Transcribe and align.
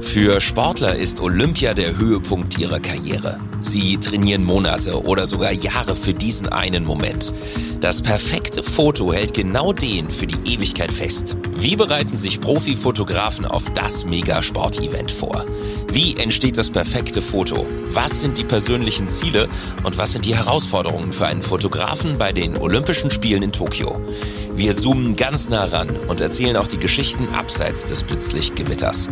Für 0.00 0.40
Sportler 0.40 0.96
ist 0.96 1.20
Olympia 1.20 1.74
der 1.74 1.96
Höhepunkt 1.96 2.58
ihrer 2.58 2.80
Karriere. 2.80 3.38
Sie 3.60 3.98
trainieren 3.98 4.44
Monate 4.44 5.04
oder 5.04 5.26
sogar 5.26 5.52
Jahre 5.52 5.94
für 5.94 6.14
diesen 6.14 6.48
einen 6.48 6.84
Moment. 6.84 7.32
Das 7.80 8.02
perfekte 8.02 8.62
Foto 8.62 9.12
hält 9.12 9.34
genau 9.34 9.72
den 9.72 10.10
für 10.10 10.26
die 10.26 10.54
Ewigkeit 10.54 10.90
fest. 10.90 11.36
Wie 11.56 11.76
bereiten 11.76 12.16
sich 12.16 12.40
Profifotografen 12.40 13.44
auf 13.44 13.70
das 13.72 14.04
Megasport-Event 14.04 15.10
vor? 15.10 15.46
Wie 15.92 16.16
entsteht 16.16 16.58
das 16.58 16.70
perfekte 16.70 17.22
Foto? 17.22 17.66
Was 17.92 18.20
sind 18.20 18.38
die 18.38 18.44
persönlichen 18.44 19.08
Ziele 19.08 19.48
und 19.84 19.98
was 19.98 20.12
sind 20.12 20.24
die 20.24 20.36
Herausforderungen 20.36 21.12
für 21.12 21.26
einen 21.26 21.42
Fotografen 21.42 22.18
bei 22.18 22.32
den 22.32 22.56
Olympischen 22.56 23.10
Spielen 23.10 23.42
in 23.42 23.52
Tokio? 23.52 24.00
Wir 24.60 24.76
zoomen 24.76 25.16
ganz 25.16 25.48
nah 25.48 25.64
ran 25.64 25.88
und 26.06 26.20
erzählen 26.20 26.58
auch 26.58 26.66
die 26.66 26.76
Geschichten 26.76 27.30
abseits 27.30 27.86
des 27.86 28.02
Blitzlichtgewitters. 28.02 29.08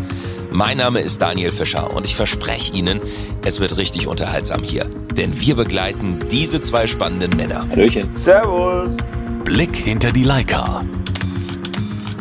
Mein 0.50 0.76
Name 0.76 1.00
ist 1.00 1.22
Daniel 1.22 1.52
Fischer 1.52 1.90
und 1.96 2.04
ich 2.04 2.16
verspreche 2.16 2.74
Ihnen, 2.74 3.00
es 3.46 3.58
wird 3.58 3.78
richtig 3.78 4.08
unterhaltsam 4.08 4.62
hier. 4.62 4.84
Denn 5.16 5.40
wir 5.40 5.56
begleiten 5.56 6.18
diese 6.30 6.60
zwei 6.60 6.86
spannenden 6.86 7.34
Männer. 7.34 7.66
Hallöchen. 7.70 8.12
Servus. 8.12 8.98
Blick 9.44 9.74
hinter 9.74 10.12
die 10.12 10.24
Leica. 10.24 10.84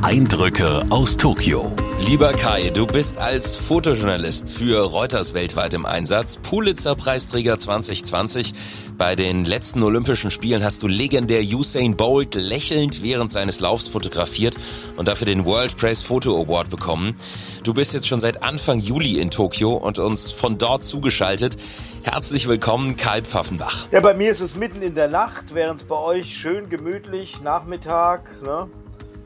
Eindrücke 0.02 0.86
aus 0.89 1.17
Tokio. 1.17 1.75
Lieber 2.00 2.32
Kai, 2.32 2.70
du 2.70 2.86
bist 2.86 3.18
als 3.18 3.56
Fotojournalist 3.56 4.52
für 4.52 4.82
Reuters 4.82 5.34
weltweit 5.34 5.74
im 5.74 5.86
Einsatz, 5.86 6.38
Pulitzer-Preisträger 6.38 7.58
2020. 7.58 8.54
Bei 8.98 9.16
den 9.16 9.46
letzten 9.46 9.82
Olympischen 9.82 10.30
Spielen 10.30 10.64
hast 10.64 10.84
du 10.84 10.88
legendär 10.88 11.42
Usain 11.42 11.98
Bolt 11.98 12.36
lächelnd 12.36 13.02
während 13.02 13.32
seines 13.32 13.60
Laufs 13.60 13.88
fotografiert 13.88 14.56
und 14.96 15.08
dafür 15.08 15.26
den 15.26 15.44
World 15.44 15.76
Press 15.76 16.04
Photo 16.04 16.40
Award 16.40 16.70
bekommen. 16.70 17.16
Du 17.64 17.73
bist 17.73 17.96
jetzt 17.96 18.08
schon 18.08 18.20
seit 18.20 18.44
Anfang 18.44 18.80
Juli 18.80 19.20
in 19.20 19.32
Tokio 19.32 19.73
und 19.73 19.98
uns 19.98 20.32
von 20.32 20.59
dort 20.59 20.84
zugeschaltet. 20.84 21.58
Herzlich 22.04 22.48
willkommen, 22.48 22.95
Kai 22.95 23.23
Pfaffenbach. 23.23 23.88
Ja, 23.92 24.00
bei 24.02 24.14
mir 24.14 24.32
ist 24.32 24.39
es 24.39 24.56
mitten 24.56 24.82
in 24.84 24.94
der 24.94 25.09
Nacht, 25.09 25.56
während 25.56 25.82
es 25.82 25.88
bei 25.88 25.98
euch 25.98 26.38
schön 26.38 26.70
gemütlich 26.70 27.42
Nachmittag. 27.42 28.30
Ne? 28.44 28.70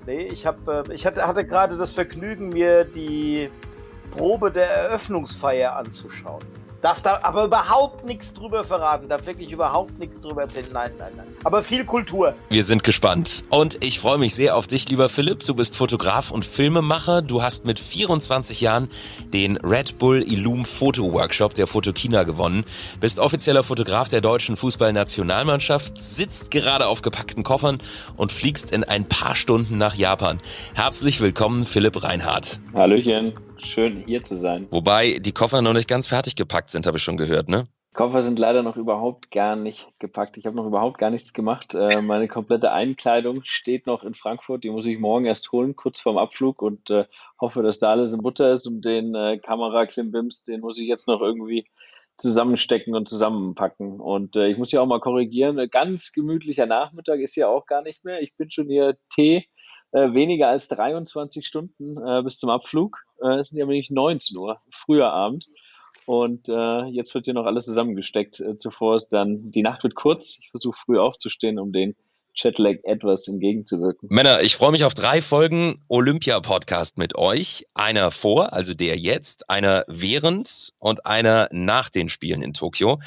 Nee, 0.06 0.28
ich, 0.32 0.46
hab, 0.46 0.68
äh, 0.68 0.94
ich 0.94 1.06
hatte, 1.06 1.28
hatte 1.28 1.46
gerade 1.46 1.78
das 1.78 1.92
Vergnügen, 1.92 2.50
mir 2.50 2.86
die 2.86 3.50
Probe 4.12 4.52
der 4.52 4.70
Eröffnungsfeier 4.70 5.76
anzuschauen. 5.76 6.44
Darf 6.82 7.02
da 7.04 7.20
aber 7.22 7.46
überhaupt 7.46 8.06
nichts 8.06 8.34
drüber 8.34 8.64
verraten, 8.64 9.08
darf 9.08 9.28
wirklich 9.28 9.52
überhaupt 9.52 10.00
nichts 10.00 10.20
drüber 10.20 10.44
erzählen. 10.44 10.68
Nein, 10.74 10.92
nein, 10.98 11.12
nein. 11.16 11.28
Aber 11.44 11.62
viel 11.62 11.86
Kultur. 11.86 12.34
Wir 12.50 12.64
sind 12.64 12.84
gespannt. 12.84 13.44
Und 13.50 13.84
ich 13.84 14.00
freue 14.00 14.18
mich 14.18 14.34
sehr 14.34 14.56
auf 14.56 14.66
dich, 14.66 14.90
lieber 14.90 15.08
Philipp. 15.08 15.44
Du 15.44 15.54
bist 15.54 15.78
Fotograf 15.78 16.32
und 16.32 16.44
Filmemacher. 16.44 17.22
Du 17.22 17.44
hast 17.44 17.66
mit 17.66 17.78
24 17.78 18.62
Jahren 18.62 18.90
den 19.32 19.58
Red 19.58 20.00
Bull 20.00 20.24
Illum 20.24 20.66
Foto 20.66 21.14
Workshop 21.14 21.54
der 21.54 21.68
Fotokina 21.68 22.24
gewonnen. 22.24 22.66
Bist 23.00 23.20
offizieller 23.20 23.64
Fotograf 23.64 24.08
der 24.08 24.22
deutschen 24.22 24.56
Fußballnationalmannschaft, 24.56 26.02
sitzt 26.02 26.50
gerade 26.50 26.88
auf 26.88 27.04
gepackten 27.04 27.44
Koffern 27.44 27.78
und 28.18 28.32
fliegst 28.32 28.72
in 28.72 28.84
ein 28.84 29.08
paar 29.08 29.36
Stunden 29.36 29.78
nach 29.78 29.94
Japan. 29.94 30.40
Herzlich 30.74 31.22
willkommen, 31.22 31.66
Philipp 31.66 32.04
Reinhardt. 32.04 32.60
Hallöchen. 32.74 33.34
Schön 33.64 34.04
hier 34.06 34.24
zu 34.24 34.38
sein. 34.38 34.68
Wobei 34.72 35.20
die 35.20 35.32
Koffer 35.32 35.62
noch 35.62 35.74
nicht 35.74 35.88
ganz 35.88 36.08
fertig 36.08 36.36
gepackt 36.36 36.70
sind, 36.70 36.86
habe 36.86 36.98
ich 36.98 37.04
schon 37.04 37.18
gehört, 37.18 37.50
ne? 37.50 37.68
Koffer 37.94 38.22
sind 38.22 38.40
leider 38.40 38.64
noch 38.64 38.78
überhaupt 38.78 39.32
gar 39.32 39.58
nicht 39.58 39.88
gepackt. 40.00 40.38
Ich 40.38 40.46
habe 40.46 40.56
noch 40.56 40.66
überhaupt 40.66 40.98
gar 40.98 41.10
nichts 41.10 41.34
gemacht. 41.34 41.76
Äh, 41.76 42.02
meine 42.02 42.30
komplette 42.30 42.72
Einkleidung 42.72 43.42
steht 43.44 43.86
noch 43.86 44.04
in 44.04 44.14
Frankfurt. 44.14 44.64
Die 44.64 44.70
muss 44.70 44.86
ich 44.86 44.98
morgen 44.98 45.26
erst 45.26 45.52
holen, 45.52 45.76
kurz 45.76 46.00
vorm 46.00 46.18
Abflug 46.18 46.62
und 46.62 46.90
äh, 46.90 47.04
hoffe, 47.40 47.64
dass 47.64 47.80
da 47.80 47.92
alles 47.92 48.14
in 48.14 48.22
Butter 48.22 48.54
ist. 48.54 48.66
Und 48.66 48.86
den 48.86 49.14
äh, 49.14 49.40
Kameraklimbims, 49.40 50.46
den 50.46 50.62
muss 50.62 50.80
ich 50.80 50.88
jetzt 50.88 51.08
noch 51.08 51.20
irgendwie 51.20 51.68
zusammenstecken 52.16 52.96
und 52.96 53.10
zusammenpacken. 53.10 54.00
Und 54.00 54.38
äh, 54.38 54.48
ich 54.48 54.58
muss 54.58 54.72
ja 54.72 54.80
auch 54.80 54.88
mal 54.88 55.02
korrigieren, 55.02 55.60
ein 55.60 55.70
ganz 55.70 56.14
gemütlicher 56.14 56.68
Nachmittag 56.68 57.20
ist 57.20 57.36
ja 57.36 57.50
auch 57.50 57.66
gar 57.66 57.82
nicht 57.82 58.06
mehr. 58.06 58.22
Ich 58.22 58.38
bin 58.38 58.50
schon 58.52 58.68
hier 58.68 58.98
Tee 59.14 59.48
äh, 59.92 60.14
weniger 60.14 60.48
als 60.48 60.68
23 60.70 61.46
Stunden 61.46 61.98
äh, 61.98 62.22
bis 62.24 62.40
zum 62.40 62.50
Abflug. 62.50 63.04
Äh, 63.22 63.40
es 63.40 63.50
sind 63.50 63.60
ja 63.60 63.66
nämlich 63.66 63.90
19 63.90 64.38
Uhr, 64.38 64.62
früher 64.72 65.12
Abend. 65.12 65.48
Und 66.06 66.50
äh, 66.50 66.86
jetzt 66.86 67.14
wird 67.14 67.26
hier 67.26 67.34
noch 67.34 67.46
alles 67.46 67.66
zusammengesteckt. 67.66 68.40
Äh, 68.40 68.58
zuvor 68.58 68.96
ist 68.96 69.10
dann, 69.10 69.52
die 69.52 69.62
Nacht 69.62 69.84
wird 69.84 69.96
kurz. 69.96 70.40
Ich 70.42 70.50
versuche 70.50 70.78
früh 70.78 70.98
aufzustehen, 70.98 71.60
um 71.60 71.72
den 71.72 71.96
Chatlag 72.34 72.80
etwas 72.84 73.28
entgegenzuwirken. 73.28 74.08
Männer, 74.10 74.42
ich 74.42 74.56
freue 74.56 74.72
mich 74.72 74.84
auf 74.84 74.94
drei 74.94 75.22
Folgen 75.22 75.84
Olympia-Podcast 75.90 76.98
mit 76.98 77.18
euch. 77.18 77.66
Einer 77.74 78.12
vor, 78.12 78.54
also 78.54 78.74
der 78.74 78.98
jetzt, 78.98 79.50
einer 79.50 79.84
während 79.88 80.72
und 80.80 81.06
einer 81.06 81.50
nach 81.52 81.90
den 81.90 82.10
Spielen 82.10 82.42
in 82.42 82.54
Tokio. 82.54 83.00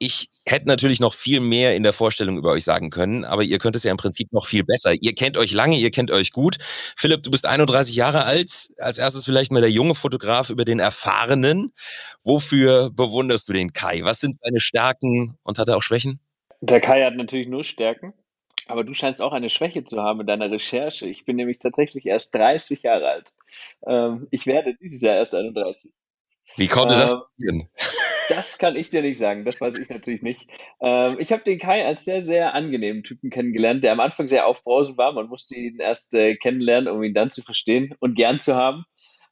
Ich 0.00 0.30
hätte 0.46 0.68
natürlich 0.68 1.00
noch 1.00 1.12
viel 1.12 1.40
mehr 1.40 1.74
in 1.74 1.82
der 1.82 1.92
Vorstellung 1.92 2.38
über 2.38 2.52
euch 2.52 2.64
sagen 2.64 2.90
können, 2.90 3.24
aber 3.24 3.42
ihr 3.42 3.58
könnt 3.58 3.74
es 3.74 3.82
ja 3.82 3.90
im 3.90 3.96
Prinzip 3.96 4.32
noch 4.32 4.46
viel 4.46 4.62
besser. 4.64 4.94
Ihr 4.94 5.14
kennt 5.14 5.36
euch 5.36 5.52
lange, 5.52 5.76
ihr 5.76 5.90
kennt 5.90 6.10
euch 6.10 6.30
gut. 6.30 6.56
Philipp, 6.96 7.24
du 7.24 7.30
bist 7.30 7.46
31 7.46 7.96
Jahre 7.96 8.24
alt. 8.24 8.68
Als 8.78 8.98
erstes 8.98 9.24
vielleicht 9.24 9.50
mal 9.50 9.60
der 9.60 9.70
junge 9.70 9.96
Fotograf 9.96 10.50
über 10.50 10.64
den 10.64 10.78
Erfahrenen. 10.78 11.72
Wofür 12.22 12.90
bewunderst 12.90 13.48
du 13.48 13.52
den 13.52 13.72
Kai? 13.72 14.00
Was 14.02 14.20
sind 14.20 14.36
seine 14.36 14.60
Stärken 14.60 15.36
und 15.42 15.58
hat 15.58 15.68
er 15.68 15.76
auch 15.76 15.82
Schwächen? 15.82 16.20
Der 16.60 16.80
Kai 16.80 17.04
hat 17.04 17.14
natürlich 17.14 17.48
nur 17.48 17.64
Stärken. 17.64 18.14
Aber 18.68 18.84
du 18.84 18.92
scheinst 18.92 19.22
auch 19.22 19.32
eine 19.32 19.48
Schwäche 19.48 19.84
zu 19.84 20.02
haben 20.02 20.20
in 20.20 20.26
deiner 20.26 20.50
Recherche. 20.50 21.06
Ich 21.06 21.24
bin 21.24 21.36
nämlich 21.36 21.58
tatsächlich 21.58 22.04
erst 22.04 22.34
30 22.34 22.82
Jahre 22.82 23.08
alt. 23.08 23.32
Ähm, 23.86 24.28
ich 24.30 24.46
werde 24.46 24.74
dieses 24.80 25.00
Jahr 25.00 25.16
erst 25.16 25.34
31. 25.34 25.90
Wie 26.56 26.68
konnte 26.68 26.96
das 26.96 27.12
ähm, 27.12 27.20
passieren? 27.36 27.68
Das 28.28 28.58
kann 28.58 28.76
ich 28.76 28.90
dir 28.90 29.00
nicht 29.00 29.18
sagen, 29.18 29.46
das 29.46 29.60
weiß 29.60 29.78
ich 29.78 29.88
natürlich 29.88 30.20
nicht. 30.20 30.48
Ähm, 30.82 31.16
ich 31.18 31.32
habe 31.32 31.42
den 31.42 31.58
Kai 31.58 31.86
als 31.86 32.04
sehr, 32.04 32.20
sehr 32.20 32.54
angenehmen 32.54 33.02
Typen 33.02 33.30
kennengelernt, 33.30 33.82
der 33.82 33.92
am 33.92 34.00
Anfang 34.00 34.28
sehr 34.28 34.46
aufbrausend 34.46 34.98
war. 34.98 35.12
Man 35.12 35.28
musste 35.28 35.56
ihn 35.56 35.78
erst 35.78 36.14
äh, 36.14 36.36
kennenlernen, 36.36 36.92
um 36.92 37.02
ihn 37.02 37.14
dann 37.14 37.30
zu 37.30 37.42
verstehen 37.42 37.94
und 38.00 38.16
gern 38.16 38.38
zu 38.38 38.54
haben. 38.54 38.84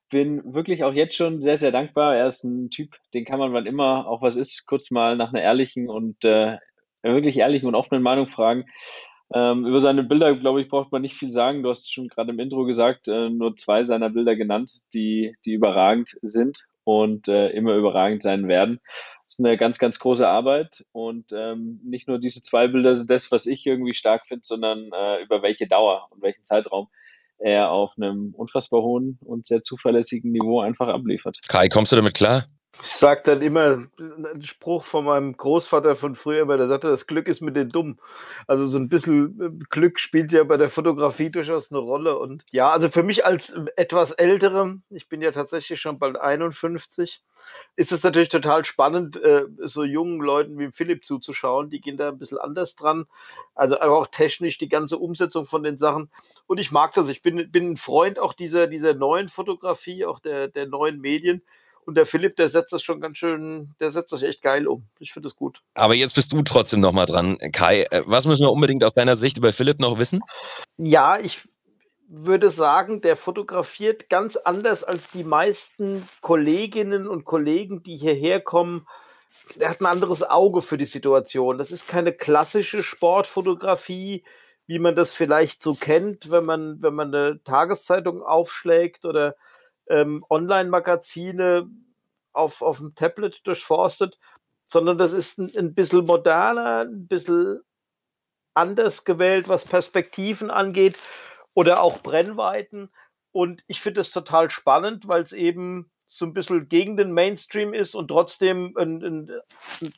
Bin 0.08 0.54
wirklich 0.54 0.82
auch 0.82 0.94
jetzt 0.94 1.14
schon 1.14 1.42
sehr, 1.42 1.58
sehr 1.58 1.72
dankbar. 1.72 2.16
Er 2.16 2.26
ist 2.26 2.44
ein 2.44 2.70
Typ, 2.70 2.96
den 3.12 3.26
kann 3.26 3.38
man, 3.38 3.52
wann 3.52 3.66
immer 3.66 4.08
auch 4.08 4.22
was 4.22 4.36
ist, 4.36 4.66
kurz 4.66 4.90
mal 4.90 5.16
nach 5.16 5.28
einer 5.28 5.42
ehrlichen 5.42 5.90
und 5.90 6.24
äh, 6.24 6.56
wirklich 7.02 7.36
ehrlichen 7.36 7.68
und 7.68 7.74
offenen 7.74 8.02
Meinung 8.02 8.28
fragen. 8.28 8.64
Ähm, 9.34 9.66
über 9.66 9.80
seine 9.82 10.04
Bilder, 10.04 10.34
glaube 10.36 10.62
ich, 10.62 10.68
braucht 10.68 10.90
man 10.90 11.02
nicht 11.02 11.16
viel 11.16 11.32
sagen. 11.32 11.62
Du 11.62 11.68
hast 11.68 11.92
schon 11.92 12.08
gerade 12.08 12.30
im 12.30 12.38
Intro 12.38 12.64
gesagt, 12.64 13.08
äh, 13.08 13.28
nur 13.28 13.56
zwei 13.56 13.82
seiner 13.82 14.08
Bilder 14.08 14.36
genannt, 14.36 14.72
die, 14.94 15.36
die 15.44 15.52
überragend 15.52 16.16
sind 16.22 16.66
und 16.86 17.26
äh, 17.26 17.48
immer 17.48 17.74
überragend 17.74 18.22
sein 18.22 18.46
werden. 18.46 18.80
Das 19.24 19.34
ist 19.34 19.44
eine 19.44 19.56
ganz, 19.56 19.78
ganz 19.78 19.98
große 19.98 20.26
Arbeit 20.26 20.84
und 20.92 21.32
ähm, 21.32 21.80
nicht 21.84 22.06
nur 22.06 22.20
diese 22.20 22.44
zwei 22.44 22.68
Bilder 22.68 22.94
sind 22.94 23.10
das, 23.10 23.32
was 23.32 23.46
ich 23.46 23.66
irgendwie 23.66 23.92
stark 23.92 24.28
finde, 24.28 24.44
sondern 24.44 24.90
äh, 24.92 25.20
über 25.20 25.42
welche 25.42 25.66
Dauer 25.66 26.06
und 26.10 26.22
welchen 26.22 26.44
Zeitraum 26.44 26.86
er 27.38 27.70
auf 27.70 27.90
einem 27.96 28.32
unfassbar 28.34 28.82
hohen 28.82 29.18
und 29.20 29.48
sehr 29.48 29.64
zuverlässigen 29.64 30.30
Niveau 30.30 30.60
einfach 30.60 30.86
abliefert. 30.86 31.40
Kai, 31.48 31.68
kommst 31.68 31.90
du 31.90 31.96
damit 31.96 32.14
klar? 32.14 32.46
Ich 32.82 32.90
sage 32.90 33.22
dann 33.24 33.42
immer 33.42 33.88
einen 33.98 34.42
Spruch 34.42 34.84
von 34.84 35.04
meinem 35.06 35.36
Großvater 35.36 35.96
von 35.96 36.14
früher, 36.14 36.46
weil 36.46 36.58
der 36.58 36.68
sagte, 36.68 36.88
das 36.88 37.06
Glück 37.06 37.26
ist 37.26 37.40
mit 37.40 37.56
den 37.56 37.70
Dumm. 37.70 37.98
Also 38.46 38.66
so 38.66 38.78
ein 38.78 38.88
bisschen 38.88 39.40
äh, 39.40 39.64
Glück 39.70 39.98
spielt 39.98 40.32
ja 40.32 40.44
bei 40.44 40.56
der 40.56 40.68
Fotografie 40.68 41.30
durchaus 41.30 41.70
eine 41.70 41.80
Rolle. 41.80 42.18
Und 42.18 42.44
ja, 42.50 42.70
also 42.70 42.88
für 42.88 43.02
mich 43.02 43.24
als 43.24 43.50
äh, 43.50 43.64
etwas 43.76 44.12
ältere, 44.12 44.78
ich 44.90 45.08
bin 45.08 45.22
ja 45.22 45.32
tatsächlich 45.32 45.80
schon 45.80 45.98
bald 45.98 46.18
51, 46.18 47.22
ist 47.76 47.92
es 47.92 48.02
natürlich 48.02 48.28
total 48.28 48.64
spannend, 48.64 49.22
äh, 49.22 49.46
so 49.58 49.84
jungen 49.84 50.20
Leuten 50.20 50.58
wie 50.58 50.70
Philipp 50.70 51.04
zuzuschauen. 51.04 51.70
Die 51.70 51.80
gehen 51.80 51.96
da 51.96 52.08
ein 52.08 52.18
bisschen 52.18 52.38
anders 52.38 52.76
dran. 52.76 53.06
Also 53.54 53.80
auch 53.80 54.06
technisch 54.08 54.58
die 54.58 54.68
ganze 54.68 54.98
Umsetzung 54.98 55.46
von 55.46 55.62
den 55.62 55.78
Sachen. 55.78 56.10
Und 56.46 56.58
ich 56.58 56.70
mag 56.70 56.92
das. 56.94 57.08
Ich 57.08 57.22
bin, 57.22 57.50
bin 57.50 57.72
ein 57.72 57.76
Freund 57.76 58.18
auch 58.18 58.34
dieser, 58.34 58.66
dieser 58.66 58.94
neuen 58.94 59.28
Fotografie, 59.28 60.04
auch 60.04 60.20
der, 60.20 60.48
der 60.48 60.66
neuen 60.66 61.00
Medien 61.00 61.42
und 61.86 61.94
der 61.94 62.04
Philipp, 62.04 62.34
der 62.36 62.48
setzt 62.48 62.72
das 62.72 62.82
schon 62.82 63.00
ganz 63.00 63.16
schön, 63.16 63.74
der 63.80 63.92
setzt 63.92 64.12
das 64.12 64.22
echt 64.22 64.42
geil 64.42 64.66
um. 64.66 64.88
Ich 64.98 65.12
finde 65.12 65.28
das 65.28 65.36
gut. 65.36 65.62
Aber 65.74 65.94
jetzt 65.94 66.16
bist 66.16 66.32
du 66.32 66.42
trotzdem 66.42 66.80
nochmal 66.80 67.06
dran, 67.06 67.38
Kai. 67.52 67.86
Äh, 67.90 68.02
was 68.06 68.26
müssen 68.26 68.44
wir 68.44 68.52
unbedingt 68.52 68.82
aus 68.82 68.94
deiner 68.94 69.14
Sicht 69.14 69.38
über 69.38 69.52
Philipp 69.52 69.78
noch 69.78 69.98
wissen? 69.98 70.20
Ja, 70.76 71.18
ich 71.18 71.48
würde 72.08 72.50
sagen, 72.50 73.00
der 73.00 73.16
fotografiert 73.16 74.10
ganz 74.10 74.36
anders 74.36 74.82
als 74.82 75.10
die 75.10 75.24
meisten 75.24 76.08
Kolleginnen 76.20 77.06
und 77.06 77.24
Kollegen, 77.24 77.82
die 77.84 77.96
hierher 77.96 78.40
kommen. 78.40 78.86
Der 79.54 79.70
hat 79.70 79.80
ein 79.80 79.86
anderes 79.86 80.24
Auge 80.24 80.62
für 80.62 80.78
die 80.78 80.86
Situation. 80.86 81.56
Das 81.56 81.70
ist 81.70 81.86
keine 81.86 82.12
klassische 82.12 82.82
Sportfotografie, 82.82 84.24
wie 84.66 84.78
man 84.80 84.96
das 84.96 85.12
vielleicht 85.12 85.62
so 85.62 85.74
kennt, 85.74 86.32
wenn 86.32 86.44
man, 86.44 86.82
wenn 86.82 86.94
man 86.94 87.14
eine 87.14 87.40
Tageszeitung 87.44 88.22
aufschlägt 88.22 89.04
oder 89.04 89.36
ähm, 89.88 90.24
Online-Magazine 90.28 91.70
auf, 92.32 92.62
auf 92.62 92.78
dem 92.78 92.94
Tablet 92.94 93.46
durchforstet, 93.46 94.18
sondern 94.66 94.98
das 94.98 95.12
ist 95.12 95.38
ein, 95.38 95.50
ein 95.56 95.74
bisschen 95.74 96.04
moderner, 96.04 96.80
ein 96.80 97.06
bisschen 97.06 97.60
anders 98.54 99.04
gewählt, 99.04 99.48
was 99.48 99.64
Perspektiven 99.64 100.50
angeht 100.50 100.98
oder 101.54 101.82
auch 101.82 101.98
Brennweiten. 102.02 102.90
Und 103.32 103.62
ich 103.66 103.80
finde 103.80 104.00
es 104.00 104.10
total 104.10 104.50
spannend, 104.50 105.08
weil 105.08 105.22
es 105.22 105.32
eben 105.32 105.90
so 106.06 106.24
ein 106.24 106.32
bisschen 106.32 106.68
gegen 106.68 106.96
den 106.96 107.12
Mainstream 107.12 107.74
ist 107.74 107.94
und 107.94 108.08
trotzdem 108.08 108.74
ein, 108.76 109.02
ein, 109.02 109.30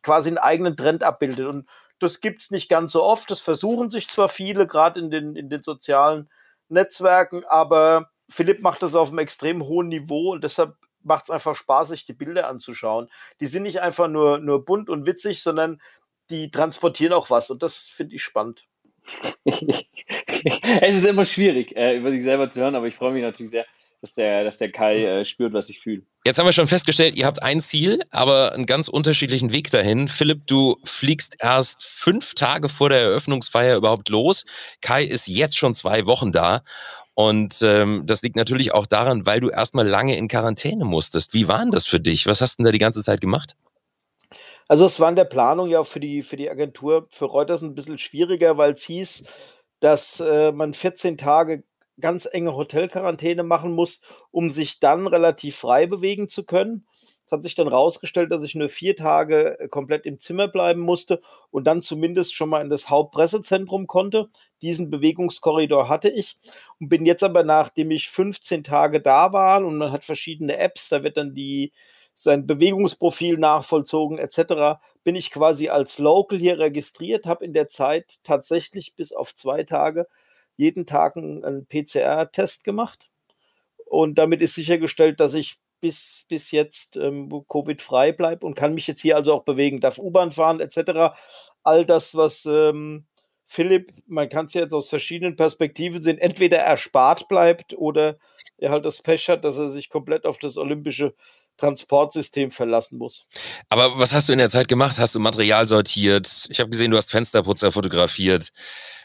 quasi 0.03 0.31
einen 0.31 0.39
eigenen 0.39 0.77
Trend 0.77 1.03
abbildet. 1.03 1.47
Und 1.47 1.69
das 2.01 2.21
gibt 2.21 2.43
es 2.43 2.51
nicht 2.51 2.69
ganz 2.69 2.93
so 2.93 3.03
oft. 3.03 3.31
Das 3.31 3.41
versuchen 3.41 3.91
sich 3.91 4.09
zwar 4.09 4.29
viele, 4.29 4.67
gerade 4.67 4.99
in 4.99 5.11
den, 5.11 5.37
in 5.37 5.51
den 5.51 5.63
sozialen 5.63 6.29
Netzwerken, 6.69 7.45
aber 7.45 8.11
Philipp 8.29 8.61
macht 8.61 8.83
das 8.83 8.95
auf 8.95 9.09
einem 9.09 9.19
extrem 9.19 9.65
hohen 9.65 9.89
Niveau 9.89 10.33
und 10.33 10.45
deshalb 10.45 10.75
macht 11.03 11.25
es 11.25 11.31
einfach 11.31 11.55
Spaß, 11.55 11.89
sich 11.89 12.05
die 12.05 12.13
Bilder 12.13 12.49
anzuschauen. 12.49 13.09
Die 13.41 13.47
sind 13.47 13.63
nicht 13.63 13.81
einfach 13.81 14.09
nur, 14.09 14.39
nur 14.39 14.65
bunt 14.65 14.91
und 14.91 15.07
witzig, 15.07 15.43
sondern 15.43 15.81
die 16.31 16.51
transportieren 16.51 17.13
auch 17.13 17.31
was 17.31 17.51
und 17.51 17.63
das 17.63 17.87
finde 17.87 18.17
ich 18.17 18.23
spannend. 18.23 18.67
es 19.45 20.97
ist 20.97 21.07
immer 21.07 21.25
schwierig, 21.25 21.75
äh, 21.77 21.97
über 21.97 22.13
sich 22.13 22.23
selber 22.23 22.51
zu 22.51 22.61
hören, 22.61 22.75
aber 22.75 22.87
ich 22.87 22.95
freue 22.95 23.13
mich 23.13 23.23
natürlich 23.23 23.51
sehr, 23.51 23.65
dass 24.01 24.15
der, 24.15 24.45
dass 24.45 24.59
der 24.59 24.71
Kai 24.71 25.05
äh, 25.05 25.25
spürt, 25.25 25.53
was 25.53 25.71
ich 25.71 25.81
fühle. 25.81 26.03
Jetzt 26.25 26.39
haben 26.39 26.47
wir 26.47 26.53
schon 26.53 26.67
festgestellt, 26.67 27.17
ihr 27.17 27.27
habt 27.27 27.43
ein 27.43 27.61
Ziel, 27.61 28.03
aber 28.11 28.53
einen 28.53 28.67
ganz 28.67 28.89
unterschiedlichen 28.89 29.53
Weg 29.53 29.71
dahin. 29.71 30.09
Philipp, 30.09 30.47
du 30.47 30.77
fliegst 30.85 31.37
erst 31.41 31.85
fünf 31.85 32.35
Tage 32.35 32.69
vor 32.69 32.91
der 32.91 33.01
Eröffnungsfeier 33.01 33.77
überhaupt 33.77 34.11
los. 34.11 34.45
Kai 34.83 35.05
ist 35.05 35.27
jetzt 35.27 35.57
schon 35.57 35.75
zwei 35.75 36.07
Wochen 36.07 36.31
da. 36.31 36.63
Und 37.19 37.63
ähm, 37.63 38.05
das 38.07 38.23
liegt 38.23 38.37
natürlich 38.37 38.73
auch 38.73 38.87
daran, 38.87 39.27
weil 39.27 39.41
du 39.41 39.49
erstmal 39.49 39.85
lange 39.85 40.17
in 40.17 40.29
Quarantäne 40.29 40.85
musstest. 40.85 41.35
Wie 41.35 41.49
war 41.49 41.59
denn 41.59 41.73
das 41.73 41.85
für 41.85 41.99
dich? 41.99 42.29
Was 42.29 42.41
hast 42.41 42.55
du 42.55 42.63
denn 42.63 42.67
da 42.67 42.71
die 42.71 42.79
ganze 42.79 43.03
Zeit 43.03 43.21
gemacht? 43.21 43.57
Also 44.69 44.87
es 44.87 45.01
war 45.01 45.09
in 45.09 45.17
der 45.17 45.25
Planung 45.25 45.69
ja 45.69 45.83
für 45.83 45.99
die, 45.99 46.23
für 46.23 46.37
die 46.37 46.49
Agentur 46.49 47.09
für 47.11 47.25
Reuters 47.25 47.63
ein 47.63 47.75
bisschen 47.75 47.99
schwieriger, 47.99 48.57
weil 48.57 48.75
es 48.75 48.85
hieß, 48.85 49.25
dass 49.81 50.21
äh, 50.21 50.53
man 50.53 50.75
14 50.75 51.19
Tage 51.19 51.65
ganz 52.01 52.29
enge 52.31 52.55
Hotelquarantäne 52.55 53.43
machen 53.43 53.73
muss, 53.73 54.01
um 54.31 54.49
sich 54.49 54.79
dann 54.79 55.09
relativ 55.09 55.57
frei 55.57 55.89
bewegen 55.89 56.29
zu 56.29 56.45
können. 56.45 56.87
Es 57.29 57.33
hat 57.33 57.43
sich 57.43 57.55
dann 57.55 57.69
rausgestellt, 57.69 58.33
dass 58.33 58.43
ich 58.43 58.55
nur 58.55 58.71
vier 58.71 58.97
Tage 58.97 59.61
äh, 59.61 59.69
komplett 59.69 60.07
im 60.07 60.19
Zimmer 60.19 60.49
bleiben 60.49 60.81
musste 60.81 61.21
und 61.51 61.67
dann 61.67 61.83
zumindest 61.83 62.35
schon 62.35 62.49
mal 62.49 62.63
in 62.63 62.71
das 62.71 62.89
Hauptpressezentrum 62.89 63.87
konnte. 63.87 64.31
Diesen 64.63 64.89
Bewegungskorridor 64.89 65.91
hatte 65.91 66.09
ich 66.09 66.39
und 66.81 66.89
bin 66.89 67.05
jetzt 67.05 67.23
aber, 67.23 67.43
nachdem 67.45 67.91
ich 67.91 68.09
15 68.09 68.65
Tage 68.65 69.03
da 69.03 69.35
war 69.35 69.63
und 69.63 69.77
man 69.77 69.93
hat 69.93 70.05
verschiedene 70.05 70.57
Apps, 70.57 70.89
da 70.89 71.03
wird 71.03 71.19
dann 71.19 71.35
die 71.35 71.73
sein 72.15 72.47
Bewegungsprofil 72.47 73.37
nachvollzogen 73.37 74.19
etc., 74.19 74.81
bin 75.05 75.15
ich 75.15 75.31
quasi 75.31 75.69
als 75.69 75.99
Local 75.99 76.39
hier 76.39 76.59
registriert, 76.59 77.27
habe 77.27 77.45
in 77.45 77.53
der 77.53 77.69
Zeit 77.69 78.21
tatsächlich 78.25 78.95
bis 78.95 79.13
auf 79.13 79.35
zwei 79.35 79.65
Tage 79.65 80.09
jeden 80.57 80.87
Tag 80.87 81.17
einen 81.19 81.67
PCR-Test 81.67 82.65
gemacht. 82.65 83.11
Und 83.85 84.17
damit 84.17 84.41
ist 84.43 84.55
sichergestellt, 84.55 85.21
dass 85.21 85.35
ich 85.35 85.59
bis, 85.81 86.25
bis 86.29 86.51
jetzt 86.51 86.97
ähm, 86.97 87.31
Covid-frei 87.49 88.13
bleibe 88.13 88.47
und 88.47 88.55
kann 88.55 88.75
mich 88.75 88.87
jetzt 88.87 89.01
hier 89.01 89.17
also 89.17 89.35
auch 89.35 89.45
bewegen, 89.45 89.81
darf 89.81 89.99
U-Bahn 89.99 90.33
fahren 90.33 90.61
etc. 90.61 91.17
All 91.63 91.85
das, 91.85 92.15
was 92.15 92.45
ähm, 92.47 93.07
Philipp, 93.47 93.93
man 94.07 94.29
kann 94.29 94.47
es 94.47 94.55
ja 94.55 94.61
jetzt 94.61 94.75
aus 94.75 94.89
verschiedenen 94.89 95.37
Perspektiven 95.37 96.03
sehen, 96.03 96.19
entweder 96.19 96.59
erspart 96.59 97.29
bleibt 97.29 97.75
oder 97.75 98.19
er 98.59 98.71
halt 98.71 98.85
das 98.85 99.01
Pech 99.01 99.29
hat, 99.29 99.45
dass 99.45 99.57
er 99.57 99.71
sich 99.71 99.89
komplett 99.89 100.27
auf 100.27 100.39
das 100.39 100.59
olympische 100.59 101.15
Transportsystem 101.57 102.51
verlassen 102.51 102.99
muss. 102.99 103.27
Aber 103.69 103.99
was 103.99 104.13
hast 104.13 104.29
du 104.29 104.33
in 104.33 104.39
der 104.39 104.51
Zeit 104.51 104.69
gemacht? 104.69 104.99
Hast 104.99 105.15
du 105.15 105.19
Material 105.19 105.67
sortiert? 105.67 106.47
Ich 106.51 106.61
habe 106.61 106.71
gesehen, 106.71 106.91
du 106.91 106.97
hast 106.97 107.11
Fensterputzer 107.11 107.73
fotografiert. 107.73 108.51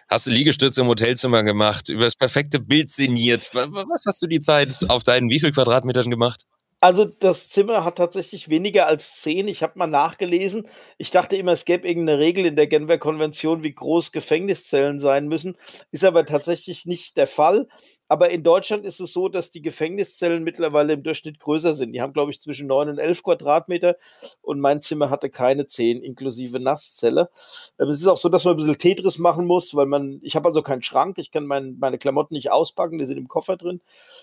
Hast 0.09 0.27
du 0.27 0.31
Liegestütze 0.31 0.81
im 0.81 0.87
Hotelzimmer 0.87 1.43
gemacht, 1.43 1.89
über 1.89 2.03
das 2.03 2.15
perfekte 2.15 2.59
Bild 2.59 2.91
sinniert? 2.91 3.49
Was 3.53 4.05
hast 4.05 4.21
du 4.21 4.27
die 4.27 4.41
Zeit 4.41 4.85
auf 4.89 5.03
deinen 5.03 5.29
wie 5.29 5.39
viel 5.39 5.51
Quadratmetern 5.51 6.09
gemacht? 6.09 6.43
Also 6.83 7.05
das 7.05 7.47
Zimmer 7.47 7.85
hat 7.85 7.97
tatsächlich 7.97 8.49
weniger 8.49 8.87
als 8.87 9.21
zehn. 9.21 9.47
Ich 9.47 9.63
habe 9.63 9.79
mal 9.79 9.87
nachgelesen. 9.87 10.67
Ich 10.97 11.11
dachte 11.11 11.37
immer, 11.37 11.53
es 11.53 11.63
gäbe 11.63 11.87
irgendeine 11.87 12.19
Regel 12.19 12.45
in 12.45 12.57
der 12.57 12.67
Genfer 12.67 12.97
Konvention, 12.97 13.63
wie 13.63 13.73
groß 13.73 14.11
Gefängniszellen 14.11 14.99
sein 14.99 15.29
müssen. 15.29 15.55
Ist 15.91 16.03
aber 16.03 16.25
tatsächlich 16.25 16.85
nicht 16.85 17.15
der 17.15 17.27
Fall. 17.27 17.69
Aber 18.13 18.29
in 18.29 18.43
Deutschland 18.43 18.85
ist 18.85 18.99
es 18.99 19.11
so, 19.11 19.27
dass 19.27 19.49
die 19.49 19.63
Gefängniszellen 19.63 20.43
mittlerweile 20.43 20.93
im 20.93 21.01
Durchschnitt 21.01 21.39
größer 21.39 21.73
sind. 21.73 21.93
Die 21.93 22.01
haben, 22.01 22.13
glaube 22.13 22.29
ich, 22.29 22.39
zwischen 22.39 22.67
9 22.67 22.89
und 22.89 22.99
11 22.99 23.23
Quadratmeter 23.23 23.97
und 24.43 24.59
mein 24.59 24.83
Zimmer 24.83 25.09
hatte 25.09 25.31
keine 25.31 25.65
10, 25.65 26.03
inklusive 26.03 26.59
Nasszelle. 26.59 27.31
Ähm, 27.79 27.89
es 27.89 28.01
ist 28.01 28.05
auch 28.05 28.17
so, 28.17 28.29
dass 28.29 28.45
man 28.45 28.53
ein 28.53 28.57
bisschen 28.57 28.77
Tetris 28.77 29.17
machen 29.17 29.47
muss, 29.47 29.73
weil 29.73 29.87
man, 29.87 30.19
ich 30.21 30.35
habe 30.35 30.47
also 30.47 30.61
keinen 30.61 30.83
Schrank, 30.83 31.17
ich 31.17 31.31
kann 31.31 31.47
mein, 31.47 31.79
meine 31.79 31.97
Klamotten 31.97 32.35
nicht 32.35 32.51
auspacken, 32.51 32.99
die 32.99 33.05
sind 33.05 33.17
im 33.17 33.27
Koffer 33.27 33.57
drin 33.57 33.81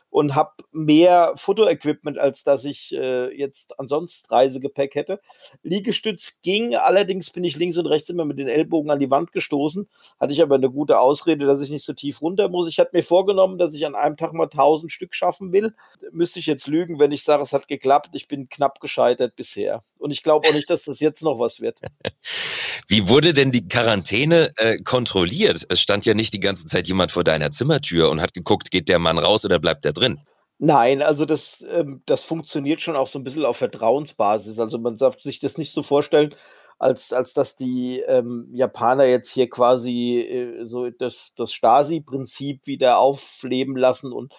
und 0.09 0.37
habe 0.37 0.53
mehr 0.71 1.33
Fotoequipment, 1.35 2.17
als 2.17 2.45
dass 2.45 2.65
ich 2.65 2.95
äh, 2.95 3.37
jetzt 3.37 3.77
ansonsten 3.81 4.33
Reisegepäck 4.33 4.95
hätte. 4.95 5.21
Liegestütz 5.65 6.39
ging, 6.43 6.77
allerdings 6.77 7.31
bin 7.31 7.43
ich 7.43 7.57
links 7.57 7.77
und 7.77 7.87
rechts 7.87 8.09
immer 8.09 8.25
mit 8.25 8.39
den 8.39 8.47
Ellbogen 8.47 8.93
an 8.93 9.01
die 9.01 9.11
Wand 9.11 9.33
gestoßen, 9.33 9.89
hatte 10.21 10.33
ich 10.33 10.43
aber 10.43 10.55
eine 10.55 10.71
gute 10.71 11.01
Ausrede, 11.01 11.45
dass 11.45 11.61
ich 11.61 11.71
nicht 11.71 11.85
so 11.85 11.93
tief 11.93 12.23
runter 12.23 12.49
muss. 12.49 12.69
Ich 12.69 12.79
hatte 12.79 12.91
mir 12.93 13.03
vorgenommen, 13.03 13.59
dass 13.59 13.75
ich 13.75 13.80
an 13.87 13.95
einem 13.95 14.17
Tag 14.17 14.33
mal 14.33 14.45
1000 14.45 14.91
Stück 14.91 15.15
schaffen 15.15 15.53
will. 15.53 15.75
Müsste 16.13 16.39
ich 16.39 16.47
jetzt 16.47 16.67
lügen, 16.67 16.99
wenn 16.99 17.13
ich 17.13 17.25
sage, 17.25 17.43
es 17.43 17.53
hat 17.53 17.69
geklappt. 17.69 18.11
Ich 18.13 18.29
bin 18.29 18.49
knapp 18.49 18.81
gescheitert 18.81 19.37
bisher. 19.37 19.83
Und 19.99 20.11
ich 20.11 20.23
glaube 20.23 20.49
auch 20.49 20.53
nicht, 20.53 20.71
dass 20.71 20.85
das 20.85 21.01
jetzt 21.01 21.23
noch 21.23 21.39
was 21.39 21.61
wird. 21.61 21.81
Wie 22.89 23.09
wurde 23.09 23.33
denn 23.33 23.53
die 23.53 23.69
Quarantäne 23.69 24.53
äh, 24.57 24.79
kontrolliert? 24.79 25.65
Es 25.69 25.81
stand 25.81 26.07
ja 26.07 26.15
nicht 26.15 26.35
die 26.35 26.41
ganze 26.41 26.67
Zeit 26.67 26.89
jemand 26.89 27.13
vor 27.13 27.25
deiner 27.25 27.51
Zimmertür 27.51 28.11
und 28.11 28.21
hat 28.21 28.35
geguckt, 28.35 28.71
geht 28.71 28.89
der 28.89 28.99
Mann 28.99 29.19
raus 29.19 29.45
oder 29.45 29.59
bleibt 29.59 29.85
er 29.85 29.93
drin? 29.93 30.21
Nein, 30.63 31.01
also 31.01 31.25
das, 31.25 31.65
ähm, 31.71 32.03
das 32.05 32.23
funktioniert 32.23 32.83
schon 32.83 32.95
auch 32.95 33.07
so 33.07 33.19
ein 33.19 33.25
bisschen 33.25 33.47
auf 33.47 33.57
Vertrauensbasis. 33.57 34.59
Also 34.59 34.79
man 34.79 34.99
darf 34.99 35.19
sich 35.19 35.39
das 35.39 35.57
nicht 35.57 35.73
so 35.73 35.83
vorstellen, 35.83 36.35
als, 36.81 37.13
als 37.13 37.35
dass 37.35 37.57
die 37.57 38.01
ähm, 38.01 38.49
Japaner 38.53 39.05
jetzt 39.05 39.31
hier 39.31 39.51
quasi 39.51 40.19
äh, 40.19 40.65
so 40.65 40.89
das, 40.89 41.35
das 41.37 41.53
Stasi-Prinzip 41.53 42.67
wieder 42.67 42.99
aufleben 42.99 43.77
lassen. 43.77 44.13
Und 44.13 44.33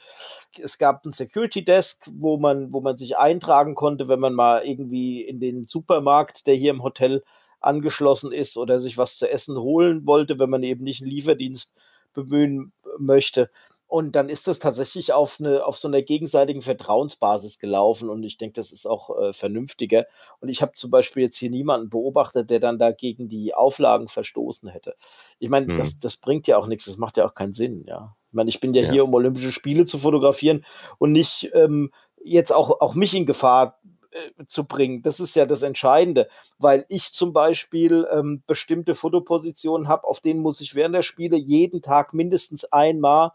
es 0.60 0.80
gab 0.80 1.06
ein 1.06 1.12
Security 1.12 1.64
Desk, 1.64 2.04
wo 2.12 2.38
man, 2.38 2.74
wo 2.74 2.82
man 2.82 2.98
sich 2.98 3.16
eintragen 3.16 3.76
konnte, 3.76 4.08
wenn 4.08 4.20
man 4.20 4.34
mal 4.34 4.66
irgendwie 4.66 5.22
in 5.22 5.40
den 5.40 5.66
Supermarkt, 5.66 6.48
der 6.48 6.56
hier 6.56 6.72
im 6.72 6.82
Hotel 6.82 7.24
angeschlossen 7.60 8.32
ist, 8.32 8.58
oder 8.58 8.82
sich 8.82 8.98
was 8.98 9.18
zu 9.18 9.30
essen 9.30 9.60
holen 9.60 10.08
wollte, 10.08 10.40
wenn 10.40 10.50
man 10.50 10.64
eben 10.64 10.84
nicht 10.84 11.04
einen 11.04 11.12
Lieferdienst 11.12 11.76
bemühen 12.16 12.74
möchte. 12.98 13.52
Und 13.92 14.14
dann 14.14 14.30
ist 14.30 14.48
das 14.48 14.60
tatsächlich 14.60 15.12
auf, 15.12 15.36
eine, 15.42 15.66
auf 15.66 15.78
so 15.78 15.90
einer 15.90 16.02
gegenseitigen 16.02 16.62
Vertrauensbasis 16.62 17.60
gelaufen. 17.60 18.10
Und 18.10 18.24
ich 18.24 18.38
denke, 18.38 18.54
das 18.54 18.72
ist 18.72 18.88
auch 18.88 19.20
äh, 19.20 19.34
vernünftiger. 19.34 20.06
Und 20.40 20.48
ich 20.48 20.62
habe 20.62 20.72
zum 20.76 20.92
Beispiel 20.92 21.24
jetzt 21.24 21.36
hier 21.36 21.50
niemanden 21.50 21.90
beobachtet, 21.90 22.50
der 22.50 22.62
dann 22.62 22.80
da 22.80 22.92
gegen 22.92 23.28
die 23.28 23.54
Auflagen 23.54 24.08
verstoßen 24.08 24.70
hätte. 24.70 24.96
Ich 25.40 25.50
meine, 25.50 25.68
hm. 25.68 25.76
das, 25.76 26.00
das 26.00 26.16
bringt 26.16 26.48
ja 26.48 26.58
auch 26.58 26.68
nichts, 26.68 26.86
das 26.86 26.96
macht 26.96 27.18
ja 27.18 27.26
auch 27.26 27.34
keinen 27.34 27.52
Sinn, 27.52 27.84
ja. 27.86 28.16
Ich 28.30 28.34
meine, 28.34 28.50
ich 28.50 28.62
bin 28.62 28.74
ja, 28.74 28.84
ja. 28.84 28.92
hier, 28.94 29.04
um 29.04 29.14
Olympische 29.14 29.52
Spiele 29.52 29.86
zu 29.86 30.00
fotografieren 30.00 30.66
und 30.98 31.12
nicht 31.12 31.52
ähm, 31.54 31.92
jetzt 32.24 32.54
auch, 32.54 32.80
auch 32.80 32.96
mich 32.96 33.14
in 33.14 33.26
Gefahr 33.26 33.82
äh, 34.12 34.46
zu 34.46 34.64
bringen. 34.64 35.02
Das 35.02 35.20
ist 35.20 35.36
ja 35.36 35.46
das 35.46 35.64
Entscheidende, 35.64 36.30
weil 36.58 36.86
ich 36.88 37.12
zum 37.12 37.34
Beispiel 37.34 38.08
ähm, 38.10 38.42
bestimmte 38.48 38.96
Fotopositionen 38.96 39.90
habe, 39.90 40.08
auf 40.08 40.22
denen 40.22 40.40
muss 40.40 40.62
ich 40.62 40.76
während 40.76 40.96
der 40.96 41.02
Spiele 41.02 41.36
jeden 41.36 41.82
Tag 41.82 42.14
mindestens 42.14 42.64
einmal 42.64 43.34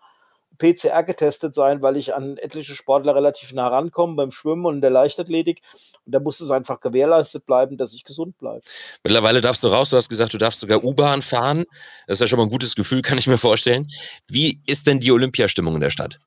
PCR 0.59 1.03
getestet 1.03 1.55
sein, 1.55 1.83
weil 1.83 1.97
ich 1.97 2.15
an 2.15 2.37
etliche 2.37 2.75
Sportler 2.75 3.15
relativ 3.15 3.53
nah 3.53 3.69
rankomme 3.69 4.15
beim 4.15 4.31
Schwimmen 4.31 4.67
und 4.67 4.77
in 4.77 4.81
der 4.81 4.91
Leichtathletik. 4.91 5.63
Und 6.05 6.15
da 6.15 6.21
muss 6.21 6.41
es 6.41 6.51
einfach 6.51 6.81
gewährleistet 6.81 7.47
bleiben, 7.47 7.77
dass 7.77 7.93
ich 7.93 8.05
gesund 8.05 8.39
bleibe. 8.39 8.61
Mittlerweile 9.05 9.41
darfst 9.41 9.63
du 9.63 9.69
raus, 9.69 9.91
du 9.91 9.97
hast 9.97 10.09
gesagt, 10.09 10.35
du 10.35 10.39
darfst 10.39 10.61
sogar 10.61 10.85
U-Bahn 10.85 11.23
fahren. 11.23 11.65
Das 12.07 12.17
ist 12.17 12.21
ja 12.21 12.27
schon 12.27 12.39
mal 12.39 12.45
ein 12.45 12.51
gutes 12.51 12.75
Gefühl, 12.75 13.03
kann 13.03 13.19
ich 13.19 13.27
mir 13.27 13.39
vorstellen. 13.39 13.87
Wie 14.29 14.61
ist 14.67 14.87
denn 14.87 15.01
die 15.01 15.13
Olympiastimmung 15.13 15.75
in 15.75 15.81
der 15.81 15.91
Stadt? 15.91 16.19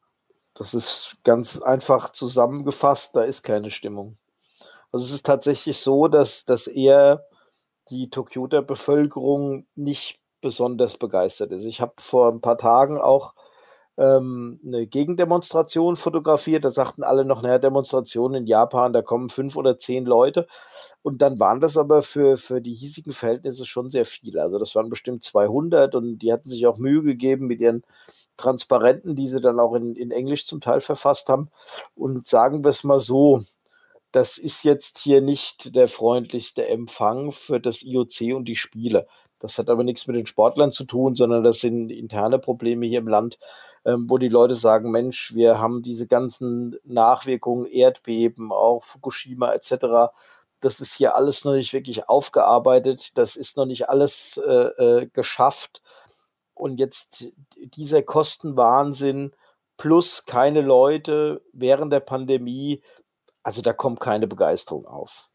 Das 0.53 0.73
ist 0.73 1.15
ganz 1.23 1.59
einfach 1.59 2.11
zusammengefasst, 2.11 3.15
da 3.15 3.23
ist 3.23 3.43
keine 3.43 3.71
Stimmung. 3.71 4.17
Also 4.91 5.05
es 5.05 5.11
ist 5.11 5.25
tatsächlich 5.25 5.79
so, 5.79 6.07
dass, 6.07 6.45
dass 6.45 6.67
eher 6.67 7.25
die 7.89 8.09
Tokioter 8.09 8.61
Bevölkerung 8.61 9.65
nicht 9.75 10.19
besonders 10.41 10.97
begeistert 10.97 11.51
ist. 11.51 11.65
Ich 11.65 11.81
habe 11.81 11.93
vor 11.97 12.31
ein 12.31 12.41
paar 12.41 12.57
Tagen 12.57 12.97
auch 12.97 13.33
ähm, 13.99 14.61
eine 14.65 14.87
Gegendemonstration 14.87 15.97
fotografiert. 15.97 16.63
Da 16.63 16.71
sagten 16.71 17.03
alle 17.03 17.25
noch, 17.25 17.41
naja, 17.41 17.59
Demonstration 17.59 18.33
in 18.33 18.47
Japan, 18.47 18.93
da 18.93 19.01
kommen 19.01 19.29
fünf 19.29 19.57
oder 19.57 19.77
zehn 19.77 20.05
Leute. 20.05 20.47
Und 21.01 21.21
dann 21.21 21.39
waren 21.39 21.59
das 21.59 21.77
aber 21.77 22.01
für, 22.01 22.37
für 22.37 22.61
die 22.61 22.73
hiesigen 22.73 23.13
Verhältnisse 23.13 23.65
schon 23.65 23.89
sehr 23.89 24.05
viele. 24.05 24.41
Also 24.41 24.57
das 24.57 24.73
waren 24.75 24.89
bestimmt 24.89 25.23
200 25.23 25.95
und 25.95 26.19
die 26.19 26.31
hatten 26.31 26.49
sich 26.49 26.65
auch 26.65 26.77
Mühe 26.77 27.03
gegeben 27.03 27.47
mit 27.47 27.59
ihren 27.59 27.83
Transparenten, 28.37 29.15
die 29.17 29.27
sie 29.27 29.41
dann 29.41 29.59
auch 29.59 29.73
in, 29.75 29.95
in 29.95 30.11
Englisch 30.11 30.47
zum 30.47 30.61
Teil 30.61 30.79
verfasst 30.81 31.27
haben. 31.29 31.49
Und 31.95 32.25
sagen 32.25 32.63
wir 32.63 32.69
es 32.69 32.85
mal 32.85 33.01
so, 33.01 33.43
das 34.13 34.37
ist 34.37 34.63
jetzt 34.63 34.99
hier 34.99 35.21
nicht 35.21 35.75
der 35.75 35.89
freundlichste 35.89 36.67
Empfang 36.67 37.31
für 37.33 37.59
das 37.59 37.83
IOC 37.83 38.35
und 38.35 38.45
die 38.45 38.55
Spiele. 38.55 39.07
Das 39.39 39.57
hat 39.57 39.69
aber 39.69 39.83
nichts 39.83 40.05
mit 40.07 40.15
den 40.15 40.25
Sportlern 40.25 40.71
zu 40.71 40.83
tun, 40.83 41.15
sondern 41.15 41.43
das 41.43 41.59
sind 41.59 41.89
interne 41.89 42.39
Probleme 42.39 42.85
hier 42.85 42.99
im 42.99 43.07
Land, 43.07 43.39
ähm, 43.85 44.05
wo 44.09 44.17
die 44.17 44.27
Leute 44.29 44.55
sagen, 44.55 44.91
Mensch, 44.91 45.33
wir 45.33 45.59
haben 45.59 45.81
diese 45.81 46.07
ganzen 46.07 46.77
Nachwirkungen, 46.83 47.65
Erdbeben, 47.65 48.51
auch 48.51 48.83
Fukushima 48.83 49.53
etc. 49.53 50.11
Das 50.59 50.81
ist 50.81 50.93
hier 50.93 51.15
alles 51.15 51.45
noch 51.45 51.53
nicht 51.53 51.73
wirklich 51.73 52.09
aufgearbeitet. 52.09 53.17
Das 53.17 53.35
ist 53.37 53.57
noch 53.57 53.65
nicht 53.65 53.89
alles 53.89 54.37
äh, 54.45 54.51
äh, 54.51 55.07
geschafft. 55.07 55.81
Und 56.53 56.79
jetzt 56.79 57.31
dieser 57.55 58.03
Kostenwahnsinn 58.03 59.33
plus 59.77 60.25
keine 60.25 60.61
Leute 60.61 61.41
während 61.53 61.93
der 61.93 62.01
Pandemie, 62.01 62.83
also 63.43 63.61
da 63.61 63.73
kommt 63.73 64.01
keine 64.01 64.27
Begeisterung 64.27 64.85
auf. 64.85 65.28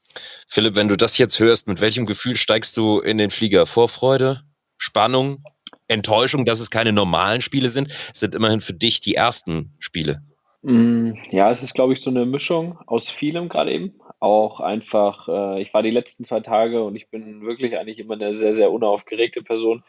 Philipp, 0.48 0.76
wenn 0.76 0.88
du 0.88 0.96
das 0.96 1.18
jetzt 1.18 1.38
hörst, 1.40 1.68
mit 1.68 1.80
welchem 1.80 2.06
Gefühl 2.06 2.36
steigst 2.36 2.76
du 2.76 3.00
in 3.00 3.18
den 3.18 3.30
Flieger? 3.30 3.66
Vorfreude, 3.66 4.42
Spannung, 4.76 5.42
Enttäuschung, 5.88 6.44
dass 6.44 6.60
es 6.60 6.70
keine 6.70 6.92
normalen 6.92 7.40
Spiele 7.40 7.68
sind? 7.68 7.88
Es 8.12 8.20
sind 8.20 8.34
immerhin 8.34 8.60
für 8.60 8.74
dich 8.74 9.00
die 9.00 9.14
ersten 9.14 9.74
Spiele. 9.78 10.22
Mm, 10.62 11.12
ja, 11.30 11.50
es 11.50 11.62
ist, 11.62 11.74
glaube 11.74 11.92
ich, 11.92 12.00
so 12.00 12.08
eine 12.08 12.24
Mischung 12.24 12.78
aus 12.86 13.10
vielem 13.10 13.48
gerade 13.50 13.70
eben. 13.70 13.94
Auch 14.18 14.60
einfach, 14.60 15.28
äh, 15.28 15.62
ich 15.62 15.74
war 15.74 15.82
die 15.82 15.90
letzten 15.90 16.24
zwei 16.24 16.40
Tage 16.40 16.82
und 16.82 16.96
ich 16.96 17.10
bin 17.10 17.42
wirklich 17.42 17.76
eigentlich 17.76 17.98
immer 17.98 18.14
eine 18.14 18.34
sehr, 18.34 18.54
sehr 18.54 18.72
unaufgeregte 18.72 19.42
Person. 19.42 19.84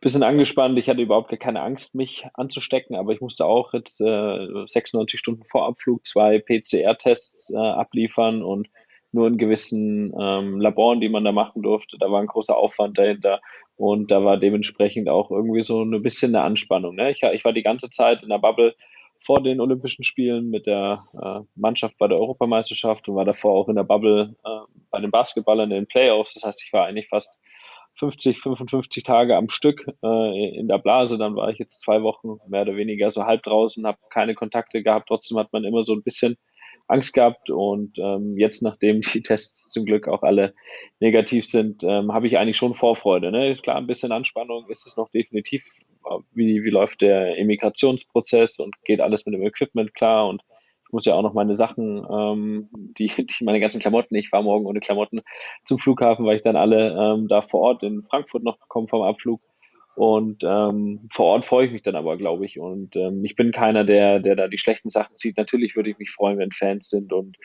Bisschen 0.00 0.22
angespannt, 0.22 0.78
ich 0.78 0.88
hatte 0.88 1.02
überhaupt 1.02 1.30
gar 1.30 1.38
keine 1.38 1.62
Angst, 1.62 1.94
mich 1.94 2.26
anzustecken, 2.34 2.96
aber 2.96 3.12
ich 3.12 3.20
musste 3.20 3.44
auch 3.44 3.74
jetzt 3.74 4.00
äh, 4.00 4.66
96 4.66 5.18
Stunden 5.18 5.44
vor 5.44 5.66
Abflug 5.66 6.04
zwei 6.04 6.38
PCR-Tests 6.38 7.52
äh, 7.54 7.58
abliefern 7.58 8.42
und 8.42 8.68
nur 9.14 9.28
in 9.28 9.38
gewissen 9.38 10.12
ähm, 10.20 10.60
Laboren, 10.60 11.00
die 11.00 11.08
man 11.08 11.24
da 11.24 11.32
machen 11.32 11.62
durfte. 11.62 11.96
Da 11.98 12.10
war 12.10 12.20
ein 12.20 12.26
großer 12.26 12.56
Aufwand 12.56 12.98
dahinter 12.98 13.40
und 13.76 14.10
da 14.10 14.24
war 14.24 14.36
dementsprechend 14.36 15.08
auch 15.08 15.30
irgendwie 15.30 15.62
so 15.62 15.82
ein 15.82 16.02
bisschen 16.02 16.34
eine 16.34 16.44
Anspannung. 16.44 16.94
Ne? 16.96 17.10
Ich, 17.10 17.22
ich 17.22 17.44
war 17.44 17.52
die 17.52 17.62
ganze 17.62 17.90
Zeit 17.90 18.22
in 18.22 18.28
der 18.28 18.38
Bubble 18.38 18.74
vor 19.24 19.42
den 19.42 19.60
Olympischen 19.60 20.04
Spielen 20.04 20.50
mit 20.50 20.66
der 20.66 21.04
äh, 21.14 21.40
Mannschaft 21.54 21.96
bei 21.98 22.08
der 22.08 22.18
Europameisterschaft 22.18 23.08
und 23.08 23.16
war 23.16 23.24
davor 23.24 23.52
auch 23.52 23.68
in 23.68 23.76
der 23.76 23.84
Bubble 23.84 24.36
äh, 24.44 24.48
bei 24.90 25.00
den 25.00 25.10
Basketballern 25.10 25.70
in 25.70 25.76
den 25.76 25.86
Playoffs. 25.86 26.34
Das 26.34 26.44
heißt, 26.44 26.62
ich 26.62 26.72
war 26.72 26.84
eigentlich 26.84 27.08
fast 27.08 27.38
50, 27.96 28.38
55 28.40 29.02
Tage 29.04 29.36
am 29.36 29.48
Stück 29.48 29.86
äh, 30.02 30.58
in 30.58 30.68
der 30.68 30.78
Blase. 30.78 31.16
Dann 31.16 31.36
war 31.36 31.48
ich 31.48 31.58
jetzt 31.58 31.80
zwei 31.80 32.02
Wochen 32.02 32.36
mehr 32.48 32.62
oder 32.62 32.76
weniger 32.76 33.08
so 33.10 33.24
halb 33.24 33.42
draußen, 33.44 33.86
habe 33.86 33.98
keine 34.10 34.34
Kontakte 34.34 34.82
gehabt. 34.82 35.08
Trotzdem 35.08 35.38
hat 35.38 35.52
man 35.52 35.64
immer 35.64 35.84
so 35.84 35.94
ein 35.94 36.02
bisschen 36.02 36.36
Angst 36.86 37.14
gehabt 37.14 37.50
und 37.50 37.98
ähm, 37.98 38.36
jetzt, 38.36 38.62
nachdem 38.62 39.00
die 39.14 39.22
Tests 39.22 39.68
zum 39.70 39.84
Glück 39.84 40.08
auch 40.08 40.22
alle 40.22 40.54
negativ 41.00 41.46
sind, 41.46 41.82
ähm, 41.82 42.12
habe 42.12 42.26
ich 42.26 42.38
eigentlich 42.38 42.56
schon 42.56 42.74
Vorfreude. 42.74 43.30
Ne? 43.30 43.50
Ist 43.50 43.62
klar, 43.62 43.76
ein 43.76 43.86
bisschen 43.86 44.12
Anspannung 44.12 44.68
ist 44.68 44.86
es 44.86 44.96
noch 44.96 45.08
definitiv. 45.08 45.64
Wie, 46.32 46.62
wie 46.62 46.70
läuft 46.70 47.00
der 47.00 47.36
Immigrationsprozess 47.36 48.58
und 48.58 48.74
geht 48.84 49.00
alles 49.00 49.24
mit 49.24 49.34
dem 49.34 49.42
Equipment 49.42 49.94
klar 49.94 50.28
und 50.28 50.42
ich 50.86 50.92
muss 50.92 51.06
ja 51.06 51.14
auch 51.14 51.22
noch 51.22 51.32
meine 51.32 51.54
Sachen, 51.54 52.06
ähm, 52.10 52.68
die, 52.72 53.06
die 53.06 53.44
meine 53.44 53.58
ganzen 53.58 53.80
Klamotten, 53.80 54.14
ich 54.14 54.28
fahre 54.28 54.44
morgen 54.44 54.66
ohne 54.66 54.80
Klamotten 54.80 55.22
zum 55.64 55.78
Flughafen, 55.78 56.26
weil 56.26 56.36
ich 56.36 56.42
dann 56.42 56.56
alle 56.56 56.90
ähm, 56.92 57.26
da 57.26 57.40
vor 57.40 57.60
Ort 57.60 57.82
in 57.82 58.02
Frankfurt 58.02 58.44
noch 58.44 58.58
bekomme 58.58 58.86
vom 58.86 59.02
Abflug. 59.02 59.40
Und 59.94 60.42
ähm, 60.44 61.06
vor 61.12 61.26
Ort 61.26 61.44
freue 61.44 61.66
ich 61.66 61.72
mich 61.72 61.82
dann 61.82 61.94
aber, 61.94 62.16
glaube 62.16 62.44
ich. 62.44 62.58
Und 62.58 62.96
ähm, 62.96 63.24
ich 63.24 63.36
bin 63.36 63.52
keiner, 63.52 63.84
der, 63.84 64.18
der 64.18 64.34
da 64.34 64.48
die 64.48 64.58
schlechten 64.58 64.88
Sachen 64.88 65.14
zieht. 65.14 65.36
Natürlich 65.36 65.76
würde 65.76 65.90
ich 65.90 65.98
mich 65.98 66.10
freuen, 66.10 66.38
wenn 66.38 66.50
Fans 66.50 66.88
sind 66.88 67.12
und 67.12 67.36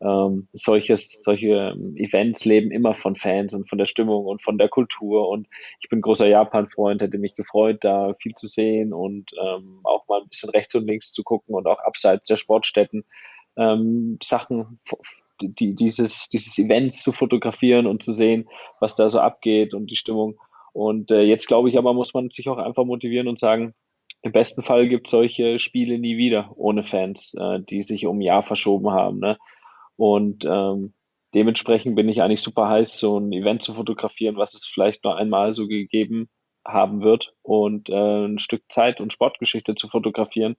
ähm, 0.00 0.44
solches, 0.52 1.18
solche 1.22 1.74
ähm, 1.74 1.96
Events 1.96 2.44
leben 2.44 2.70
immer 2.70 2.94
von 2.94 3.16
Fans 3.16 3.52
und 3.52 3.68
von 3.68 3.78
der 3.78 3.84
Stimmung 3.84 4.26
und 4.26 4.42
von 4.42 4.56
der 4.56 4.68
Kultur. 4.68 5.28
Und 5.28 5.48
ich 5.80 5.88
bin 5.88 6.00
großer 6.00 6.28
Japan-Freund, 6.28 7.02
hätte 7.02 7.18
mich 7.18 7.34
gefreut, 7.34 7.78
da 7.82 8.14
viel 8.14 8.34
zu 8.34 8.46
sehen 8.46 8.92
und 8.92 9.32
ähm, 9.42 9.80
auch 9.82 10.06
mal 10.08 10.20
ein 10.20 10.28
bisschen 10.28 10.50
rechts 10.50 10.74
und 10.76 10.86
links 10.86 11.12
zu 11.12 11.24
gucken 11.24 11.54
und 11.54 11.66
auch 11.66 11.80
abseits 11.80 12.28
der 12.28 12.36
Sportstätten 12.36 13.04
ähm, 13.56 14.18
Sachen, 14.22 14.78
die, 15.40 15.74
dieses, 15.74 16.28
dieses 16.28 16.56
Events 16.58 17.02
zu 17.02 17.12
fotografieren 17.12 17.86
und 17.86 18.02
zu 18.02 18.12
sehen, 18.12 18.48
was 18.80 18.94
da 18.94 19.08
so 19.08 19.20
abgeht 19.20 19.74
und 19.74 19.90
die 19.90 19.96
Stimmung. 19.96 20.38
Und 20.78 21.10
äh, 21.10 21.22
jetzt 21.22 21.48
glaube 21.48 21.68
ich 21.68 21.76
aber, 21.76 21.92
muss 21.92 22.14
man 22.14 22.30
sich 22.30 22.48
auch 22.48 22.56
einfach 22.56 22.84
motivieren 22.84 23.26
und 23.26 23.36
sagen, 23.36 23.74
im 24.22 24.30
besten 24.30 24.62
Fall 24.62 24.88
gibt 24.88 25.08
es 25.08 25.10
solche 25.10 25.58
Spiele 25.58 25.98
nie 25.98 26.16
wieder 26.16 26.52
ohne 26.54 26.84
Fans, 26.84 27.34
äh, 27.34 27.58
die 27.68 27.82
sich 27.82 28.06
um 28.06 28.18
ein 28.18 28.22
Jahr 28.22 28.44
verschoben 28.44 28.92
haben. 28.92 29.18
Ne? 29.18 29.38
Und 29.96 30.44
ähm, 30.48 30.94
dementsprechend 31.34 31.96
bin 31.96 32.08
ich 32.08 32.22
eigentlich 32.22 32.42
super 32.42 32.68
heiß, 32.68 33.00
so 33.00 33.18
ein 33.18 33.32
Event 33.32 33.64
zu 33.64 33.74
fotografieren, 33.74 34.36
was 34.36 34.54
es 34.54 34.66
vielleicht 34.66 35.02
nur 35.02 35.16
einmal 35.16 35.52
so 35.52 35.66
gegeben 35.66 36.28
haben 36.64 37.02
wird 37.02 37.34
und 37.42 37.88
äh, 37.90 38.26
ein 38.26 38.38
Stück 38.38 38.62
Zeit 38.68 39.00
und 39.00 39.12
Sportgeschichte 39.12 39.74
zu 39.74 39.88
fotografieren, 39.88 40.54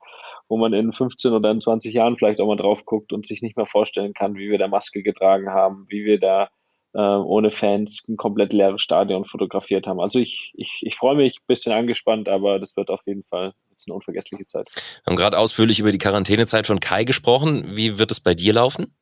wo 0.49 0.57
man 0.57 0.73
in 0.73 0.91
15 0.91 1.31
oder 1.31 1.49
in 1.49 1.61
20 1.61 1.93
Jahren 1.93 2.17
vielleicht 2.17 2.41
auch 2.41 2.47
mal 2.47 2.57
drauf 2.57 2.83
guckt 2.83 3.13
und 3.13 3.25
sich 3.25 3.41
nicht 3.41 3.55
mehr 3.55 3.67
vorstellen 3.67 4.13
kann, 4.13 4.35
wie 4.35 4.49
wir 4.49 4.57
da 4.57 4.67
Maske 4.67 5.01
getragen 5.01 5.49
haben, 5.49 5.85
wie 5.87 6.03
wir 6.03 6.19
da 6.19 6.49
äh, 6.93 6.99
ohne 6.99 7.51
Fans 7.51 8.07
ein 8.07 8.17
komplett 8.17 8.53
leeres 8.53 8.81
Stadion 8.81 9.25
fotografiert 9.25 9.87
haben. 9.87 9.99
Also 9.99 10.19
ich, 10.19 10.51
ich, 10.55 10.79
ich 10.81 10.95
freue 10.95 11.15
mich, 11.15 11.37
ein 11.37 11.47
bisschen 11.47 11.73
angespannt, 11.73 12.29
aber 12.29 12.59
das 12.59 12.75
wird 12.75 12.89
auf 12.89 13.01
jeden 13.05 13.23
Fall 13.23 13.53
eine 13.87 13.95
unvergessliche 13.95 14.45
Zeit. 14.45 14.69
Wir 15.03 15.11
haben 15.11 15.15
gerade 15.15 15.37
ausführlich 15.37 15.79
über 15.79 15.91
die 15.91 15.97
Quarantänezeit 15.97 16.67
von 16.67 16.79
Kai 16.79 17.03
gesprochen. 17.03 17.75
Wie 17.75 17.97
wird 17.97 18.11
es 18.11 18.19
bei 18.19 18.33
dir 18.33 18.53
laufen? 18.53 18.93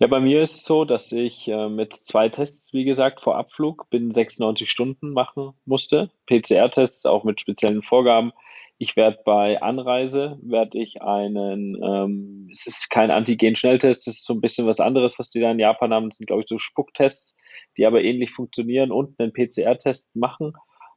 Ja, 0.00 0.06
bei 0.06 0.20
mir 0.20 0.42
ist 0.42 0.54
es 0.56 0.64
so, 0.64 0.84
dass 0.84 1.10
ich 1.10 1.48
äh, 1.48 1.68
mit 1.68 1.92
zwei 1.92 2.28
Tests, 2.28 2.72
wie 2.72 2.84
gesagt, 2.84 3.20
vor 3.20 3.36
Abflug 3.36 3.90
binnen 3.90 4.12
96 4.12 4.70
Stunden 4.70 5.12
machen 5.12 5.54
musste. 5.64 6.10
PCR-Tests 6.26 7.04
auch 7.04 7.24
mit 7.24 7.40
speziellen 7.40 7.82
Vorgaben. 7.82 8.32
Ich 8.80 8.94
werde 8.94 9.18
bei 9.24 9.60
Anreise, 9.60 10.38
werde 10.40 10.78
ich 10.78 11.02
einen, 11.02 11.76
ähm, 11.82 12.48
es 12.50 12.66
ist 12.68 12.90
kein 12.90 13.10
Antigen-Schnelltest, 13.10 14.06
es 14.06 14.18
ist 14.18 14.24
so 14.24 14.34
ein 14.34 14.40
bisschen 14.40 14.68
was 14.68 14.78
anderes, 14.78 15.18
was 15.18 15.30
die 15.30 15.40
da 15.40 15.50
in 15.50 15.58
Japan 15.58 15.92
haben. 15.92 16.08
Das 16.08 16.18
sind, 16.18 16.26
glaube 16.26 16.42
ich, 16.42 16.48
so 16.48 16.58
Spucktests, 16.58 17.36
die 17.76 17.86
aber 17.86 18.02
ähnlich 18.02 18.30
funktionieren 18.30 18.92
und 18.92 19.18
einen 19.18 19.32
PCR-Test 19.32 20.14
machen, 20.14 20.52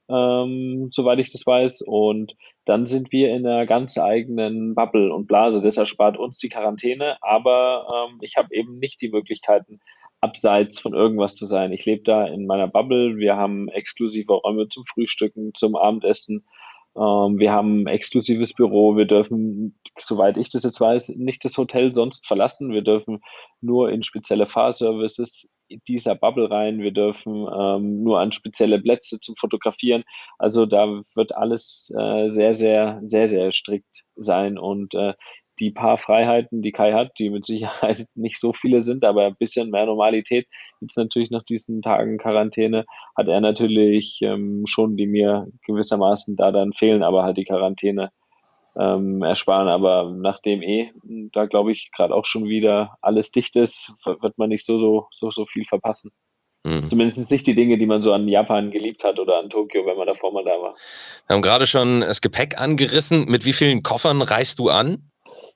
ähm, 0.09 0.89
soweit 0.91 1.17
ich 1.17 1.31
das 1.31 1.45
weiß. 1.47 1.81
Und 1.81 2.35
dann 2.65 2.85
sind 2.85 3.11
wir 3.11 3.33
in 3.33 3.47
einer 3.47 3.65
ganz 3.65 3.97
eigenen 3.97 4.75
Bubble 4.75 5.11
und 5.11 5.25
Blase. 5.25 5.61
Das 5.63 5.77
erspart 5.77 6.17
uns 6.17 6.38
die 6.38 6.50
Quarantäne, 6.50 7.17
aber 7.23 8.09
ähm, 8.11 8.19
ich 8.21 8.38
habe 8.38 8.53
eben 8.53 8.77
nicht 8.77 9.01
die 9.01 9.09
Möglichkeiten, 9.09 9.79
abseits 10.21 10.79
von 10.79 10.93
irgendwas 10.93 11.35
zu 11.35 11.47
sein. 11.47 11.71
Ich 11.71 11.85
lebe 11.85 12.03
da 12.03 12.27
in 12.27 12.45
meiner 12.45 12.67
Bubble. 12.67 13.17
Wir 13.17 13.38
haben 13.38 13.69
exklusive 13.69 14.33
Räume 14.33 14.67
zum 14.67 14.85
Frühstücken, 14.85 15.53
zum 15.55 15.75
Abendessen. 15.75 16.45
Ähm, 16.95 17.39
wir 17.39 17.51
haben 17.51 17.83
ein 17.83 17.88
exklusives 17.88 18.53
Büro. 18.53 18.98
Wir 18.98 19.05
dürfen, 19.05 19.79
soweit 19.98 20.38
ich 20.38 20.50
das 20.50 20.63
jetzt 20.63 20.81
weiß, 20.81 21.10
nicht 21.17 21.45
das 21.45 21.57
Hotel 21.57 21.91
sonst 21.91 22.27
verlassen. 22.27 22.71
Wir 22.71 22.81
dürfen 22.81 23.21
nur 23.62 23.91
in 23.91 24.03
spezielle 24.03 24.45
Fahrservices 24.45 25.51
dieser 25.88 26.15
Bubble 26.15 26.51
rein. 26.51 26.79
Wir 26.79 26.91
dürfen 26.91 27.48
ähm, 27.48 28.03
nur 28.03 28.19
an 28.19 28.31
spezielle 28.31 28.79
Plätze 28.79 29.19
zum 29.19 29.36
Fotografieren. 29.38 30.03
Also 30.38 30.65
da 30.65 31.01
wird 31.15 31.36
alles 31.36 31.93
äh, 31.98 32.29
sehr, 32.31 32.53
sehr, 32.53 33.00
sehr, 33.03 33.27
sehr 33.27 33.51
strikt 33.51 34.03
sein. 34.15 34.57
Und 34.57 34.93
äh, 34.93 35.13
die 35.62 35.72
paar 35.72 36.00
Freiheiten, 36.00 36.63
die 36.63 36.72
Kai 36.72 36.94
hat, 36.94 37.12
die 37.20 37.30
mit 37.30 37.46
Sicherheit 37.46 38.06
nicht 38.15 38.39
so 38.39 38.51
viele 38.51 38.82
sind, 38.82 39.06
aber 39.06 39.27
ein 39.27 39.36
bisschen 39.36 39.70
mehr 39.70 39.86
Normalität, 39.86 40.48
jetzt 40.82 40.98
natürlich 40.98 41.30
nach 41.30 41.44
diesen 41.44 41.82
Tagen 41.82 42.18
Quarantäne, 42.18 42.86
hat 43.15 43.27
er 43.27 43.39
natürlich 43.39 44.20
ähm, 44.22 44.63
schon, 44.65 44.98
die 44.98 45.08
mir 45.08 45.48
gewissermaßen 45.65 46.36
da 46.36 46.51
dann 46.51 46.74
fehlen, 46.74 47.03
aber 47.03 47.24
halt 47.24 47.38
die 47.38 47.46
Quarantäne 47.46 48.12
ähm, 48.75 49.22
ersparen. 49.22 49.68
Aber 49.68 50.12
nachdem 50.12 50.63
eh, 50.63 50.91
da 51.32 51.46
glaube 51.46 51.72
ich, 51.72 51.91
gerade 51.96 52.15
auch 52.15 52.25
schon 52.25 52.46
wieder 52.50 52.98
alles 53.01 53.32
dicht 53.32 53.56
ist, 53.56 53.94
wird 54.06 54.38
man 54.38 54.50
nicht 54.50 54.65
so, 54.65 54.80
so, 54.80 55.08
so, 55.12 55.30
so 55.30 55.46
viel 55.46 55.65
verpassen. 55.65 56.12
Mhm. 56.63 56.89
Zumindest 56.89 57.32
nicht 57.32 57.48
die 57.48 57.56
Dinge, 57.56 57.77
die 57.77 57.86
man 57.86 58.01
so 58.01 58.13
an 58.13 58.27
Japan 58.27 58.72
geliebt 58.72 59.03
hat 59.03 59.20
oder 59.20 59.38
an 59.38 59.50
Tokio, 59.50 59.86
wenn 59.86 59.98
man 59.98 60.08
davor 60.08 60.32
mal 60.32 60.44
da 60.44 60.51
war. 60.51 60.75
Wir 61.27 61.36
haben 61.36 61.41
gerade 61.41 61.68
schon 61.68 62.01
das 62.01 62.22
Gepäck 62.22 62.60
angerissen. 62.60 63.25
Mit 63.25 63.46
wie 63.46 63.53
vielen 63.53 63.84
Koffern 63.84 64.22
reist 64.22 64.60
du 64.60 64.70
an? 64.70 65.11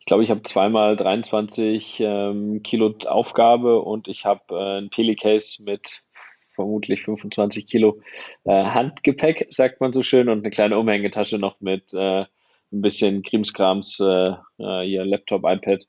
Ich 0.05 0.07
glaube, 0.07 0.23
ich 0.23 0.29
habe 0.29 0.43
zweimal 0.43 0.95
23 0.95 1.99
ähm, 1.99 2.61
Kilo 2.61 2.93
Aufgabe 3.07 3.81
und 3.81 4.07
ich 4.07 4.23
habe 4.23 4.43
äh, 4.51 4.77
ein 4.77 4.91
Pelicase 4.91 5.63
mit 5.63 6.03
vermutlich 6.53 7.05
25 7.05 7.65
Kilo 7.65 7.99
äh, 8.43 8.53
Handgepäck, 8.53 9.47
sagt 9.49 9.81
man 9.81 9.93
so 9.93 10.03
schön, 10.03 10.29
und 10.29 10.41
eine 10.41 10.51
kleine 10.51 10.77
Umhängetasche 10.77 11.39
noch 11.39 11.59
mit 11.59 11.91
äh, 11.95 12.19
ein 12.71 12.81
bisschen 12.81 13.23
Krimskrams, 13.23 13.99
äh, 13.99 14.33
äh, 14.59 14.85
hier 14.85 15.05
Laptop, 15.05 15.41
iPad 15.43 15.87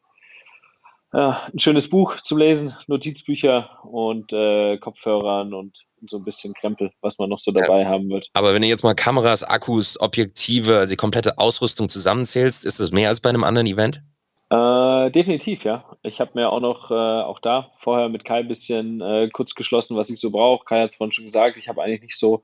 ja, 1.16 1.48
ein 1.50 1.58
schönes 1.58 1.88
Buch 1.88 2.16
zum 2.16 2.36
Lesen, 2.36 2.74
Notizbücher 2.88 3.70
und 3.84 4.34
äh, 4.34 4.76
Kopfhörern 4.76 5.54
und, 5.54 5.86
und, 6.00 6.10
so 6.10 6.18
ein 6.18 6.24
bisschen 6.24 6.52
Krempel, 6.52 6.92
was 7.00 7.18
man 7.18 7.30
noch 7.30 7.38
so 7.38 7.52
dabei 7.52 7.82
ja, 7.82 7.88
haben 7.88 8.10
wird. 8.10 8.28
Aber 8.34 8.52
wenn 8.52 8.60
du 8.60 8.68
jetzt 8.68 8.84
mal 8.84 8.94
Kameras, 8.94 9.42
Akkus, 9.42 9.98
Objektive, 9.98 10.76
also 10.76 10.92
die 10.92 10.96
komplette 10.96 11.38
Ausrüstung 11.38 11.88
zusammenzählst, 11.88 12.66
ist 12.66 12.80
das 12.80 12.90
mehr 12.90 13.08
als 13.08 13.20
bei 13.20 13.30
einem 13.30 13.44
anderen 13.44 13.66
Event? 13.66 14.02
Äh, 14.50 15.10
definitiv, 15.10 15.64
ja. 15.64 15.84
Ich 16.02 16.20
habe 16.20 16.32
mir 16.34 16.50
auch 16.50 16.60
noch, 16.60 16.90
äh, 16.90 16.94
auch 16.94 17.38
da 17.38 17.70
vorher 17.76 18.10
mit 18.10 18.26
Kai 18.26 18.40
ein 18.40 18.48
bisschen 18.48 19.00
äh, 19.00 19.30
kurz 19.32 19.54
geschlossen, 19.54 19.96
was 19.96 20.10
ich 20.10 20.20
so 20.20 20.30
brauche. 20.30 20.66
Kai 20.66 20.82
hat 20.82 20.90
es 20.90 20.96
vorhin 20.96 21.12
schon 21.12 21.24
gesagt, 21.24 21.56
ich 21.56 21.68
habe 21.70 21.82
eigentlich 21.82 22.02
nicht 22.02 22.18
so 22.18 22.42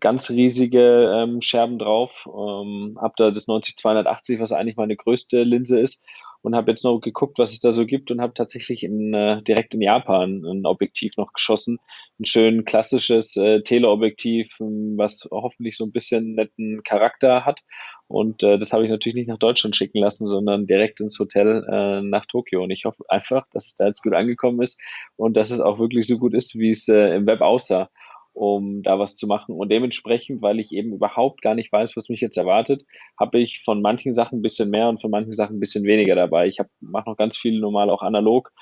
ganz 0.00 0.28
riesige 0.28 1.12
ähm, 1.14 1.40
Scherben 1.40 1.78
drauf. 1.78 2.26
Ähm, 2.26 2.98
habe 3.00 3.14
da 3.16 3.30
das 3.30 3.46
90-280, 3.46 4.40
was 4.40 4.52
eigentlich 4.52 4.76
meine 4.76 4.96
größte 4.96 5.44
Linse 5.44 5.78
ist 5.78 6.04
und 6.42 6.54
habe 6.54 6.70
jetzt 6.70 6.84
noch 6.84 7.00
geguckt, 7.00 7.38
was 7.38 7.52
es 7.52 7.60
da 7.60 7.72
so 7.72 7.84
gibt 7.84 8.10
und 8.10 8.20
habe 8.20 8.34
tatsächlich 8.34 8.84
in, 8.84 9.12
äh, 9.12 9.42
direkt 9.42 9.74
in 9.74 9.80
Japan 9.80 10.44
ein 10.44 10.66
Objektiv 10.66 11.16
noch 11.16 11.32
geschossen. 11.32 11.78
Ein 12.20 12.24
schön 12.24 12.64
klassisches 12.64 13.36
äh, 13.36 13.62
Teleobjektiv, 13.62 14.56
ähm, 14.60 14.94
was 14.96 15.28
hoffentlich 15.30 15.76
so 15.76 15.84
ein 15.84 15.92
bisschen 15.92 16.34
netten 16.34 16.82
Charakter 16.82 17.44
hat. 17.44 17.60
Und 18.06 18.42
äh, 18.42 18.58
das 18.58 18.72
habe 18.72 18.84
ich 18.84 18.90
natürlich 18.90 19.16
nicht 19.16 19.28
nach 19.28 19.38
Deutschland 19.38 19.76
schicken 19.76 19.98
lassen, 19.98 20.28
sondern 20.28 20.66
direkt 20.66 21.00
ins 21.00 21.18
Hotel 21.18 21.66
äh, 21.70 22.00
nach 22.02 22.24
Tokio. 22.24 22.62
Und 22.62 22.70
ich 22.70 22.84
hoffe 22.84 23.04
einfach, 23.08 23.46
dass 23.52 23.66
es 23.66 23.76
da 23.76 23.86
jetzt 23.86 24.02
gut 24.02 24.14
angekommen 24.14 24.62
ist 24.62 24.80
und 25.16 25.36
dass 25.36 25.50
es 25.50 25.60
auch 25.60 25.78
wirklich 25.78 26.06
so 26.06 26.18
gut 26.18 26.34
ist, 26.34 26.58
wie 26.58 26.70
es 26.70 26.88
äh, 26.88 27.16
im 27.16 27.26
Web 27.26 27.40
aussah 27.40 27.90
um 28.38 28.82
da 28.82 28.98
was 28.98 29.16
zu 29.16 29.26
machen. 29.26 29.54
Und 29.54 29.70
dementsprechend, 29.70 30.42
weil 30.42 30.60
ich 30.60 30.72
eben 30.72 30.92
überhaupt 30.92 31.42
gar 31.42 31.56
nicht 31.56 31.72
weiß, 31.72 31.96
was 31.96 32.08
mich 32.08 32.20
jetzt 32.20 32.36
erwartet, 32.36 32.84
habe 33.18 33.40
ich 33.40 33.62
von 33.64 33.82
manchen 33.82 34.14
Sachen 34.14 34.38
ein 34.38 34.42
bisschen 34.42 34.70
mehr 34.70 34.88
und 34.88 35.00
von 35.00 35.10
manchen 35.10 35.32
Sachen 35.32 35.56
ein 35.56 35.60
bisschen 35.60 35.84
weniger 35.84 36.14
dabei. 36.14 36.46
Ich 36.46 36.58
mache 36.80 37.10
noch 37.10 37.16
ganz 37.16 37.36
viel 37.36 37.58
normal 37.58 37.90
auch 37.90 38.02
analog, 38.02 38.52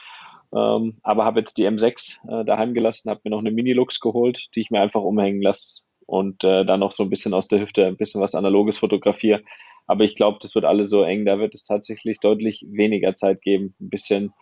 ähm, 0.55 0.97
aber 1.03 1.27
habe 1.27 1.41
jetzt 1.41 1.59
die 1.59 1.69
M6 1.69 2.41
äh, 2.41 2.45
daheim 2.45 2.73
gelassen, 2.73 3.11
habe 3.11 3.21
mir 3.25 3.31
noch 3.31 3.41
eine 3.41 3.51
Mini-Lux 3.51 4.01
geholt, 4.01 4.49
die 4.55 4.61
ich 4.61 4.71
mir 4.71 4.81
einfach 4.81 5.03
umhängen 5.03 5.43
lasse 5.43 5.83
und 6.07 6.43
äh, 6.43 6.65
dann 6.65 6.81
noch 6.81 6.93
so 6.93 7.03
ein 7.03 7.11
bisschen 7.11 7.35
aus 7.35 7.49
der 7.49 7.61
Hüfte 7.61 7.87
ein 7.87 7.99
bisschen 7.99 8.23
was 8.23 8.35
Analoges 8.35 8.79
fotografiere. 8.79 9.43
Aber 9.87 10.05
ich 10.05 10.15
glaube, 10.15 10.39
das 10.41 10.55
wird 10.55 10.65
alles 10.65 10.89
so 10.89 11.03
eng, 11.03 11.27
da 11.27 11.39
wird 11.39 11.55
es 11.55 11.65
tatsächlich 11.65 12.19
deutlich 12.21 12.65
weniger 12.69 13.15
Zeit 13.15 13.43
geben, 13.43 13.75
ein 13.81 13.91
bisschen 13.91 14.33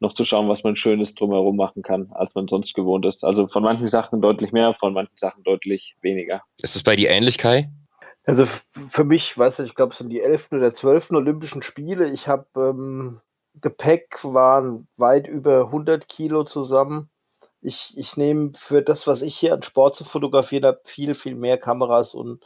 noch 0.00 0.12
zu 0.12 0.24
schauen, 0.24 0.48
was 0.48 0.64
man 0.64 0.76
Schönes 0.76 1.14
drumherum 1.14 1.56
machen 1.56 1.82
kann, 1.82 2.10
als 2.12 2.34
man 2.34 2.48
sonst 2.48 2.74
gewohnt 2.74 3.04
ist. 3.06 3.22
Also 3.24 3.46
von 3.46 3.62
manchen 3.62 3.86
Sachen 3.86 4.20
deutlich 4.20 4.52
mehr, 4.52 4.74
von 4.74 4.94
manchen 4.94 5.16
Sachen 5.16 5.42
deutlich 5.44 5.94
weniger. 6.00 6.42
Ist 6.62 6.74
es 6.74 6.82
bei 6.82 6.96
dir 6.96 7.10
ähnlich, 7.10 7.38
Kai? 7.38 7.70
Also 8.24 8.44
für 8.46 9.04
mich, 9.04 9.36
weiß 9.36 9.60
ich, 9.60 9.70
ich 9.70 9.74
glaube, 9.74 9.92
es 9.92 9.98
sind 9.98 10.10
die 10.10 10.20
11. 10.20 10.52
oder 10.52 10.72
12. 10.72 11.12
Olympischen 11.12 11.62
Spiele. 11.62 12.10
Ich 12.10 12.28
habe 12.28 12.46
ähm, 12.56 13.20
Gepäck 13.60 14.18
waren 14.22 14.88
weit 14.96 15.26
über 15.26 15.66
100 15.66 16.08
Kilo 16.08 16.44
zusammen. 16.44 17.10
Ich, 17.60 17.96
ich 17.96 18.16
nehme 18.16 18.52
für 18.54 18.82
das, 18.82 19.06
was 19.06 19.22
ich 19.22 19.36
hier 19.36 19.52
an 19.52 19.62
Sport 19.62 19.96
zu 19.96 20.04
fotografieren 20.04 20.64
habe, 20.64 20.80
viel, 20.84 21.14
viel 21.14 21.34
mehr 21.34 21.58
Kameras 21.58 22.14
und 22.14 22.42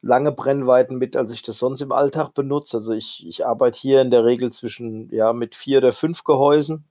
lange 0.00 0.32
Brennweiten 0.32 0.98
mit, 0.98 1.16
als 1.16 1.32
ich 1.32 1.42
das 1.42 1.58
sonst 1.58 1.80
im 1.80 1.92
Alltag 1.92 2.34
benutze. 2.34 2.78
Also 2.78 2.92
ich, 2.92 3.26
ich 3.26 3.46
arbeite 3.46 3.78
hier 3.78 4.00
in 4.00 4.10
der 4.10 4.24
Regel 4.24 4.52
zwischen, 4.52 5.10
ja, 5.12 5.32
mit 5.32 5.54
vier 5.54 5.78
oder 5.78 5.92
fünf 5.92 6.24
Gehäusen 6.24 6.84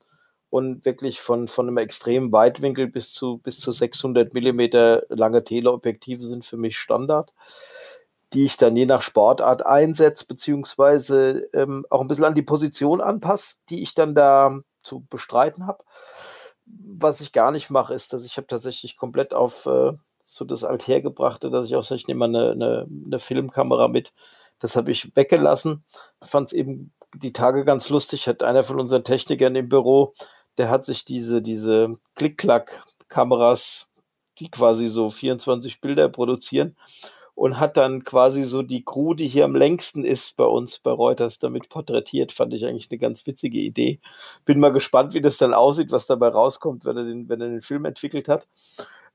und 0.50 0.86
wirklich 0.86 1.22
von, 1.22 1.48
von 1.48 1.68
einem 1.68 1.78
extremen 1.78 2.32
Weitwinkel 2.32 2.88
bis 2.88 3.14
zu, 3.14 3.38
bis 3.40 3.60
zu 3.60 3.72
600 3.72 4.34
Millimeter 4.34 5.04
lange 5.10 5.44
Teleobjektive 5.44 6.26
sind 6.26 6.46
für 6.46 6.58
mich 6.58 6.78
Standard, 6.78 7.34
die 8.34 8.46
ich 8.46 8.58
dann 8.58 8.76
je 8.76 8.86
nach 8.86 9.02
Sportart 9.02 9.66
einsetze, 9.66 10.26
beziehungsweise 10.28 11.50
ähm, 11.54 11.86
auch 11.90 12.02
ein 12.02 12.08
bisschen 12.08 12.26
an 12.26 12.36
die 12.36 12.42
Position 12.42 13.02
anpasse, 13.02 13.56
die 13.70 13.82
ich 13.82 13.94
dann 13.94 14.16
da 14.16 14.60
zu 14.84 15.06
bestreiten 15.10 15.68
habe. 15.68 15.84
Was 16.66 17.22
ich 17.22 17.32
gar 17.32 17.52
nicht 17.52 17.70
mache, 17.70 17.94
ist, 17.94 18.12
dass 18.12 18.26
ich 18.26 18.36
habe 18.38 18.48
tatsächlich 18.48 18.98
komplett 18.98 19.34
auf 19.34 19.66
äh, 19.66 19.94
so 20.29 20.43
das 20.43 20.65
Althergebrachte, 20.65 21.50
dass 21.50 21.67
ich 21.67 21.75
auch 21.75 21.84
sage, 21.84 22.01
ich 22.01 22.07
nehme 22.07 22.27
mal 22.27 22.36
eine, 22.36 22.51
eine, 22.51 22.88
eine 23.05 23.19
Filmkamera 23.19 23.88
mit. 23.88 24.13
Das 24.60 24.75
habe 24.75 24.91
ich 24.91 25.15
weggelassen. 25.15 25.86
Fand 26.22 26.48
es 26.48 26.53
eben 26.53 26.91
die 27.15 27.31
Tage 27.31 27.63
ganz 27.63 27.88
lustig. 27.89 28.27
Hat 28.27 28.43
einer 28.43 28.63
von 28.63 28.79
unseren 28.79 29.05
Technikern 29.05 29.55
im 29.55 29.69
Büro, 29.69 30.13
der 30.57 30.69
hat 30.69 30.84
sich 30.84 31.05
diese, 31.05 31.41
diese 31.41 31.98
Klick-Klack-Kameras, 32.15 33.89
die 34.39 34.51
quasi 34.51 34.88
so 34.88 35.10
24 35.10 35.79
Bilder 35.79 36.10
produzieren, 36.10 36.75
und 37.34 37.60
hat 37.60 37.77
dann 37.77 38.03
quasi 38.03 38.43
so 38.43 38.63
die 38.63 38.84
Crew, 38.84 39.13
die 39.13 39.27
hier 39.27 39.46
am 39.46 39.55
längsten 39.55 40.03
ist 40.03 40.36
bei 40.36 40.43
uns 40.43 40.79
bei 40.79 40.91
Reuters, 40.91 41.39
damit 41.39 41.69
porträtiert. 41.69 42.34
Fand 42.34 42.53
ich 42.53 42.65
eigentlich 42.65 42.89
eine 42.91 42.98
ganz 42.98 43.25
witzige 43.27 43.60
Idee. 43.60 44.00
Bin 44.43 44.60
mal 44.60 44.74
gespannt, 44.74 45.13
wie 45.13 45.22
das 45.22 45.38
dann 45.38 45.53
aussieht, 45.53 45.91
was 45.91 46.07
dabei 46.07 46.29
rauskommt, 46.29 46.84
wenn 46.84 46.98
er 46.98 47.05
den, 47.05 47.29
wenn 47.29 47.39
er 47.39 47.50
den 47.50 47.62
Film 47.62 47.86
entwickelt 47.86 48.27
hat. 48.27 48.48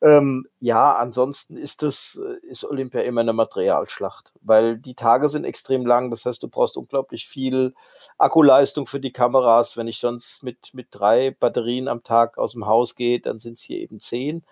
Ähm, 0.04 0.48
ja, 0.58 0.94
ansonsten 0.96 1.56
ist 1.56 1.80
das, 1.82 2.18
äh, 2.20 2.44
ist 2.48 2.64
Olympia 2.64 3.02
immer 3.02 3.20
eine 3.20 3.32
Materialschlacht, 3.32 4.32
weil 4.40 4.76
die 4.76 4.96
Tage 4.96 5.28
sind 5.28 5.44
extrem 5.44 5.86
lang. 5.86 6.10
Das 6.10 6.24
heißt, 6.24 6.42
du 6.42 6.48
brauchst 6.48 6.76
unglaublich 6.76 7.28
viel 7.28 7.72
Akkuleistung 8.18 8.88
für 8.88 8.98
die 8.98 9.12
Kameras. 9.12 9.76
Wenn 9.76 9.86
ich 9.86 10.00
sonst 10.00 10.42
mit, 10.42 10.74
mit 10.74 10.88
drei 10.90 11.30
Batterien 11.30 11.86
am 11.86 12.02
Tag 12.02 12.36
aus 12.36 12.52
dem 12.54 12.66
Haus 12.66 12.96
gehe, 12.96 13.20
dann 13.20 13.38
sind 13.38 13.58
es 13.58 13.62
hier 13.62 13.78
eben 13.78 14.00
zehn. 14.00 14.42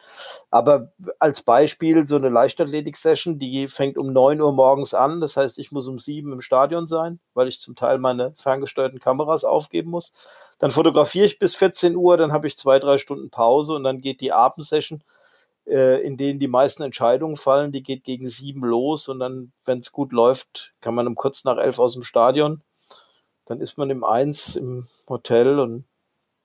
Aber 0.53 0.93
als 1.19 1.43
Beispiel 1.43 2.07
so 2.07 2.15
eine 2.15 2.29
Leichtathletik-Session, 2.29 3.41
die 3.41 3.67
fängt 3.67 3.99
um 3.99 4.13
9 4.13 4.41
Uhr 4.41 4.53
morgens 4.53 4.95
an. 4.95 5.21
Das 5.21 5.37
heißt, 5.37 5.59
ich 5.59 5.73
muss 5.73 5.89
um 5.89 5.99
sieben 5.99 6.33
im 6.33 6.43
Stadion 6.43 6.87
sein, 6.87 7.19
weil 7.35 7.49
ich 7.49 7.61
zum 7.61 7.75
Teil 7.75 7.99
meine 7.99 8.35
ferngesteuerten 8.37 9.01
Kameras 9.01 9.43
aufgeben 9.43 9.91
muss. 9.91 10.13
Dann 10.61 10.71
fotografiere 10.71 11.27
ich 11.27 11.41
bis 11.41 11.57
14 11.57 11.97
Uhr, 11.97 12.17
dann 12.17 12.33
habe 12.33 12.47
ich 12.47 12.57
zwei, 12.57 12.79
drei 12.79 12.99
Stunden 12.99 13.31
Pause 13.31 13.75
und 13.75 13.83
dann 13.83 14.01
geht 14.01 14.21
die 14.21 14.33
Abendsession 14.33 15.03
äh, 15.71 16.01
in 16.03 16.17
denen 16.17 16.39
die 16.39 16.49
meisten 16.49 16.83
Entscheidungen 16.83 17.37
fallen. 17.37 17.73
Die 17.73 17.83
geht 17.83 18.05
gegen 18.05 18.27
sieben 18.27 18.65
los 18.65 19.09
und 19.09 19.21
dann, 19.21 19.53
wenn 19.65 19.79
es 19.79 19.93
gut 19.93 20.13
läuft, 20.13 20.73
kann 20.81 20.95
man 20.95 21.07
um 21.07 21.15
kurz 21.15 21.45
nach 21.45 21.59
elf 21.59 21.79
aus 21.79 21.95
dem 21.95 22.03
Stadion. 22.03 22.63
Dann 23.47 23.61
ist 23.61 23.79
man 23.79 23.91
im 23.91 24.05
Eins 24.05 24.57
im 24.57 24.89
Hotel 25.09 25.59
und 25.59 25.85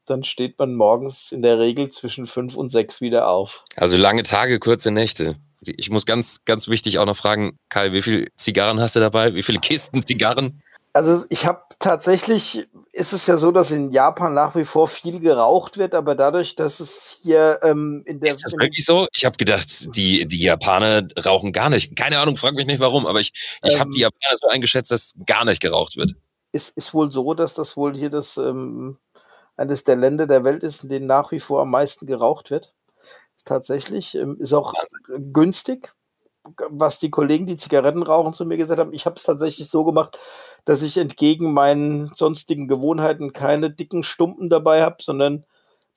dann 0.06 0.24
steht 0.24 0.60
man 0.60 0.76
morgens 0.76 1.32
in 1.32 1.42
der 1.42 1.60
Regel 1.60 1.90
zwischen 1.90 2.28
fünf 2.28 2.56
und 2.56 2.70
sechs 2.70 3.02
wieder 3.02 3.28
auf. 3.28 3.64
Also 3.76 3.98
lange 3.98 4.24
Tage, 4.24 4.60
kurze 4.60 4.92
Nächte. 4.92 5.36
Ich 5.62 5.90
muss 5.90 6.06
ganz, 6.06 6.46
ganz 6.46 6.68
wichtig 6.68 7.00
auch 7.00 7.06
noch 7.06 7.18
fragen, 7.18 7.58
Kai, 7.70 7.92
wie 7.92 8.04
viele 8.04 8.28
Zigarren 8.36 8.80
hast 8.80 8.96
du 8.96 9.00
dabei? 9.00 9.34
Wie 9.34 9.42
viele 9.42 9.60
Kisten 9.60 10.06
Zigarren? 10.06 10.62
Also 10.96 11.26
ich 11.28 11.46
habe 11.46 11.62
tatsächlich, 11.80 12.70
ist 12.94 13.12
es 13.12 13.28
ja 13.28 13.38
so, 13.38 13.52
dass 13.52 13.70
in 13.70 13.92
Japan 13.92 14.34
nach 14.34 14.56
wie 14.56 14.64
vor 14.64 14.88
viel 14.88 15.20
geraucht 15.20 15.78
wird, 15.78 15.94
aber 15.94 16.16
dadurch, 16.16 16.56
dass 16.56 16.80
es 16.80 17.20
hier 17.22 17.60
ähm, 17.64 18.04
in 18.06 18.22
der... 18.22 18.30
Ist 18.30 18.46
das 18.46 18.54
wirklich 18.54 18.86
so? 18.86 19.06
Ich 19.14 19.26
habe 19.26 19.36
gedacht, 19.36 19.94
die, 19.98 20.26
die 20.26 20.42
Japaner 20.42 21.06
rauchen 21.26 21.52
gar 21.52 21.70
nicht. 21.70 21.98
Keine 21.98 22.20
Ahnung, 22.20 22.38
frag 22.38 22.54
mich 22.54 22.66
nicht 22.66 22.80
warum, 22.80 23.06
aber 23.08 23.20
ich, 23.20 23.34
ich 23.62 23.74
ähm, 23.74 23.80
habe 23.82 23.90
die 23.90 24.00
Japaner 24.00 24.36
so 24.42 24.48
eingeschätzt, 24.48 24.90
dass 24.90 25.16
gar 25.26 25.44
nicht 25.44 25.60
geraucht 25.60 25.98
wird. 25.98 26.16
Ist, 26.54 26.70
ist 26.78 26.94
wohl 26.94 27.12
so, 27.12 27.34
dass 27.34 27.56
das 27.56 27.76
wohl 27.76 27.98
hier 27.98 28.10
das 28.10 28.38
ähm, 28.38 28.98
eines 29.58 29.84
der 29.84 29.98
Länder 29.98 30.28
der 30.28 30.46
Welt 30.46 30.64
ist, 30.64 30.84
in 30.84 30.88
denen 30.88 31.08
nach 31.08 31.34
wie 31.34 31.42
vor 31.42 31.64
am 31.64 31.72
meisten 31.72 32.06
geraucht 32.06 32.52
wird. 32.52 32.74
Tatsächlich, 33.44 34.16
ähm, 34.16 34.38
ist 34.40 34.54
auch 34.54 34.74
Wahnsinn. 34.74 35.34
günstig 35.34 35.94
was 36.70 37.00
die 37.00 37.10
Kollegen, 37.10 37.46
die 37.46 37.58
Zigaretten 37.58 38.04
rauchen, 38.04 38.34
zu 38.34 38.46
mir 38.46 38.58
gesagt 38.58 38.80
haben. 38.80 38.94
Ich 38.94 39.06
habe 39.06 39.18
es 39.18 39.24
tatsächlich 39.24 39.70
so 39.70 39.84
gemacht, 39.84 40.20
dass 40.66 40.82
ich 40.82 40.98
entgegen 40.98 41.54
meinen 41.54 42.12
sonstigen 42.14 42.68
Gewohnheiten 42.68 43.34
keine 43.34 43.70
dicken 43.70 44.04
Stumpen 44.04 44.50
dabei 44.50 44.82
habe, 44.82 44.98
sondern 45.02 45.46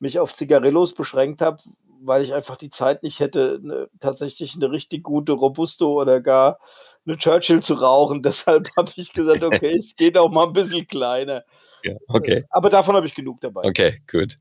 mich 0.01 0.19
auf 0.19 0.35
Zigarillos 0.35 0.95
beschränkt 0.95 1.41
habe, 1.41 1.59
weil 2.01 2.23
ich 2.23 2.35
einfach 2.35 2.57
die 2.57 2.71
Zeit 2.71 3.03
nicht 3.03 3.21
hätte, 3.21 3.61
ne, 3.63 3.89
tatsächlich 3.99 4.55
eine 4.55 4.71
richtig 4.71 5.03
gute 5.03 5.33
Robusto 5.33 6.01
oder 6.01 6.21
gar 6.21 6.59
eine 7.07 7.17
Churchill 7.17 7.63
zu 7.63 7.75
rauchen. 7.75 8.23
Deshalb 8.23 8.69
habe 8.77 8.93
ich 8.97 9.13
gesagt, 9.13 9.43
okay, 9.43 9.77
es 9.77 9.97
geht 9.97 10.17
auch 10.17 10.31
mal 10.31 10.47
ein 10.47 10.53
bisschen 10.53 10.87
kleiner. 10.87 11.45
Ja, 11.85 11.95
okay. 12.09 12.45
Aber 12.51 12.71
davon 12.71 12.97
habe 12.97 13.07
ich 13.07 13.15
genug 13.15 13.41
dabei. 13.41 13.63
Okay, 13.65 14.01
gut. 14.11 14.37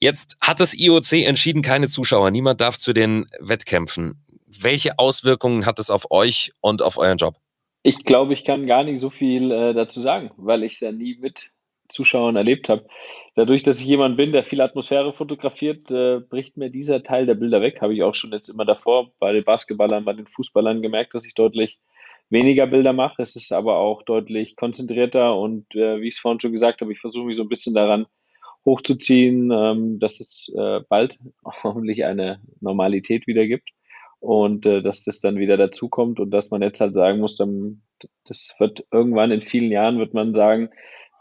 Jetzt 0.00 0.36
hat 0.40 0.60
das 0.60 0.74
IOC 0.74 1.12
entschieden, 1.24 1.62
keine 1.62 1.88
Zuschauer. 1.88 2.30
Niemand 2.30 2.60
darf 2.60 2.76
zu 2.76 2.92
den 2.92 3.30
Wettkämpfen. 3.38 4.24
Welche 4.58 4.98
Auswirkungen 4.98 5.64
hat 5.64 5.78
es 5.78 5.90
auf 5.90 6.10
euch 6.10 6.52
und 6.60 6.82
auf 6.82 6.98
euren 6.98 7.18
Job? 7.18 7.36
Ich 7.82 8.04
glaube, 8.04 8.32
ich 8.32 8.44
kann 8.44 8.66
gar 8.66 8.84
nicht 8.84 9.00
so 9.00 9.08
viel 9.08 9.52
äh, 9.52 9.72
dazu 9.72 10.00
sagen, 10.00 10.32
weil 10.36 10.64
ich 10.64 10.74
es 10.74 10.80
ja 10.80 10.92
nie 10.92 11.16
mit 11.16 11.52
Zuschauern 11.88 12.36
erlebt 12.36 12.68
habe. 12.68 12.86
Dadurch, 13.34 13.62
dass 13.62 13.80
ich 13.80 13.86
jemand 13.86 14.16
bin, 14.16 14.32
der 14.32 14.44
viel 14.44 14.60
Atmosphäre 14.60 15.12
fotografiert, 15.12 15.90
äh, 15.90 16.20
bricht 16.20 16.56
mir 16.56 16.70
dieser 16.70 17.02
Teil 17.02 17.26
der 17.26 17.34
Bilder 17.34 17.60
weg. 17.60 17.80
Habe 17.80 17.94
ich 17.94 18.02
auch 18.02 18.14
schon 18.14 18.32
jetzt 18.32 18.48
immer 18.48 18.64
davor 18.64 19.12
bei 19.18 19.32
den 19.32 19.44
Basketballern, 19.44 20.04
bei 20.04 20.12
den 20.12 20.26
Fußballern 20.26 20.82
gemerkt, 20.82 21.14
dass 21.14 21.24
ich 21.24 21.34
deutlich 21.34 21.78
weniger 22.28 22.66
Bilder 22.66 22.92
mache. 22.92 23.22
Es 23.22 23.36
ist 23.36 23.52
aber 23.52 23.78
auch 23.78 24.02
deutlich 24.02 24.56
konzentrierter 24.56 25.36
und 25.36 25.74
äh, 25.74 26.00
wie 26.00 26.08
ich 26.08 26.14
es 26.14 26.20
vorhin 26.20 26.40
schon 26.40 26.52
gesagt 26.52 26.80
habe, 26.80 26.92
ich 26.92 27.00
versuche 27.00 27.26
mich 27.26 27.36
so 27.36 27.42
ein 27.42 27.48
bisschen 27.48 27.74
daran 27.74 28.06
hochzuziehen, 28.64 29.50
ähm, 29.50 29.98
dass 29.98 30.20
es 30.20 30.52
äh, 30.56 30.80
bald 30.88 31.18
hoffentlich 31.44 32.04
eine 32.04 32.40
Normalität 32.60 33.26
wieder 33.26 33.46
gibt 33.46 33.70
und 34.20 34.66
äh, 34.66 34.82
dass 34.82 35.02
das 35.02 35.20
dann 35.20 35.36
wieder 35.36 35.56
dazukommt 35.56 36.20
und 36.20 36.30
dass 36.30 36.50
man 36.50 36.62
jetzt 36.62 36.80
halt 36.80 36.94
sagen 36.94 37.18
muss, 37.18 37.36
dann, 37.36 37.82
das 38.26 38.54
wird 38.58 38.86
irgendwann 38.92 39.30
in 39.30 39.40
vielen 39.40 39.70
Jahren 39.70 39.98
wird 39.98 40.14
man 40.14 40.34
sagen, 40.34 40.70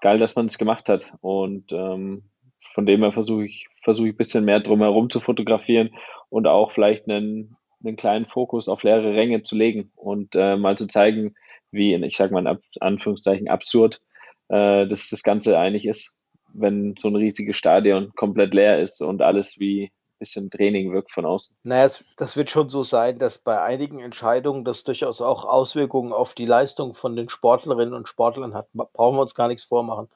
geil, 0.02 0.20
dass 0.20 0.36
man 0.36 0.46
es 0.46 0.58
gemacht 0.58 0.90
hat. 0.90 1.14
Und 1.22 1.72
ähm, 1.72 2.30
von 2.62 2.86
dem 2.86 3.02
her 3.02 3.12
versuche 3.12 3.46
ich 3.46 3.68
versuche 3.82 4.10
ich 4.10 4.14
ein 4.14 4.18
bisschen 4.18 4.46
mehr 4.46 4.60
drumherum 4.60 5.10
zu 5.10 5.22
fotografieren 5.22 5.92
und 6.30 6.46
auch 6.48 6.72
vielleicht 6.72 7.10
einen, 7.10 7.56
einen 7.84 7.96
kleinen 7.96 8.26
Fokus 8.26 8.68
auf 8.68 8.84
leere 8.84 9.14
Ränge 9.14 9.42
zu 9.44 9.56
legen 9.56 9.92
und 9.96 10.36
äh, 10.36 10.58
mal 10.58 10.78
zu 10.78 10.88
zeigen, 10.88 11.36
wie 11.72 11.94
in, 11.94 12.04
ich 12.04 12.18
sag 12.18 12.32
mal 12.32 12.46
in 12.46 12.60
Anführungszeichen 12.82 13.48
absurd 13.48 14.02
äh, 14.50 14.88
dass 14.88 15.10
das 15.10 15.24
Ganze 15.24 15.58
eigentlich 15.58 15.86
ist, 15.86 16.16
wenn 16.54 16.96
so 16.98 17.08
ein 17.08 17.16
riesiges 17.16 17.56
Stadion 17.56 18.12
komplett 18.16 18.54
leer 18.54 18.82
ist 18.82 19.02
und 19.02 19.22
alles 19.22 19.60
wie 19.60 19.92
bisschen 20.20 20.52
Training 20.52 20.92
wirkt 20.92 21.12
von 21.12 21.26
außen. 21.26 21.56
Naja, 21.64 21.90
das 22.18 22.38
wird 22.38 22.50
schon 22.50 22.70
so 22.70 22.84
sein, 22.84 23.18
dass 23.18 23.40
bei 23.40 23.62
einigen 23.62 24.00
Entscheidungen 24.00 24.66
das 24.66 24.84
durchaus 24.84 25.22
auch 25.22 25.46
Auswirkungen 25.46 26.14
auf 26.14 26.34
die 26.34 26.46
Leistung 26.46 26.94
von 26.94 27.16
den 27.16 27.30
Sportlerinnen 27.30 27.94
und 27.94 28.08
Sportlern 28.08 28.54
hat. 28.54 28.68
Brauchen 28.74 29.18
wir 29.18 29.22
uns 29.22 29.34
gar 29.34 29.48
nichts 29.48 29.64
vormachen. 29.64 30.10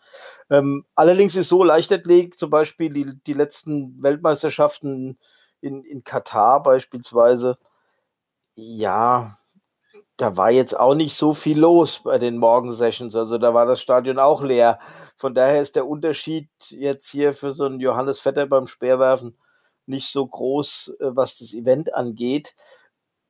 Ähm, 0.50 0.86
allerdings 0.94 1.36
ist 1.36 1.50
so 1.50 1.64
Leichtathletik 1.64 2.38
zum 2.38 2.50
Beispiel 2.50 2.90
die, 2.90 3.14
die 3.26 3.34
letzten 3.34 4.02
Weltmeisterschaften 4.04 5.18
in, 5.62 5.84
in 5.84 6.04
Katar 6.04 6.62
beispielsweise, 6.62 7.58
ja, 8.56 9.38
da 10.18 10.38
war 10.38 10.52
jetzt 10.52 10.80
auch 10.80 10.94
nicht 10.94 11.16
so 11.16 11.34
viel 11.34 11.60
los 11.60 12.02
bei 12.04 12.20
den 12.20 12.38
Morgensessions. 12.38 13.16
Also 13.16 13.38
da 13.38 13.54
war 13.54 13.66
das 13.66 13.82
Stadion 13.82 14.20
auch 14.20 14.44
leer. 14.44 14.80
Von 15.18 15.34
daher 15.34 15.62
ist 15.62 15.76
der 15.76 15.88
Unterschied 15.88 16.50
jetzt 16.70 17.10
hier 17.10 17.34
für 17.34 17.54
so 17.54 17.66
einen 17.66 17.80
Johannes 17.80 18.20
Vetter 18.20 18.46
beim 18.46 18.68
Speerwerfen 18.68 19.36
nicht 19.86 20.10
so 20.10 20.26
groß, 20.26 20.96
äh, 21.00 21.16
was 21.16 21.38
das 21.38 21.54
Event 21.54 21.94
angeht. 21.94 22.56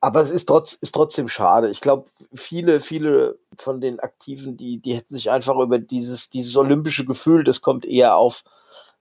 Aber 0.00 0.20
es 0.20 0.30
ist, 0.30 0.46
trotz, 0.46 0.74
ist 0.74 0.94
trotzdem 0.94 1.28
schade. 1.28 1.70
Ich 1.70 1.80
glaube, 1.80 2.04
viele, 2.34 2.80
viele 2.80 3.38
von 3.58 3.80
den 3.80 4.00
Aktiven, 4.00 4.56
die, 4.56 4.78
die 4.78 4.94
hätten 4.94 5.14
sich 5.14 5.30
einfach 5.30 5.56
über 5.58 5.78
dieses, 5.78 6.28
dieses 6.28 6.56
olympische 6.56 7.06
Gefühl, 7.06 7.42
das 7.42 7.62
kommt 7.62 7.86
eher 7.86 8.16
auf, 8.16 8.44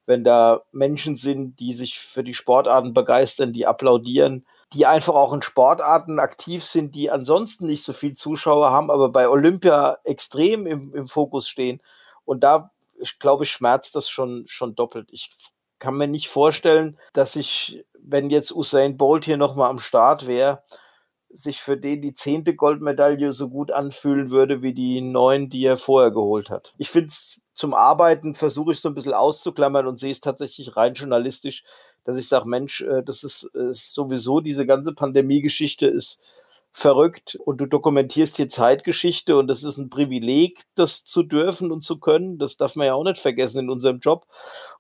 wenn 0.06 0.24
da 0.24 0.62
Menschen 0.72 1.16
sind, 1.16 1.60
die 1.60 1.74
sich 1.74 2.00
für 2.00 2.24
die 2.24 2.34
Sportarten 2.34 2.94
begeistern, 2.94 3.54
die 3.54 3.66
applaudieren, 3.68 4.46
die 4.74 4.86
einfach 4.86 5.14
auch 5.14 5.34
in 5.34 5.42
Sportarten 5.42 6.20
aktiv 6.20 6.64
sind, 6.64 6.96
die 6.96 7.12
ansonsten 7.12 7.68
nicht 7.68 7.84
so 7.84 7.94
viel 7.94 8.16
Zuschauer 8.16 8.72
haben, 8.72 8.90
aber 8.90 9.10
bei 9.10 9.30
Olympia 9.30 9.98
extrem 10.04 10.66
im, 10.66 10.94
im 10.96 11.08
Fokus 11.08 11.48
stehen. 11.48 11.82
Und 12.26 12.44
da, 12.44 12.72
ich 13.00 13.20
glaube, 13.20 13.46
schmerzt 13.46 13.96
das 13.96 14.10
schon, 14.10 14.46
schon 14.48 14.76
doppelt. 14.76 15.10
Ich 15.12 15.30
kann 15.84 15.98
mir 15.98 16.08
nicht 16.08 16.30
vorstellen, 16.30 16.98
dass 17.12 17.36
ich, 17.36 17.86
wenn 18.00 18.30
jetzt 18.30 18.52
Usain 18.52 18.98
Bolt 18.98 19.26
hier 19.26 19.38
nochmal 19.38 19.70
am 19.70 19.80
Start 19.80 20.28
wäre, 20.28 20.64
sich 21.30 21.62
für 21.62 21.78
den 21.78 22.02
die 22.02 22.14
zehnte 22.14 22.56
Goldmedaille 22.56 23.34
so 23.34 23.50
gut 23.50 23.72
anfühlen 23.72 24.30
würde 24.32 24.62
wie 24.62 24.74
die 24.74 25.02
neun, 25.02 25.50
die 25.50 25.66
er 25.66 25.78
vorher 25.78 26.12
geholt 26.12 26.50
hat. 26.50 26.74
Ich 26.78 26.90
finde 26.90 27.08
es 27.08 27.42
zum 27.54 27.74
Arbeiten, 27.74 28.36
versuche 28.36 28.72
ich 28.72 28.80
so 28.80 28.90
ein 28.90 28.96
bisschen 28.96 29.14
auszuklammern 29.14 29.88
und 29.88 30.00
sehe 30.00 30.12
es 30.12 30.22
tatsächlich 30.22 30.76
rein 30.78 30.94
journalistisch 30.94 31.64
dass 32.04 32.18
ich 32.18 32.28
sage, 32.28 32.48
Mensch, 32.48 32.82
äh, 32.82 33.04
das 33.04 33.24
ist, 33.24 33.44
ist 33.54 33.94
sowieso 33.94 34.40
diese 34.42 34.66
ganze 34.66 34.94
Pandemie-Geschichte 34.94 35.88
ist 35.88 36.22
verrückt 36.76 37.38
und 37.46 37.58
du 37.60 37.68
dokumentierst 37.68 38.36
hier 38.36 38.50
Zeitgeschichte 38.50 39.38
und 39.38 39.48
das 39.48 39.64
ist 39.64 39.78
ein 39.78 39.92
Privileg, 39.92 40.64
das 40.74 41.04
zu 41.04 41.22
dürfen 41.22 41.72
und 41.72 41.84
zu 41.84 42.00
können. 42.00 42.40
Das 42.40 42.58
darf 42.58 42.76
man 42.76 42.88
ja 42.88 42.96
auch 42.96 43.04
nicht 43.04 43.20
vergessen 43.20 43.60
in 43.60 43.70
unserem 43.70 44.00
Job. 44.00 44.26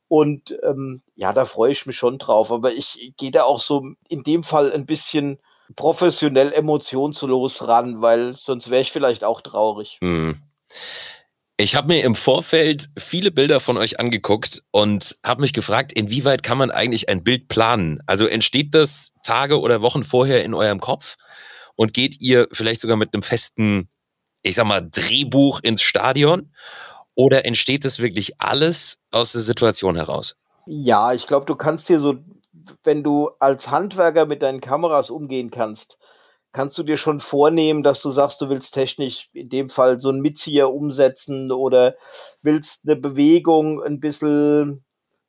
Und 0.08 0.58
ähm, 0.63 1.02
ja, 1.16 1.34
da 1.34 1.46
freue 1.46 1.72
ich 1.72 1.86
mich 1.86 1.98
schon 1.98 2.18
drauf. 2.18 2.52
Aber 2.52 2.72
ich 2.72 3.13
gehe 3.18 3.32
da 3.32 3.44
auch 3.44 3.60
so 3.60 3.92
in 4.08 4.24
dem 4.24 4.44
Fall 4.44 4.72
ein 4.72 4.86
bisschen 4.86 5.39
professionell 5.76 6.52
emotionslos 6.52 7.68
ran, 7.68 8.02
weil 8.02 8.36
sonst 8.36 8.70
wäre 8.70 8.82
ich 8.82 8.92
vielleicht 8.92 9.24
auch 9.24 9.42
traurig. 9.42 9.98
Hm. 10.02 10.42
Ich 11.58 11.76
habe 11.76 11.88
mir 11.88 12.04
im 12.04 12.16
Vorfeld 12.16 12.89
viele 12.98 13.32
Bilder 13.32 13.60
von 13.60 13.78
euch 13.78 14.00
angeguckt 14.00 14.63
und 14.72 15.18
habe 15.24 15.42
mich 15.42 15.54
gefragt, 15.54 15.94
inwieweit 15.94 16.42
kann 16.42 16.58
man 16.58 16.72
eigentlich 16.72 17.10
ein 17.10 17.24
Bild 17.24 17.48
planen? 17.48 18.00
Also 18.08 18.26
entsteht 18.26 18.74
das 18.74 19.13
Tage 19.24 19.60
oder 19.60 19.82
Wochen 19.82 20.04
vorher 20.04 20.44
in 20.44 20.56
eurem 20.56 20.80
Kopf 20.80 21.16
und 21.76 21.94
geht 21.94 22.20
ihr 22.20 22.48
vielleicht 22.52 22.82
sogar 22.82 22.98
mit 22.98 23.13
einem 23.13 23.24
festen, 23.24 23.88
ich 24.42 24.56
sag 24.56 24.66
mal, 24.66 24.82
Drehbuch 24.82 25.60
ins 25.62 25.84
Stadion? 25.84 26.52
Oder 27.15 27.45
entsteht 27.45 27.86
das 27.86 27.99
wirklich 27.99 28.39
alles 28.39 28.99
aus 29.12 29.34
der 29.34 29.41
Situation 29.41 29.95
heraus? 29.95 30.36
Ja, 30.65 31.13
ich 31.13 31.26
glaube, 31.26 31.45
du 31.45 31.56
kannst 31.56 31.89
dir 31.89 31.99
so, 31.99 32.15
wenn 32.84 33.04
du 33.04 33.30
als 33.39 33.69
Handwerker 33.69 34.26
mit 34.26 34.41
deinen 34.41 34.62
Kameras 34.62 35.10
umgehen 35.10 35.52
kannst, 35.52 35.97
kannst 36.54 36.78
du 36.78 36.84
dir 36.84 36.97
schon 36.97 37.19
vornehmen, 37.19 37.84
dass 37.84 38.02
du 38.02 38.12
sagst, 38.12 38.39
du 38.39 38.49
willst 38.49 38.73
technisch 38.73 39.30
in 39.34 39.49
dem 39.49 39.69
Fall 39.69 39.99
so 39.99 40.10
ein 40.10 40.21
Mitzieher 40.21 40.71
umsetzen 40.71 41.52
oder 41.52 41.95
willst 42.41 42.84
eine 42.86 42.95
Bewegung 42.95 43.82
ein 43.84 43.99
bisschen 43.99 44.86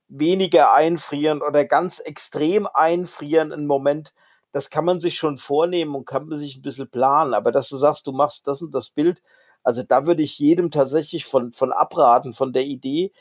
weniger 0.09 0.73
einfrieren 0.75 1.43
oder 1.43 1.65
ganz 1.65 1.99
extrem 1.99 2.69
einfrieren, 2.73 3.53
einen 3.53 3.67
Moment, 3.67 4.13
das 4.53 4.71
kann 4.71 4.85
man 4.85 5.01
sich 5.01 5.17
schon 5.17 5.39
vornehmen 5.39 5.95
und 5.95 6.05
kann 6.05 6.29
man 6.29 6.39
sich 6.39 6.57
ein 6.57 6.63
bisschen 6.63 6.89
planen. 6.89 7.35
Aber 7.35 7.51
dass 7.51 7.69
du 7.69 7.77
sagst, 7.77 8.07
du 8.07 8.13
machst 8.13 8.47
das 8.47 8.63
und 8.63 8.73
das 8.73 8.91
Bild, 8.91 9.23
also 9.65 9.83
da 9.83 10.07
würde 10.07 10.23
ich 10.23 10.39
jedem 10.39 10.71
tatsächlich 10.71 11.25
von, 11.25 11.53
von 11.53 11.73
abraten, 11.73 12.33
von 12.33 12.53
der 12.53 12.65
Idee, 12.65 13.13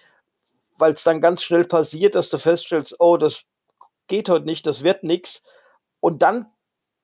weil 0.78 0.94
es 0.94 1.04
dann 1.04 1.22
ganz 1.22 1.42
schnell 1.42 1.66
passiert, 1.66 2.16
dass 2.16 2.30
du 2.30 2.38
feststellst, 2.38 2.98
oh, 3.00 3.18
das 3.18 3.46
geht 4.08 4.30
heute 4.30 4.46
nicht, 4.46 4.66
das 4.66 4.84
wird 4.84 5.04
nichts. 5.04 5.44
Und 6.00 6.22
dann 6.22 6.48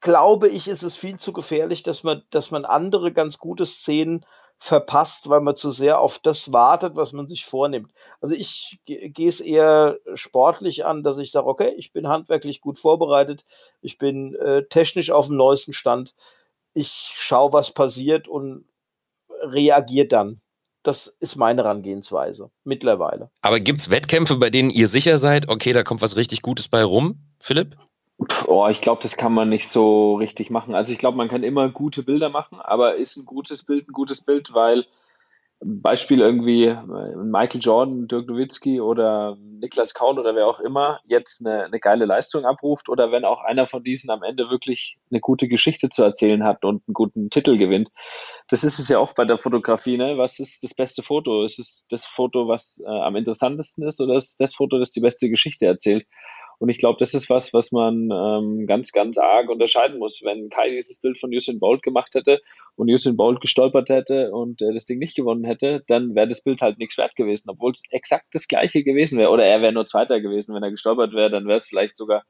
glaube 0.02 0.50
ich, 0.50 0.68
ist 0.68 0.84
es 0.84 0.96
viel 0.96 1.18
zu 1.18 1.34
gefährlich, 1.34 1.84
dass 1.84 2.04
man, 2.04 2.24
dass 2.30 2.52
man 2.52 2.66
andere 2.66 3.12
ganz 3.12 3.38
gute 3.40 3.66
Szenen 3.66 4.26
verpasst, 4.58 5.30
weil 5.30 5.40
man 5.40 5.56
zu 5.56 5.72
sehr 5.72 6.02
auf 6.02 6.20
das 6.20 6.52
wartet, 6.52 6.98
was 6.98 7.14
man 7.14 7.28
sich 7.28 7.46
vornimmt. 7.46 7.94
Also 8.20 8.36
ich 8.36 8.80
gehe 8.86 9.30
es 9.30 9.40
eher 9.40 10.00
sportlich 10.16 10.86
an, 10.86 11.02
dass 11.02 11.18
ich 11.18 11.32
sage, 11.32 11.48
okay, 11.48 11.74
ich 11.78 11.94
bin 11.94 12.10
handwerklich 12.10 12.60
gut 12.60 12.78
vorbereitet, 12.78 13.46
ich 13.82 13.98
bin 13.98 14.36
äh, 14.36 14.66
technisch 14.66 15.12
auf 15.12 15.28
dem 15.28 15.38
neuesten 15.38 15.72
Stand, 15.72 16.14
ich 16.74 17.14
schaue, 17.16 17.54
was 17.54 17.72
passiert 17.72 18.28
und 18.28 18.66
reagiere 19.42 20.08
dann. 20.08 20.42
Das 20.84 21.08
ist 21.20 21.36
meine 21.36 21.64
Herangehensweise 21.64 22.52
mittlerweile. 22.64 23.30
Aber 23.42 23.60
gibt 23.60 23.80
es 23.80 23.90
Wettkämpfe, 23.90 24.38
bei 24.38 24.50
denen 24.50 24.70
ihr 24.70 24.88
sicher 24.88 25.18
seid, 25.18 25.50
okay, 25.50 25.74
da 25.74 25.84
kommt 25.84 26.02
was 26.02 26.16
richtig 26.16 26.42
Gutes 26.42 26.70
bei 26.70 26.84
rum, 26.84 27.20
Philipp? 27.40 27.76
Oh, 28.48 28.68
ich 28.70 28.82
glaube, 28.82 29.02
das 29.02 29.18
kann 29.18 29.34
man 29.34 29.50
nicht 29.50 29.68
so 29.68 30.16
richtig 30.16 30.50
machen. 30.50 30.76
Also 30.76 30.92
ich 30.92 31.00
glaube, 31.00 31.18
man 31.18 31.30
kann 31.30 31.44
immer 31.44 31.70
gute 31.70 32.04
Bilder 32.04 32.30
machen, 32.30 32.60
aber 32.60 32.96
ist 32.96 33.18
ein 33.18 33.26
gutes 33.26 33.64
Bild 33.64 33.88
ein 33.90 33.94
gutes 33.94 34.22
Bild, 34.22 34.54
weil 34.54 34.86
Beispiel 35.62 36.22
irgendwie 36.22 36.66
äh, 36.66 37.16
Michael 37.18 37.60
Jordan, 37.62 38.08
Dirk 38.08 38.28
Nowitzki 38.30 38.80
oder 38.80 39.38
Niklas 39.60 39.94
Kaul 39.94 40.18
oder 40.18 40.34
wer 40.34 40.48
auch 40.48 40.62
immer 40.62 41.02
jetzt 41.06 41.46
eine, 41.46 41.66
eine 41.66 41.80
geile 41.82 42.06
Leistung 42.06 42.46
abruft 42.46 42.88
oder 42.88 43.12
wenn 43.12 43.26
auch 43.26 43.44
einer 43.44 43.66
von 43.66 43.84
diesen 43.84 44.10
am 44.10 44.24
Ende 44.24 44.50
wirklich 44.50 44.98
eine 45.12 45.20
gute 45.20 45.50
Geschichte 45.50 45.90
zu 45.90 46.04
erzählen 46.04 46.46
hat 46.46 46.64
und 46.64 46.84
einen 46.88 46.94
guten 46.94 47.30
Titel 47.30 47.58
gewinnt. 47.58 47.90
Das 48.48 48.64
ist 48.64 48.80
es 48.80 48.88
ja 48.88 49.00
oft 49.00 49.16
bei 49.16 49.26
der 49.26 49.38
Fotografie. 49.38 49.98
Ne? 49.98 50.18
Was 50.18 50.40
ist 50.40 50.64
das 50.64 50.74
beste 50.74 51.04
Foto? 51.04 51.44
Ist 51.44 51.60
es 51.60 51.86
das 51.90 52.06
Foto, 52.06 52.48
was 52.48 52.82
äh, 52.86 52.90
am 52.90 53.18
interessantesten 53.18 53.86
ist 53.86 54.00
oder 54.00 54.16
ist 54.16 54.40
das 54.40 54.56
Foto, 54.56 54.80
das 54.80 54.92
die 54.92 55.02
beste 55.02 55.30
Geschichte 55.30 55.66
erzählt? 55.66 56.06
Und 56.60 56.68
ich 56.68 56.78
glaube, 56.78 56.98
das 57.00 57.14
ist 57.14 57.30
was, 57.30 57.54
was 57.54 57.72
man 57.72 58.10
ähm, 58.12 58.68
ganz, 58.68 58.92
ganz 58.92 59.18
arg 59.18 59.50
unterscheiden 59.50 59.98
muss. 59.98 60.22
Wenn 60.24 60.50
Kai 60.50 60.72
dieses 60.72 61.00
Bild 61.00 61.18
von 61.18 61.34
Usain 61.34 61.58
Bolt 61.58 61.82
gemacht 61.82 62.14
hätte 62.16 62.42
und 62.76 62.92
Usain 62.92 63.16
Bolt 63.16 63.40
gestolpert 63.40 63.90
hätte 63.90 64.32
und 64.32 64.62
äh, 64.62 64.74
das 64.74 64.86
Ding 64.86 65.00
nicht 65.00 65.16
gewonnen 65.16 65.46
hätte, 65.46 65.84
dann 65.88 66.16
wäre 66.16 66.28
das 66.28 66.44
Bild 66.44 66.62
halt 66.62 66.78
nichts 66.78 66.98
wert 66.98 67.16
gewesen, 67.16 67.50
obwohl 67.50 67.72
es 67.72 67.84
exakt 67.92 68.28
das 68.34 68.50
gleiche 68.50 68.84
gewesen 68.84 69.18
wäre. 69.18 69.32
Oder 69.32 69.46
er 69.46 69.62
wäre 69.62 69.72
nur 69.72 69.86
Zweiter 69.86 70.20
gewesen. 70.20 70.54
Wenn 70.54 70.64
er 70.64 70.72
gestolpert 70.72 71.14
wäre, 71.14 71.30
dann 71.30 71.48
wäre 71.48 71.58
es 71.58 71.66
vielleicht 71.66 71.96
sogar 71.96 72.24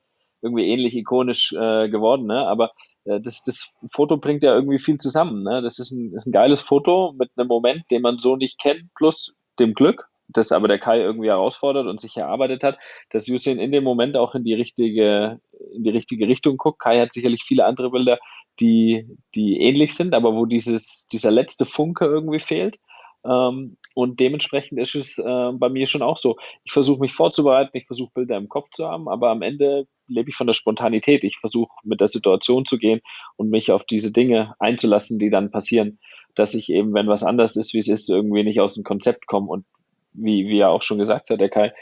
irgendwie 0.43 0.67
ähnlich 0.67 0.95
ikonisch 0.95 1.51
äh, 1.53 1.89
geworden. 1.89 2.27
Ne? 2.27 2.45
Aber 2.47 2.71
äh, 3.05 3.19
das, 3.19 3.41
das 3.43 3.75
Foto 3.91 4.17
bringt 4.17 4.43
ja 4.43 4.53
irgendwie 4.53 4.79
viel 4.79 4.97
zusammen. 4.97 5.41
Ne? 5.41 5.63
Das 5.63 5.79
ist 5.79 5.91
ein, 5.91 6.13
ist 6.13 6.27
ein 6.27 6.31
geiles 6.31 6.61
Foto 6.61 7.13
mit 7.17 7.31
einem 7.35 7.47
Moment, 7.47 7.83
den 7.89 8.03
man 8.03 8.19
so 8.19 8.35
nicht 8.35 8.59
kennt, 8.59 8.93
plus 8.95 9.35
dem 9.59 9.73
Glück 9.73 10.09
das 10.29 10.51
aber 10.51 10.67
der 10.67 10.79
Kai 10.79 10.99
irgendwie 11.01 11.29
herausfordert 11.29 11.87
und 11.87 11.99
sich 11.99 12.15
erarbeitet 12.15 12.63
hat, 12.63 12.77
dass 13.09 13.27
Yusin 13.27 13.59
in 13.59 13.71
dem 13.71 13.83
Moment 13.83 14.15
auch 14.15 14.35
in 14.35 14.43
die 14.43 14.53
richtige, 14.53 15.39
in 15.73 15.83
die 15.83 15.89
richtige 15.89 16.27
Richtung 16.27 16.57
guckt. 16.57 16.79
Kai 16.79 16.99
hat 16.99 17.11
sicherlich 17.11 17.43
viele 17.43 17.65
andere 17.65 17.89
Bilder, 17.89 18.19
die, 18.59 19.07
die 19.35 19.59
ähnlich 19.59 19.95
sind, 19.95 20.13
aber 20.13 20.35
wo 20.35 20.45
dieses, 20.45 21.07
dieser 21.07 21.31
letzte 21.31 21.65
Funke 21.65 22.05
irgendwie 22.05 22.39
fehlt. 22.39 22.77
Ähm, 23.25 23.77
und 23.95 24.19
dementsprechend 24.19 24.79
ist 24.79 24.95
es 24.95 25.17
äh, 25.17 25.51
bei 25.53 25.69
mir 25.69 25.87
schon 25.87 26.03
auch 26.03 26.17
so. 26.17 26.37
Ich 26.63 26.71
versuche 26.71 27.01
mich 27.01 27.13
vorzubereiten, 27.13 27.75
ich 27.77 27.87
versuche 27.87 28.11
Bilder 28.13 28.37
im 28.37 28.47
Kopf 28.47 28.69
zu 28.71 28.87
haben, 28.87 29.09
aber 29.09 29.29
am 29.29 29.41
Ende 29.41 29.87
lebe 30.07 30.29
ich 30.29 30.35
von 30.35 30.47
der 30.47 30.53
Spontanität. 30.53 31.23
Ich 31.23 31.37
versuche 31.37 31.71
mit 31.83 31.99
der 31.99 32.07
Situation 32.07 32.65
zu 32.65 32.77
gehen 32.77 33.01
und 33.35 33.49
mich 33.49 33.71
auf 33.71 33.83
diese 33.83 34.13
Dinge 34.13 34.53
einzulassen, 34.59 35.19
die 35.19 35.29
dann 35.29 35.51
passieren, 35.51 35.99
dass 36.35 36.53
ich 36.53 36.69
eben, 36.69 36.93
wenn 36.93 37.07
was 37.07 37.23
anders 37.23 37.55
ist, 37.55 37.73
wie 37.73 37.79
es 37.79 37.89
ist, 37.89 38.09
irgendwie 38.09 38.43
nicht 38.43 38.61
aus 38.61 38.75
dem 38.75 38.83
Konzept 38.83 39.27
komme 39.27 39.47
und 39.47 39.65
wie, 40.13 40.48
wie 40.48 40.60
er 40.60 40.69
auch 40.69 40.82
schon 40.82 40.98
gesagt 40.98 41.30
hat, 41.30 41.39
der 41.39 41.50
Kai, 41.50 41.74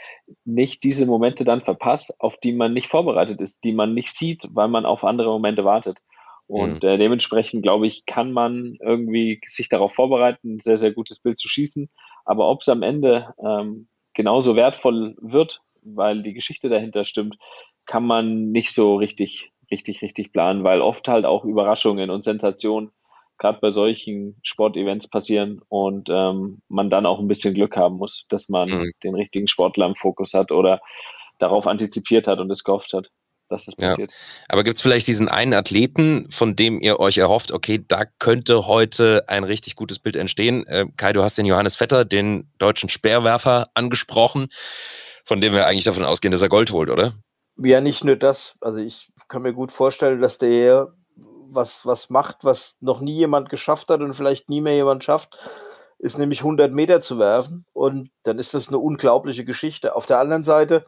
nicht 0.44 0.82
diese 0.84 1.06
Momente 1.06 1.44
dann 1.44 1.60
verpasst, 1.60 2.16
auf 2.20 2.38
die 2.38 2.52
man 2.52 2.72
nicht 2.72 2.88
vorbereitet 2.88 3.40
ist, 3.40 3.64
die 3.64 3.72
man 3.72 3.94
nicht 3.94 4.14
sieht, 4.14 4.46
weil 4.50 4.68
man 4.68 4.86
auf 4.86 5.04
andere 5.04 5.30
Momente 5.30 5.64
wartet. 5.64 5.98
Und 6.46 6.82
mhm. 6.82 6.88
äh, 6.88 6.98
dementsprechend, 6.98 7.62
glaube 7.62 7.86
ich, 7.86 8.06
kann 8.06 8.32
man 8.32 8.76
irgendwie 8.80 9.40
sich 9.46 9.68
darauf 9.68 9.94
vorbereiten, 9.94 10.56
ein 10.56 10.60
sehr, 10.60 10.78
sehr 10.78 10.92
gutes 10.92 11.20
Bild 11.20 11.38
zu 11.38 11.48
schießen. 11.48 11.90
Aber 12.24 12.48
ob 12.48 12.62
es 12.62 12.68
am 12.68 12.82
Ende 12.82 13.34
ähm, 13.44 13.88
genauso 14.14 14.56
wertvoll 14.56 15.14
wird, 15.20 15.60
weil 15.82 16.22
die 16.22 16.32
Geschichte 16.32 16.68
dahinter 16.68 17.04
stimmt, 17.04 17.36
kann 17.84 18.04
man 18.04 18.50
nicht 18.50 18.72
so 18.72 18.96
richtig, 18.96 19.52
richtig, 19.70 20.02
richtig 20.02 20.32
planen, 20.32 20.64
weil 20.64 20.80
oft 20.80 21.06
halt 21.08 21.24
auch 21.24 21.44
Überraschungen 21.44 22.10
und 22.10 22.24
Sensationen 22.24 22.92
gerade 23.38 23.58
bei 23.60 23.70
solchen 23.70 24.38
Sportevents 24.42 25.08
passieren 25.08 25.60
und 25.68 26.08
ähm, 26.10 26.60
man 26.68 26.90
dann 26.90 27.06
auch 27.06 27.20
ein 27.20 27.28
bisschen 27.28 27.54
Glück 27.54 27.76
haben 27.76 27.96
muss, 27.96 28.26
dass 28.28 28.48
man 28.48 28.68
mhm. 28.68 28.90
den 29.02 29.14
richtigen 29.14 29.48
Sportler 29.48 29.86
im 29.86 29.94
Fokus 29.94 30.34
hat 30.34 30.52
oder 30.52 30.80
darauf 31.38 31.66
antizipiert 31.66 32.26
hat 32.26 32.40
und 32.40 32.50
es 32.50 32.64
gehofft 32.64 32.92
hat. 32.92 33.10
dass 33.48 33.64
das 33.64 33.76
passiert. 33.76 34.10
Ja. 34.10 34.16
Aber 34.48 34.64
gibt 34.64 34.76
es 34.76 34.82
vielleicht 34.82 35.06
diesen 35.06 35.28
einen 35.28 35.54
Athleten, 35.54 36.30
von 36.30 36.56
dem 36.56 36.80
ihr 36.80 37.00
euch 37.00 37.16
erhofft, 37.16 37.52
okay, 37.52 37.82
da 37.86 38.04
könnte 38.18 38.66
heute 38.66 39.24
ein 39.28 39.44
richtig 39.44 39.76
gutes 39.76 39.98
Bild 39.98 40.16
entstehen? 40.16 40.66
Äh, 40.66 40.86
Kai, 40.96 41.12
du 41.12 41.22
hast 41.22 41.38
den 41.38 41.46
Johannes 41.46 41.76
Vetter, 41.76 42.04
den 42.04 42.50
deutschen 42.58 42.88
Speerwerfer, 42.88 43.70
angesprochen, 43.74 44.48
von 45.24 45.40
dem 45.40 45.52
wir 45.52 45.66
eigentlich 45.66 45.84
davon 45.84 46.04
ausgehen, 46.04 46.32
dass 46.32 46.42
er 46.42 46.48
Gold 46.48 46.72
holt, 46.72 46.90
oder? 46.90 47.14
Ja, 47.56 47.80
nicht 47.80 48.04
nur 48.04 48.16
das. 48.16 48.56
Also 48.60 48.78
ich 48.78 49.10
kann 49.28 49.42
mir 49.42 49.52
gut 49.52 49.72
vorstellen, 49.72 50.20
dass 50.20 50.38
der 50.38 50.92
was, 51.50 51.86
was 51.86 52.10
macht, 52.10 52.44
was 52.44 52.76
noch 52.80 53.00
nie 53.00 53.16
jemand 53.16 53.48
geschafft 53.50 53.88
hat 53.90 54.00
und 54.00 54.14
vielleicht 54.14 54.48
nie 54.48 54.60
mehr 54.60 54.74
jemand 54.74 55.04
schafft, 55.04 55.38
ist 55.98 56.18
nämlich 56.18 56.40
100 56.40 56.72
Meter 56.72 57.00
zu 57.00 57.18
werfen. 57.18 57.66
Und 57.72 58.10
dann 58.22 58.38
ist 58.38 58.54
das 58.54 58.68
eine 58.68 58.78
unglaubliche 58.78 59.44
Geschichte. 59.44 59.96
Auf 59.96 60.06
der 60.06 60.20
anderen 60.20 60.44
Seite, 60.44 60.84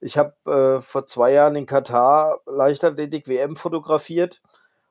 ich 0.00 0.18
habe 0.18 0.34
äh, 0.46 0.80
vor 0.80 1.06
zwei 1.06 1.32
Jahren 1.32 1.56
in 1.56 1.66
Katar 1.66 2.40
Leichtathletik 2.46 3.28
WM 3.28 3.56
fotografiert. 3.56 4.40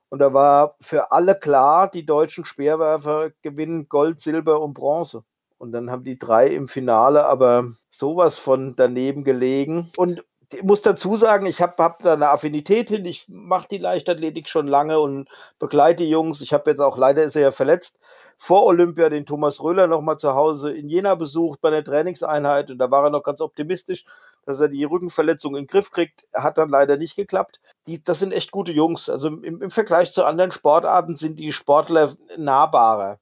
Und 0.10 0.20
da 0.20 0.34
war 0.34 0.76
für 0.82 1.12
alle 1.12 1.36
klar, 1.36 1.90
die 1.90 2.06
deutschen 2.06 2.46
Speerwerfer 2.46 3.30
gewinnen 3.44 3.90
Gold, 3.90 4.22
Silber 4.22 4.60
und 4.62 4.74
Bronze. 4.74 5.24
Und 5.60 5.72
dann 5.72 5.92
haben 5.92 6.04
die 6.04 6.18
drei 6.18 6.48
im 6.48 6.68
Finale 6.68 7.26
aber 7.26 7.68
sowas 7.92 8.38
von 8.38 8.76
daneben 8.76 9.24
gelegen. 9.24 9.92
Und 9.98 10.24
muss 10.64 10.82
dazu 10.82 11.16
sagen, 11.16 11.46
ich 11.46 11.62
habe 11.62 11.82
hab 11.84 12.02
da 12.02 12.14
eine 12.14 12.30
Affinität 12.30 12.90
hin. 12.90 13.06
Ich 13.06 13.28
mache 13.28 13.68
die 13.70 13.78
Leichtathletik 13.78 14.50
schon 14.50 14.68
lange 14.68 15.00
und 15.00 15.30
begleite 15.60 16.04
die 16.04 16.10
Jungs. 16.10 16.42
Ich 16.42 16.54
habe 16.54 16.70
jetzt 16.70 16.80
auch, 16.80 16.98
leider 16.98 17.24
ist 17.24 17.36
er 17.36 17.42
ja 17.44 17.52
verletzt, 17.52 18.00
vor 18.38 18.66
Olympia 18.66 19.10
den 19.10 19.26
Thomas 19.26 19.62
Röhler 19.62 19.88
nochmal 19.88 20.18
zu 20.18 20.34
Hause 20.34 20.72
in 20.72 20.90
Jena 20.90 21.16
besucht 21.16 21.62
bei 21.62 21.70
der 21.70 21.84
Trainingseinheit. 21.84 22.72
Und 22.72 22.80
da 22.80 22.90
war 22.90 23.04
er 23.04 23.10
noch 23.10 23.24
ganz 23.24 23.42
optimistisch, 23.42 24.06
dass 24.46 24.60
er 24.60 24.70
die 24.70 24.84
Rückenverletzung 24.86 25.56
in 25.56 25.64
den 25.64 25.68
Griff 25.68 25.92
kriegt. 25.92 26.26
Hat 26.34 26.58
dann 26.58 26.70
leider 26.70 26.98
nicht 26.98 27.16
geklappt. 27.16 27.60
Die, 27.86 28.04
das 28.04 28.20
sind 28.20 28.32
echt 28.32 28.52
gute 28.52 28.72
Jungs. 28.72 29.10
Also 29.10 29.28
im, 29.28 29.62
im 29.62 29.70
Vergleich 29.70 30.14
zu 30.14 30.24
anderen 30.24 30.52
Sportarten 30.52 31.16
sind 31.16 31.38
die 31.38 31.52
Sportler 31.52 32.16
nahbarer. 32.38 33.20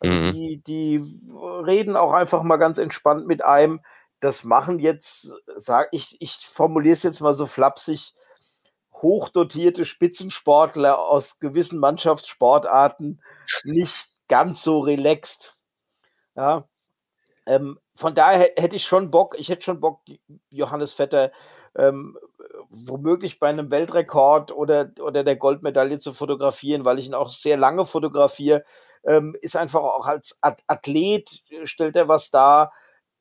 Also 0.00 0.14
mhm. 0.14 0.32
die, 0.32 0.62
die 0.66 1.20
reden 1.64 1.96
auch 1.96 2.12
einfach 2.12 2.42
mal 2.42 2.56
ganz 2.56 2.78
entspannt 2.78 3.26
mit 3.26 3.44
einem 3.44 3.80
das 4.20 4.44
machen 4.44 4.78
jetzt, 4.78 5.32
sag 5.56 5.88
ich, 5.92 6.16
ich 6.20 6.36
formuliere 6.36 6.94
es 6.94 7.02
jetzt 7.02 7.20
mal 7.20 7.34
so 7.34 7.46
flapsig, 7.46 8.14
hochdotierte 8.94 9.84
Spitzensportler 9.84 10.98
aus 10.98 11.38
gewissen 11.38 11.78
Mannschaftssportarten 11.78 13.22
nicht 13.64 14.10
ganz 14.28 14.62
so 14.62 14.80
relaxed. 14.80 15.56
Ja. 16.34 16.68
Ähm, 17.46 17.78
von 17.94 18.14
daher 18.14 18.52
hätte 18.56 18.76
ich 18.76 18.84
schon 18.84 19.10
Bock, 19.10 19.36
ich 19.38 19.48
hätte 19.48 19.62
schon 19.62 19.80
Bock, 19.80 20.00
Johannes 20.50 20.92
Vetter 20.92 21.32
ähm, 21.76 22.18
womöglich 22.70 23.38
bei 23.38 23.48
einem 23.48 23.70
Weltrekord 23.70 24.52
oder, 24.52 24.90
oder 25.00 25.24
der 25.24 25.36
Goldmedaille 25.36 25.98
zu 25.98 26.12
fotografieren, 26.12 26.84
weil 26.84 26.98
ich 26.98 27.06
ihn 27.06 27.14
auch 27.14 27.30
sehr 27.30 27.56
lange 27.56 27.86
fotografiere. 27.86 28.64
Ähm, 29.04 29.36
ist 29.40 29.56
einfach 29.56 29.80
auch 29.80 30.06
als 30.06 30.38
Athlet, 30.42 31.42
stellt 31.64 31.96
er 31.96 32.08
was 32.08 32.30
dar 32.30 32.72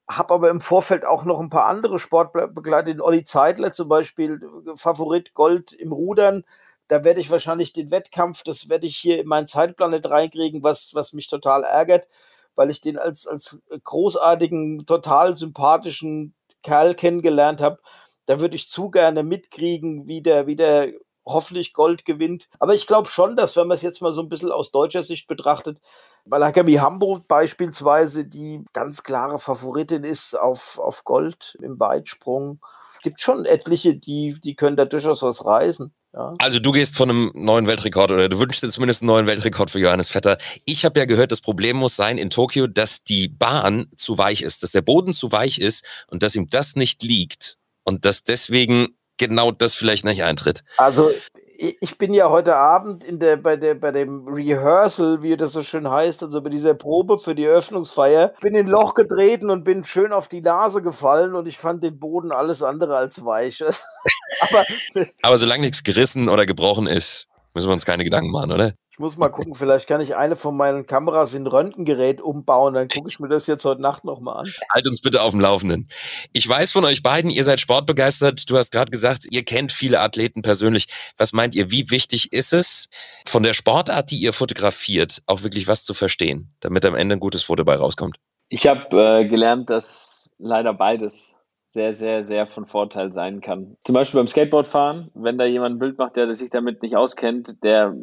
habe 0.07 0.33
aber 0.33 0.49
im 0.49 0.61
Vorfeld 0.61 1.05
auch 1.05 1.25
noch 1.25 1.39
ein 1.39 1.49
paar 1.49 1.65
andere 1.65 1.99
Sportler 1.99 2.47
begleitet. 2.47 3.01
Olli 3.01 3.23
Zeitler 3.25 3.73
zum 3.73 3.89
Beispiel, 3.89 4.39
Favorit 4.75 5.33
Gold 5.33 5.73
im 5.73 5.91
Rudern. 5.91 6.43
Da 6.87 7.03
werde 7.03 7.19
ich 7.19 7.29
wahrscheinlich 7.29 7.73
den 7.73 7.91
Wettkampf, 7.91 8.43
das 8.43 8.69
werde 8.69 8.87
ich 8.87 8.95
hier 8.95 9.19
in 9.19 9.27
meinen 9.27 9.47
Zeitplan 9.47 9.91
nicht 9.91 10.09
reinkriegen, 10.09 10.63
was, 10.63 10.91
was 10.93 11.11
mich 11.11 11.27
total 11.27 11.63
ärgert, 11.63 12.07
weil 12.55 12.69
ich 12.69 12.79
den 12.79 12.97
als, 12.97 13.27
als 13.27 13.61
großartigen, 13.83 14.85
total 14.85 15.35
sympathischen 15.35 16.33
Kerl 16.63 16.95
kennengelernt 16.95 17.59
habe. 17.59 17.79
Da 18.25 18.39
würde 18.39 18.55
ich 18.55 18.69
zu 18.69 18.89
gerne 18.89 19.23
mitkriegen, 19.23 20.07
wie 20.07 20.21
der, 20.21 20.47
wie 20.47 20.55
der 20.55 20.93
hoffentlich 21.27 21.73
Gold 21.73 22.05
gewinnt. 22.05 22.47
Aber 22.59 22.73
ich 22.73 22.87
glaube 22.87 23.09
schon, 23.09 23.35
dass 23.35 23.55
wenn 23.55 23.67
man 23.67 23.75
es 23.75 23.81
jetzt 23.81 24.01
mal 24.01 24.11
so 24.11 24.21
ein 24.21 24.29
bisschen 24.29 24.51
aus 24.51 24.71
deutscher 24.71 25.03
Sicht 25.03 25.27
betrachtet, 25.27 25.79
weil 26.25 26.43
Hakami 26.43 26.73
Hamburg 26.75 27.27
beispielsweise 27.27 28.25
die 28.25 28.65
ganz 28.73 29.03
klare 29.03 29.39
Favoritin 29.39 30.03
ist 30.03 30.37
auf, 30.37 30.79
auf 30.79 31.03
Gold 31.03 31.57
im 31.61 31.79
Weitsprung. 31.79 32.59
Es 32.95 33.01
gibt 33.01 33.21
schon 33.21 33.45
etliche, 33.45 33.95
die, 33.95 34.39
die 34.43 34.55
können 34.55 34.75
da 34.75 34.85
durchaus 34.85 35.21
was 35.21 35.45
reisen. 35.45 35.93
Ja. 36.13 36.33
Also 36.39 36.59
du 36.59 36.71
gehst 36.71 36.95
von 36.95 37.09
einem 37.09 37.31
neuen 37.35 37.67
Weltrekord 37.67 38.11
oder 38.11 38.27
du 38.27 38.39
wünschst 38.39 38.63
dir 38.63 38.69
zumindest 38.69 39.03
einen 39.03 39.07
neuen 39.07 39.27
Weltrekord 39.27 39.69
für 39.69 39.79
Johannes 39.79 40.09
Vetter. 40.09 40.37
Ich 40.65 40.83
habe 40.83 40.99
ja 40.99 41.05
gehört, 41.05 41.31
das 41.31 41.41
Problem 41.41 41.77
muss 41.77 41.95
sein 41.95 42.17
in 42.17 42.29
Tokio, 42.29 42.65
dass 42.65 43.03
die 43.03 43.27
Bahn 43.27 43.87
zu 43.95 44.17
weich 44.17 44.41
ist, 44.41 44.63
dass 44.63 44.71
der 44.71 44.81
Boden 44.81 45.13
zu 45.13 45.31
weich 45.31 45.59
ist 45.59 45.85
und 46.07 46.23
dass 46.23 46.35
ihm 46.35 46.49
das 46.49 46.75
nicht 46.75 47.03
liegt 47.03 47.57
und 47.83 48.05
dass 48.05 48.23
deswegen 48.23 48.97
genau 49.17 49.51
das 49.51 49.75
vielleicht 49.75 50.05
nicht 50.05 50.23
eintritt. 50.23 50.63
Also 50.77 51.11
ich 51.57 51.97
bin 51.97 52.13
ja 52.13 52.29
heute 52.29 52.55
Abend 52.55 53.03
in 53.03 53.19
der, 53.19 53.37
bei, 53.37 53.55
der, 53.55 53.75
bei 53.75 53.91
dem 53.91 54.27
Rehearsal, 54.27 55.23
wie 55.23 55.35
das 55.35 55.53
so 55.53 55.63
schön 55.63 55.89
heißt, 55.89 56.21
also 56.23 56.41
bei 56.41 56.49
dieser 56.49 56.75
Probe 56.75 57.17
für 57.17 57.33
die 57.33 57.45
Eröffnungsfeier, 57.45 58.33
bin 58.41 58.53
in 58.53 58.65
ein 58.65 58.71
Loch 58.71 58.93
getreten 58.93 59.49
und 59.49 59.63
bin 59.63 59.83
schön 59.83 60.13
auf 60.13 60.27
die 60.27 60.41
Nase 60.41 60.81
gefallen 60.81 61.35
und 61.35 61.47
ich 61.47 61.57
fand 61.57 61.83
den 61.83 61.99
Boden 61.99 62.31
alles 62.31 62.61
andere 62.61 62.95
als 62.95 63.25
weich. 63.25 63.63
Aber, 64.41 64.65
Aber 65.23 65.37
solange 65.37 65.61
nichts 65.61 65.83
gerissen 65.83 66.29
oder 66.29 66.45
gebrochen 66.45 66.87
ist, 66.87 67.27
müssen 67.53 67.69
wir 67.69 67.73
uns 67.73 67.85
keine 67.85 68.03
Gedanken 68.03 68.31
machen, 68.31 68.51
oder? 68.51 68.73
Ich 68.97 68.99
muss 68.99 69.15
mal 69.15 69.29
gucken, 69.29 69.53
vielleicht 69.53 69.85
kann 69.85 70.01
ich 70.01 70.15
eine 70.15 70.35
von 70.35 70.57
meinen 70.57 70.87
Kameras 70.87 71.35
in 71.35 71.45
Röntgengerät 71.45 72.19
umbauen, 72.19 72.73
dann 72.73 72.87
gucke 72.87 73.07
ich 73.09 73.19
mir 73.19 73.27
das 73.27 73.45
jetzt 73.45 73.63
heute 73.63 73.79
Nacht 73.79 74.03
nochmal 74.03 74.37
an. 74.37 74.51
Halt 74.73 74.87
uns 74.87 75.01
bitte 75.01 75.21
auf 75.21 75.33
dem 75.33 75.39
Laufenden. 75.39 75.87
Ich 76.33 76.49
weiß 76.49 76.71
von 76.71 76.83
euch 76.83 77.03
beiden, 77.03 77.29
ihr 77.29 77.43
seid 77.43 77.59
sportbegeistert. 77.59 78.49
Du 78.49 78.57
hast 78.57 78.71
gerade 78.71 78.89
gesagt, 78.89 79.27
ihr 79.29 79.45
kennt 79.45 79.71
viele 79.71 79.99
Athleten 79.99 80.41
persönlich. 80.41 80.87
Was 81.15 81.31
meint 81.31 81.53
ihr, 81.53 81.69
wie 81.69 81.91
wichtig 81.91 82.33
ist 82.33 82.53
es, 82.53 82.89
von 83.27 83.43
der 83.43 83.53
Sportart, 83.53 84.09
die 84.09 84.17
ihr 84.17 84.33
fotografiert, 84.33 85.21
auch 85.27 85.43
wirklich 85.43 85.67
was 85.67 85.83
zu 85.83 85.93
verstehen, 85.93 86.55
damit 86.59 86.83
am 86.83 86.95
Ende 86.95 87.17
ein 87.17 87.19
gutes 87.19 87.43
Foto 87.43 87.63
bei 87.63 87.75
rauskommt? 87.75 88.17
Ich 88.49 88.65
habe 88.65 88.99
äh, 88.99 89.27
gelernt, 89.27 89.69
dass 89.69 90.33
leider 90.39 90.73
beides 90.73 91.37
sehr, 91.67 91.93
sehr, 91.93 92.23
sehr 92.23 92.47
von 92.47 92.65
Vorteil 92.65 93.13
sein 93.13 93.41
kann. 93.41 93.77
Zum 93.83 93.93
Beispiel 93.93 94.19
beim 94.19 94.27
Skateboardfahren, 94.27 95.11
wenn 95.13 95.37
da 95.37 95.45
jemand 95.45 95.75
ein 95.75 95.79
Bild 95.79 95.99
macht, 95.99 96.15
der 96.15 96.33
sich 96.33 96.49
damit 96.49 96.81
nicht 96.81 96.95
auskennt, 96.95 97.61
der, 97.61 97.93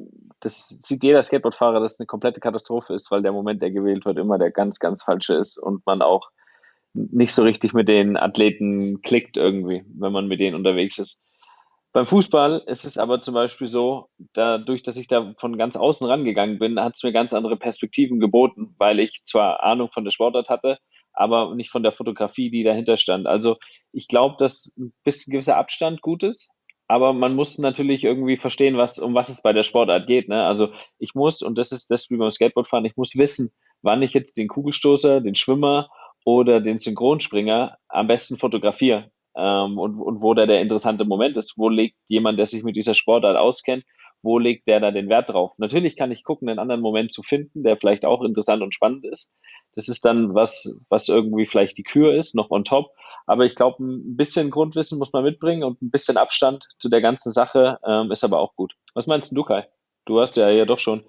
das 0.44 0.68
sieht 0.68 1.02
jeder 1.02 1.22
Skateboardfahrer, 1.22 1.80
dass 1.80 1.94
es 1.94 2.00
eine 2.00 2.06
komplette 2.06 2.40
Katastrophe 2.40 2.94
ist, 2.94 3.10
weil 3.10 3.22
der 3.22 3.32
Moment, 3.32 3.62
der 3.62 3.70
gewählt 3.70 4.04
wird, 4.04 4.18
immer 4.18 4.38
der 4.38 4.50
ganz, 4.50 4.78
ganz 4.78 5.02
falsche 5.02 5.34
ist 5.34 5.58
und 5.58 5.84
man 5.86 6.02
auch 6.02 6.30
nicht 6.92 7.34
so 7.34 7.42
richtig 7.42 7.72
mit 7.74 7.88
den 7.88 8.16
Athleten 8.16 9.02
klickt 9.02 9.36
irgendwie, 9.36 9.84
wenn 9.98 10.12
man 10.12 10.28
mit 10.28 10.40
denen 10.40 10.54
unterwegs 10.54 10.98
ist. 10.98 11.24
Beim 11.92 12.06
Fußball 12.06 12.62
ist 12.66 12.84
es 12.84 12.98
aber 12.98 13.20
zum 13.20 13.34
Beispiel 13.34 13.68
so, 13.68 14.08
dadurch, 14.32 14.82
dass 14.82 14.96
ich 14.96 15.06
da 15.06 15.32
von 15.38 15.56
ganz 15.56 15.76
außen 15.76 16.06
rangegangen 16.06 16.58
bin, 16.58 16.78
hat 16.80 16.96
es 16.96 17.04
mir 17.04 17.12
ganz 17.12 17.32
andere 17.32 17.56
Perspektiven 17.56 18.18
geboten, 18.18 18.74
weil 18.78 18.98
ich 18.98 19.22
zwar 19.24 19.62
Ahnung 19.62 19.90
von 19.92 20.04
der 20.04 20.10
Sportart 20.10 20.48
hatte, 20.48 20.78
aber 21.12 21.54
nicht 21.54 21.70
von 21.70 21.84
der 21.84 21.92
Fotografie, 21.92 22.50
die 22.50 22.64
dahinter 22.64 22.96
stand. 22.96 23.28
Also 23.28 23.58
ich 23.92 24.08
glaube, 24.08 24.34
dass 24.38 24.74
ein 24.76 24.92
bisschen 25.04 25.32
gewisser 25.32 25.56
Abstand 25.56 26.02
gut 26.02 26.24
ist, 26.24 26.50
aber 26.86 27.12
man 27.12 27.34
muss 27.34 27.58
natürlich 27.58 28.04
irgendwie 28.04 28.36
verstehen, 28.36 28.76
was, 28.76 28.98
um 28.98 29.14
was 29.14 29.28
es 29.28 29.42
bei 29.42 29.52
der 29.52 29.62
Sportart 29.62 30.06
geht. 30.06 30.28
Ne? 30.28 30.44
Also 30.44 30.68
ich 30.98 31.14
muss, 31.14 31.42
und 31.42 31.56
das 31.56 31.72
ist 31.72 31.90
das 31.90 32.10
wie 32.10 32.16
beim 32.16 32.30
Skateboardfahren, 32.30 32.84
ich 32.84 32.96
muss 32.96 33.16
wissen, 33.16 33.50
wann 33.82 34.02
ich 34.02 34.14
jetzt 34.14 34.36
den 34.36 34.48
Kugelstoßer, 34.48 35.20
den 35.20 35.34
Schwimmer 35.34 35.88
oder 36.24 36.60
den 36.60 36.78
Synchronspringer 36.78 37.78
am 37.88 38.06
besten 38.06 38.36
fotografiere. 38.36 39.10
Ähm, 39.36 39.78
und, 39.78 39.96
und 39.96 40.22
wo 40.22 40.34
da 40.34 40.46
der 40.46 40.60
interessante 40.60 41.04
Moment 41.04 41.36
ist, 41.36 41.54
wo 41.58 41.68
legt 41.68 41.96
jemand, 42.08 42.38
der 42.38 42.46
sich 42.46 42.62
mit 42.64 42.76
dieser 42.76 42.94
Sportart 42.94 43.36
auskennt, 43.36 43.84
wo 44.22 44.38
legt 44.38 44.66
der 44.68 44.80
da 44.80 44.90
den 44.90 45.08
Wert 45.08 45.30
drauf? 45.30 45.52
Natürlich 45.58 45.96
kann 45.96 46.10
ich 46.10 46.24
gucken, 46.24 46.48
einen 46.48 46.58
anderen 46.58 46.80
Moment 46.80 47.12
zu 47.12 47.22
finden, 47.22 47.62
der 47.62 47.76
vielleicht 47.76 48.04
auch 48.04 48.22
interessant 48.22 48.62
und 48.62 48.74
spannend 48.74 49.04
ist. 49.04 49.34
Das 49.74 49.88
ist 49.88 50.04
dann 50.04 50.34
was, 50.34 50.78
was 50.88 51.08
irgendwie 51.08 51.44
vielleicht 51.44 51.76
die 51.76 51.82
Kür 51.82 52.14
ist, 52.14 52.34
noch 52.34 52.50
on 52.50 52.64
top. 52.64 52.90
Aber 53.26 53.44
ich 53.44 53.54
glaube, 53.54 53.82
ein 53.82 54.16
bisschen 54.16 54.50
Grundwissen 54.50 54.98
muss 54.98 55.12
man 55.12 55.24
mitbringen 55.24 55.64
und 55.64 55.80
ein 55.82 55.90
bisschen 55.90 56.16
Abstand 56.16 56.68
zu 56.78 56.88
der 56.88 57.00
ganzen 57.00 57.32
Sache 57.32 57.78
ähm, 57.86 58.10
ist 58.10 58.24
aber 58.24 58.38
auch 58.38 58.54
gut. 58.54 58.74
Was 58.94 59.06
meinst 59.06 59.36
du, 59.36 59.42
Kai? 59.42 59.68
Du 60.04 60.20
hast 60.20 60.36
ja 60.36 60.50
ja 60.50 60.66
doch 60.66 60.78
schon 60.78 61.04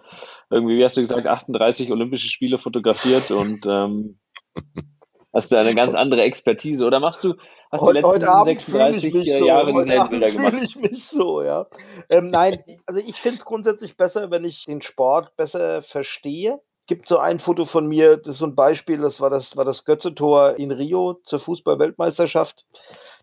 irgendwie, 0.49 0.77
wie 0.77 0.83
hast 0.83 0.95
du 0.95 1.01
gesagt, 1.01 1.27
38 1.27 1.91
Olympische 1.91 2.29
Spiele 2.29 2.57
fotografiert 2.57 3.31
und 3.31 3.65
ähm, 3.65 4.19
hast 5.33 5.51
du 5.51 5.57
eine 5.57 5.73
ganz 5.73 5.95
andere 5.95 6.21
Expertise. 6.21 6.85
Oder 6.85 7.01
machst 7.01 7.23
du, 7.25 7.35
hast 7.71 7.85
du 7.85 7.91
letzten 7.91 8.21
36 8.21 9.13
Jahre 9.41 9.73
so. 9.73 9.79
dieselben 9.79 10.09
Bilder 10.09 10.31
gemacht? 10.31 10.51
fühle 10.51 10.63
ich 10.63 10.75
mich 10.77 11.03
so, 11.03 11.41
ja. 11.41 11.67
Ähm, 12.09 12.29
nein, 12.29 12.63
also 12.85 13.01
ich 13.05 13.17
finde 13.17 13.37
es 13.39 13.45
grundsätzlich 13.45 13.97
besser, 13.97 14.31
wenn 14.31 14.45
ich 14.45 14.63
den 14.63 14.81
Sport 14.81 15.35
besser 15.35 15.81
verstehe 15.81 16.61
gibt 16.87 17.07
so 17.07 17.17
ein 17.17 17.39
Foto 17.39 17.65
von 17.65 17.87
mir, 17.87 18.17
das 18.17 18.35
ist 18.35 18.39
so 18.39 18.45
ein 18.45 18.55
Beispiel, 18.55 18.99
das 18.99 19.19
war 19.19 19.29
das, 19.29 19.57
war 19.57 19.65
das 19.65 19.85
Götze-Tor 19.85 20.57
in 20.57 20.71
Rio 20.71 21.19
zur 21.23 21.39
Fußball-Weltmeisterschaft. 21.39 22.65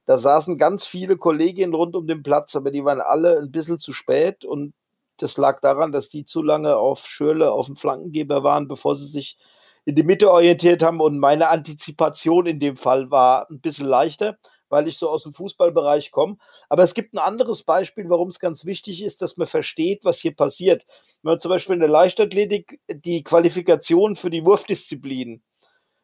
Da 0.06 0.18
saßen 0.18 0.58
ganz 0.58 0.86
viele 0.86 1.16
Kolleginnen 1.16 1.74
rund 1.74 1.94
um 1.94 2.06
den 2.06 2.22
Platz, 2.22 2.56
aber 2.56 2.70
die 2.70 2.84
waren 2.84 3.00
alle 3.00 3.38
ein 3.38 3.52
bisschen 3.52 3.78
zu 3.78 3.92
spät 3.92 4.44
und 4.44 4.74
das 5.18 5.36
lag 5.36 5.60
daran, 5.60 5.92
dass 5.92 6.08
die 6.08 6.24
zu 6.24 6.42
lange 6.42 6.76
auf 6.76 7.06
Schürle, 7.06 7.52
auf 7.52 7.66
dem 7.66 7.76
Flankengeber 7.76 8.42
waren, 8.42 8.66
bevor 8.66 8.96
sie 8.96 9.06
sich 9.06 9.38
in 9.84 9.94
die 9.94 10.02
Mitte 10.02 10.30
orientiert 10.30 10.82
haben 10.82 11.00
und 11.00 11.18
meine 11.18 11.48
Antizipation 11.48 12.46
in 12.46 12.60
dem 12.60 12.76
Fall 12.76 13.10
war 13.10 13.48
ein 13.50 13.60
bisschen 13.60 13.86
leichter, 13.86 14.38
weil 14.72 14.88
ich 14.88 14.98
so 14.98 15.08
aus 15.08 15.22
dem 15.22 15.32
Fußballbereich 15.32 16.10
komme. 16.10 16.38
Aber 16.68 16.82
es 16.82 16.94
gibt 16.94 17.14
ein 17.14 17.18
anderes 17.18 17.62
Beispiel, 17.62 18.08
warum 18.08 18.28
es 18.28 18.40
ganz 18.40 18.64
wichtig 18.64 19.02
ist, 19.04 19.22
dass 19.22 19.36
man 19.36 19.46
versteht, 19.46 20.04
was 20.04 20.18
hier 20.18 20.34
passiert. 20.34 20.84
Wenn 21.22 21.32
man 21.32 21.40
zum 21.40 21.50
Beispiel 21.50 21.74
in 21.74 21.80
der 21.80 21.88
Leichtathletik 21.88 22.80
die 22.88 23.22
Qualifikation 23.22 24.16
für 24.16 24.30
die 24.30 24.44
Wurfdisziplinen 24.44 25.42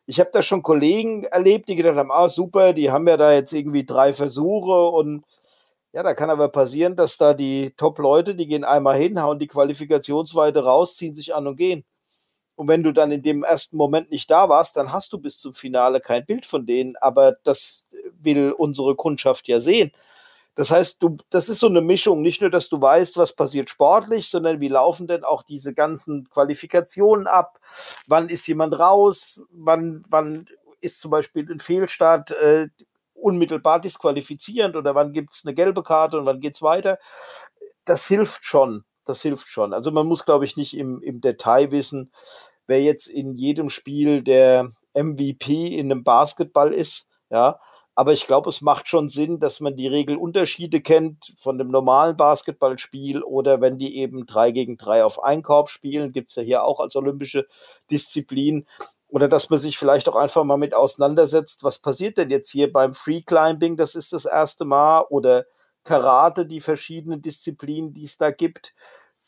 ich 0.08 0.18
habe 0.20 0.30
da 0.32 0.40
schon 0.42 0.62
Kollegen 0.62 1.24
erlebt, 1.24 1.68
die 1.68 1.76
gedacht 1.76 1.96
haben, 1.96 2.10
ah 2.10 2.30
super, 2.30 2.72
die 2.72 2.90
haben 2.90 3.06
ja 3.06 3.18
da 3.18 3.32
jetzt 3.34 3.52
irgendwie 3.52 3.84
drei 3.84 4.14
Versuche 4.14 4.88
und 4.88 5.22
ja, 5.92 6.02
da 6.02 6.14
kann 6.14 6.30
aber 6.30 6.48
passieren, 6.48 6.96
dass 6.96 7.18
da 7.18 7.34
die 7.34 7.72
Top-Leute, 7.76 8.34
die 8.34 8.46
gehen 8.46 8.64
einmal 8.64 8.98
hin, 8.98 9.20
hauen 9.22 9.38
die 9.38 9.46
Qualifikationsweite 9.48 10.64
raus, 10.64 10.96
ziehen 10.96 11.14
sich 11.14 11.34
an 11.34 11.46
und 11.46 11.56
gehen. 11.56 11.84
Und 12.58 12.66
wenn 12.66 12.82
du 12.82 12.90
dann 12.90 13.12
in 13.12 13.22
dem 13.22 13.44
ersten 13.44 13.76
Moment 13.76 14.10
nicht 14.10 14.28
da 14.32 14.48
warst, 14.48 14.76
dann 14.76 14.92
hast 14.92 15.12
du 15.12 15.18
bis 15.18 15.38
zum 15.38 15.54
Finale 15.54 16.00
kein 16.00 16.26
Bild 16.26 16.44
von 16.44 16.66
denen. 16.66 16.96
Aber 16.96 17.36
das 17.44 17.86
will 18.20 18.50
unsere 18.50 18.96
Kundschaft 18.96 19.46
ja 19.46 19.60
sehen. 19.60 19.92
Das 20.56 20.72
heißt, 20.72 21.00
du, 21.00 21.18
das 21.30 21.48
ist 21.48 21.60
so 21.60 21.68
eine 21.68 21.80
Mischung, 21.80 22.20
nicht 22.20 22.40
nur, 22.40 22.50
dass 22.50 22.68
du 22.68 22.80
weißt, 22.80 23.16
was 23.16 23.32
passiert 23.32 23.70
sportlich, 23.70 24.28
sondern 24.28 24.58
wie 24.60 24.66
laufen 24.66 25.06
denn 25.06 25.22
auch 25.22 25.44
diese 25.44 25.72
ganzen 25.72 26.28
Qualifikationen 26.30 27.28
ab? 27.28 27.60
Wann 28.08 28.28
ist 28.28 28.48
jemand 28.48 28.76
raus? 28.76 29.40
Wann, 29.52 30.02
wann 30.08 30.46
ist 30.80 31.00
zum 31.00 31.12
Beispiel 31.12 31.48
ein 31.48 31.60
Fehlstart 31.60 32.32
äh, 32.32 32.66
unmittelbar 33.14 33.80
disqualifizierend 33.80 34.74
oder 34.74 34.96
wann 34.96 35.12
gibt 35.12 35.32
es 35.32 35.44
eine 35.44 35.54
gelbe 35.54 35.84
Karte 35.84 36.18
und 36.18 36.26
wann 36.26 36.40
geht 36.40 36.56
es 36.56 36.62
weiter? 36.62 36.98
Das 37.84 38.08
hilft 38.08 38.44
schon. 38.44 38.84
Das 39.08 39.22
hilft 39.22 39.48
schon. 39.48 39.72
Also 39.72 39.90
man 39.90 40.06
muss, 40.06 40.26
glaube 40.26 40.44
ich, 40.44 40.56
nicht 40.58 40.76
im, 40.76 41.00
im 41.00 41.22
Detail 41.22 41.70
wissen, 41.70 42.12
wer 42.66 42.82
jetzt 42.82 43.06
in 43.06 43.34
jedem 43.34 43.70
Spiel 43.70 44.22
der 44.22 44.72
MVP 44.92 45.68
in 45.68 45.90
einem 45.90 46.04
Basketball 46.04 46.74
ist. 46.74 47.08
Ja, 47.30 47.58
aber 47.94 48.12
ich 48.12 48.26
glaube, 48.26 48.50
es 48.50 48.60
macht 48.60 48.86
schon 48.86 49.08
Sinn, 49.08 49.40
dass 49.40 49.60
man 49.60 49.76
die 49.76 49.88
Regelunterschiede 49.88 50.82
kennt 50.82 51.32
von 51.38 51.56
dem 51.56 51.68
normalen 51.68 52.16
Basketballspiel 52.16 53.22
oder 53.22 53.62
wenn 53.62 53.78
die 53.78 53.96
eben 53.96 54.26
drei 54.26 54.50
gegen 54.50 54.76
drei 54.76 55.04
auf 55.04 55.24
Einkorb 55.24 55.70
spielen, 55.70 56.12
gibt 56.12 56.28
es 56.28 56.36
ja 56.36 56.42
hier 56.42 56.64
auch 56.64 56.80
als 56.80 56.94
olympische 56.94 57.46
Disziplin. 57.90 58.66
Oder 59.08 59.26
dass 59.26 59.48
man 59.48 59.58
sich 59.58 59.78
vielleicht 59.78 60.06
auch 60.06 60.16
einfach 60.16 60.44
mal 60.44 60.58
mit 60.58 60.74
auseinandersetzt, 60.74 61.64
was 61.64 61.78
passiert 61.78 62.18
denn 62.18 62.30
jetzt 62.30 62.50
hier 62.50 62.70
beim 62.70 62.92
Free 62.92 63.22
Climbing, 63.22 63.78
das 63.78 63.94
ist 63.94 64.12
das 64.12 64.26
erste 64.26 64.66
Mal, 64.66 65.00
oder 65.08 65.46
Karate, 65.84 66.46
die 66.46 66.60
verschiedenen 66.60 67.22
Disziplinen, 67.22 67.94
die 67.94 68.04
es 68.04 68.16
da 68.16 68.30
gibt. 68.30 68.74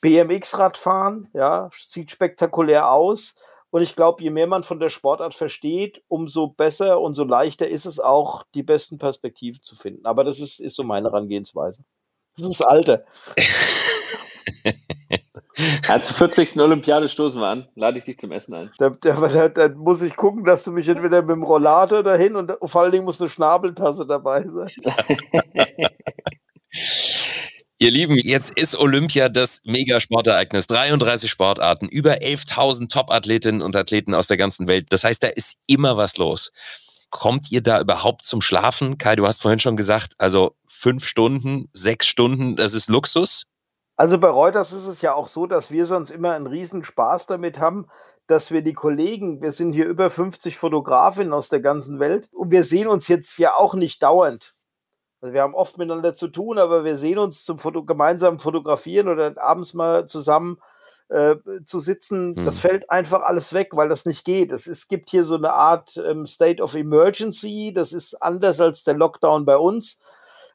BMX-Radfahren, 0.00 1.28
ja, 1.34 1.70
sieht 1.72 2.10
spektakulär 2.10 2.90
aus. 2.90 3.34
Und 3.70 3.82
ich 3.82 3.94
glaube, 3.94 4.22
je 4.22 4.30
mehr 4.30 4.46
man 4.46 4.64
von 4.64 4.80
der 4.80 4.90
Sportart 4.90 5.34
versteht, 5.34 6.02
umso 6.08 6.48
besser 6.48 7.00
und 7.00 7.14
so 7.14 7.24
leichter 7.24 7.68
ist 7.68 7.86
es 7.86 8.00
auch, 8.00 8.42
die 8.54 8.64
besten 8.64 8.98
Perspektiven 8.98 9.62
zu 9.62 9.76
finden. 9.76 10.06
Aber 10.06 10.24
das 10.24 10.40
ist, 10.40 10.60
ist 10.60 10.74
so 10.74 10.82
meine 10.82 11.10
Herangehensweise. 11.10 11.84
Das 12.36 12.46
ist 12.46 12.60
das 12.60 12.66
Alter. 12.66 13.04
Ja, 15.88 16.00
zur 16.00 16.16
40. 16.16 16.60
Olympiade 16.60 17.08
stoßen 17.08 17.40
wir 17.40 17.48
an. 17.48 17.68
Lade 17.74 17.98
ich 17.98 18.04
dich 18.04 18.18
zum 18.18 18.32
Essen 18.32 18.54
ein. 18.54 18.70
Da, 18.78 18.90
da, 18.90 19.14
da, 19.28 19.48
da, 19.48 19.68
muss 19.68 20.02
ich 20.02 20.16
gucken, 20.16 20.44
dass 20.44 20.64
du 20.64 20.72
mich 20.72 20.88
entweder 20.88 21.22
mit 21.22 21.36
dem 21.36 21.42
Rollator 21.42 22.02
dahin 22.02 22.36
und 22.36 22.52
vor 22.64 22.82
allen 22.82 22.92
Dingen 22.92 23.04
muss 23.04 23.20
eine 23.20 23.28
Schnabeltasse 23.28 24.06
dabei 24.06 24.44
sein. 24.46 24.70
Ihr 27.82 27.90
Lieben, 27.90 28.18
jetzt 28.18 28.50
ist 28.58 28.78
Olympia 28.78 29.30
das 29.30 29.62
Megasportereignis. 29.64 30.66
33 30.66 31.30
Sportarten, 31.30 31.88
über 31.88 32.16
11.000 32.16 32.90
Top-Athletinnen 32.90 33.62
und 33.62 33.74
Athleten 33.74 34.12
aus 34.14 34.28
der 34.28 34.36
ganzen 34.36 34.68
Welt. 34.68 34.88
Das 34.90 35.02
heißt, 35.02 35.22
da 35.22 35.28
ist 35.28 35.56
immer 35.66 35.96
was 35.96 36.18
los. 36.18 36.52
Kommt 37.08 37.50
ihr 37.50 37.62
da 37.62 37.80
überhaupt 37.80 38.24
zum 38.26 38.42
Schlafen? 38.42 38.98
Kai, 38.98 39.16
du 39.16 39.26
hast 39.26 39.40
vorhin 39.40 39.60
schon 39.60 39.76
gesagt, 39.76 40.12
also 40.18 40.56
fünf 40.68 41.06
Stunden, 41.06 41.70
sechs 41.72 42.06
Stunden, 42.06 42.54
das 42.54 42.74
ist 42.74 42.90
Luxus? 42.90 43.46
Also 44.00 44.18
bei 44.18 44.30
Reuters 44.30 44.72
ist 44.72 44.86
es 44.86 45.02
ja 45.02 45.12
auch 45.12 45.28
so, 45.28 45.44
dass 45.44 45.70
wir 45.70 45.84
sonst 45.84 46.10
immer 46.10 46.32
einen 46.32 46.46
riesen 46.46 46.84
Spaß 46.84 47.26
damit 47.26 47.60
haben, 47.60 47.86
dass 48.26 48.50
wir 48.50 48.62
die 48.62 48.72
Kollegen, 48.72 49.42
wir 49.42 49.52
sind 49.52 49.74
hier 49.74 49.86
über 49.86 50.08
50 50.08 50.56
Fotografinnen 50.56 51.34
aus 51.34 51.50
der 51.50 51.60
ganzen 51.60 52.00
Welt 52.00 52.30
und 52.32 52.50
wir 52.50 52.64
sehen 52.64 52.88
uns 52.88 53.08
jetzt 53.08 53.36
ja 53.36 53.52
auch 53.54 53.74
nicht 53.74 54.02
dauernd. 54.02 54.54
Also 55.20 55.34
wir 55.34 55.42
haben 55.42 55.54
oft 55.54 55.76
miteinander 55.76 56.14
zu 56.14 56.28
tun, 56.28 56.58
aber 56.58 56.82
wir 56.82 56.96
sehen 56.96 57.18
uns 57.18 57.44
zum 57.44 57.58
Foto 57.58 57.84
gemeinsamen 57.84 58.38
Fotografieren 58.38 59.06
oder 59.06 59.34
abends 59.36 59.74
mal 59.74 60.06
zusammen 60.06 60.56
äh, 61.10 61.36
zu 61.66 61.78
sitzen. 61.78 62.36
Hm. 62.36 62.46
Das 62.46 62.58
fällt 62.58 62.88
einfach 62.88 63.20
alles 63.20 63.52
weg, 63.52 63.68
weil 63.72 63.90
das 63.90 64.06
nicht 64.06 64.24
geht. 64.24 64.50
Es, 64.50 64.66
es 64.66 64.88
gibt 64.88 65.10
hier 65.10 65.24
so 65.24 65.34
eine 65.34 65.52
Art 65.52 65.98
ähm, 65.98 66.24
State 66.24 66.62
of 66.62 66.74
Emergency. 66.74 67.74
Das 67.74 67.92
ist 67.92 68.14
anders 68.22 68.62
als 68.62 68.82
der 68.82 68.94
Lockdown 68.94 69.44
bei 69.44 69.58
uns. 69.58 69.98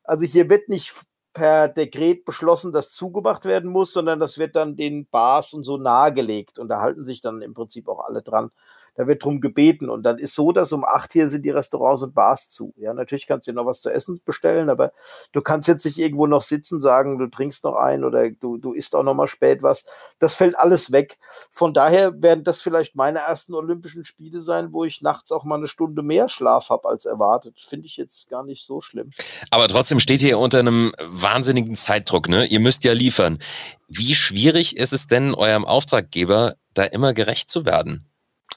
Also 0.04 0.26
hier 0.26 0.50
wird 0.50 0.68
nicht 0.68 1.06
per 1.36 1.68
Dekret 1.70 2.26
beschlossen, 2.26 2.74
dass 2.74 2.92
zugemacht 2.92 3.46
werden 3.46 3.70
muss, 3.70 3.94
sondern 3.94 4.20
das 4.20 4.40
wird 4.40 4.56
dann 4.56 4.76
den 4.78 5.06
Bars 5.08 5.54
und 5.54 5.66
so 5.66 5.78
nahegelegt. 5.78 6.58
Und 6.58 6.70
da 6.70 6.82
halten 6.82 7.06
sich 7.06 7.22
dann 7.22 7.44
im 7.44 7.54
Prinzip 7.54 7.88
auch 7.90 8.00
alle 8.08 8.24
dran 8.24 8.52
da 8.96 9.08
wird 9.08 9.24
drum 9.24 9.42
gebeten. 9.42 9.90
Und 9.90 10.04
dann 10.04 10.18
ist 10.18 10.34
so, 10.34 10.52
dass 10.52 10.72
um 10.72 10.84
acht 10.84 11.14
hier 11.14 11.30
sind 11.30 11.44
die 11.44 11.52
Restaurants 11.52 12.02
und 12.02 12.16
Bars 12.16 12.50
zu. 12.50 12.74
Ja, 12.78 12.94
natürlich 12.94 13.28
kannst 13.28 13.48
du 13.48 13.52
dir 13.52 13.56
noch 13.56 13.66
was 13.66 13.82
zu 13.82 13.90
essen 13.90 14.20
bestellen, 14.26 14.70
aber 14.70 14.92
du 15.34 15.42
kannst 15.42 15.68
jetzt 15.68 15.86
nicht 15.86 16.00
irgendwo 16.00 16.28
noch 16.28 16.42
sitzen, 16.42 16.82
sagen, 16.82 17.20
du 17.20 17.28
trinkst 17.28 17.64
noch 17.64 17.76
ein 17.76 18.04
oder 18.04 18.30
du, 18.30 18.58
du 18.58 18.74
isst 18.74 18.96
auch 18.96 19.04
noch 19.04 19.14
mal 19.14 19.28
spät 19.28 19.62
was. 19.62 19.86
Das 20.20 20.36
fällt 20.36 20.58
alles 20.58 20.92
weg. 20.92 21.18
Von 21.52 21.74
daher 21.74 22.22
werden 22.22 22.44
das 22.44 22.62
vielleicht 22.62 22.96
meine 22.96 23.20
ersten 23.20 23.54
Olympischen 23.54 24.06
Spiele 24.06 24.42
sein, 24.42 24.72
wo 24.72 24.86
ich 24.86 25.02
nachts 25.02 25.32
auch 25.32 25.44
mal 25.44 25.56
eine 25.56 25.68
Stunde 25.68 26.02
mehr 26.02 26.30
Schlaf 26.30 26.70
habe 26.70 26.88
als 26.88 27.06
erwartet. 27.06 27.60
Finde 27.60 27.88
ich 27.88 27.98
jetzt 27.98 28.30
gar 28.30 28.44
nicht 28.44 28.66
so 28.66 28.82
schlimm. 28.82 29.12
Aber 29.52 29.68
trotzdem 29.68 30.00
steht 30.00 30.22
ihr 30.22 30.40
unter 30.40 30.60
einem 30.60 30.94
wahnsinnigen 31.00 31.76
Zeitdruck, 31.76 32.30
ne? 32.30 32.46
Ihr 32.46 32.60
müsst 32.60 32.84
ja 32.84 32.94
liefern. 32.94 33.40
Wie 33.88 34.16
schwierig 34.16 34.78
ist 34.78 34.94
es 34.94 35.08
denn, 35.08 35.36
eurem 35.36 35.66
Auftraggeber 35.66 36.56
da 36.74 36.84
immer 36.84 37.14
gerecht 37.14 37.50
zu 37.50 37.66
werden? 37.66 38.06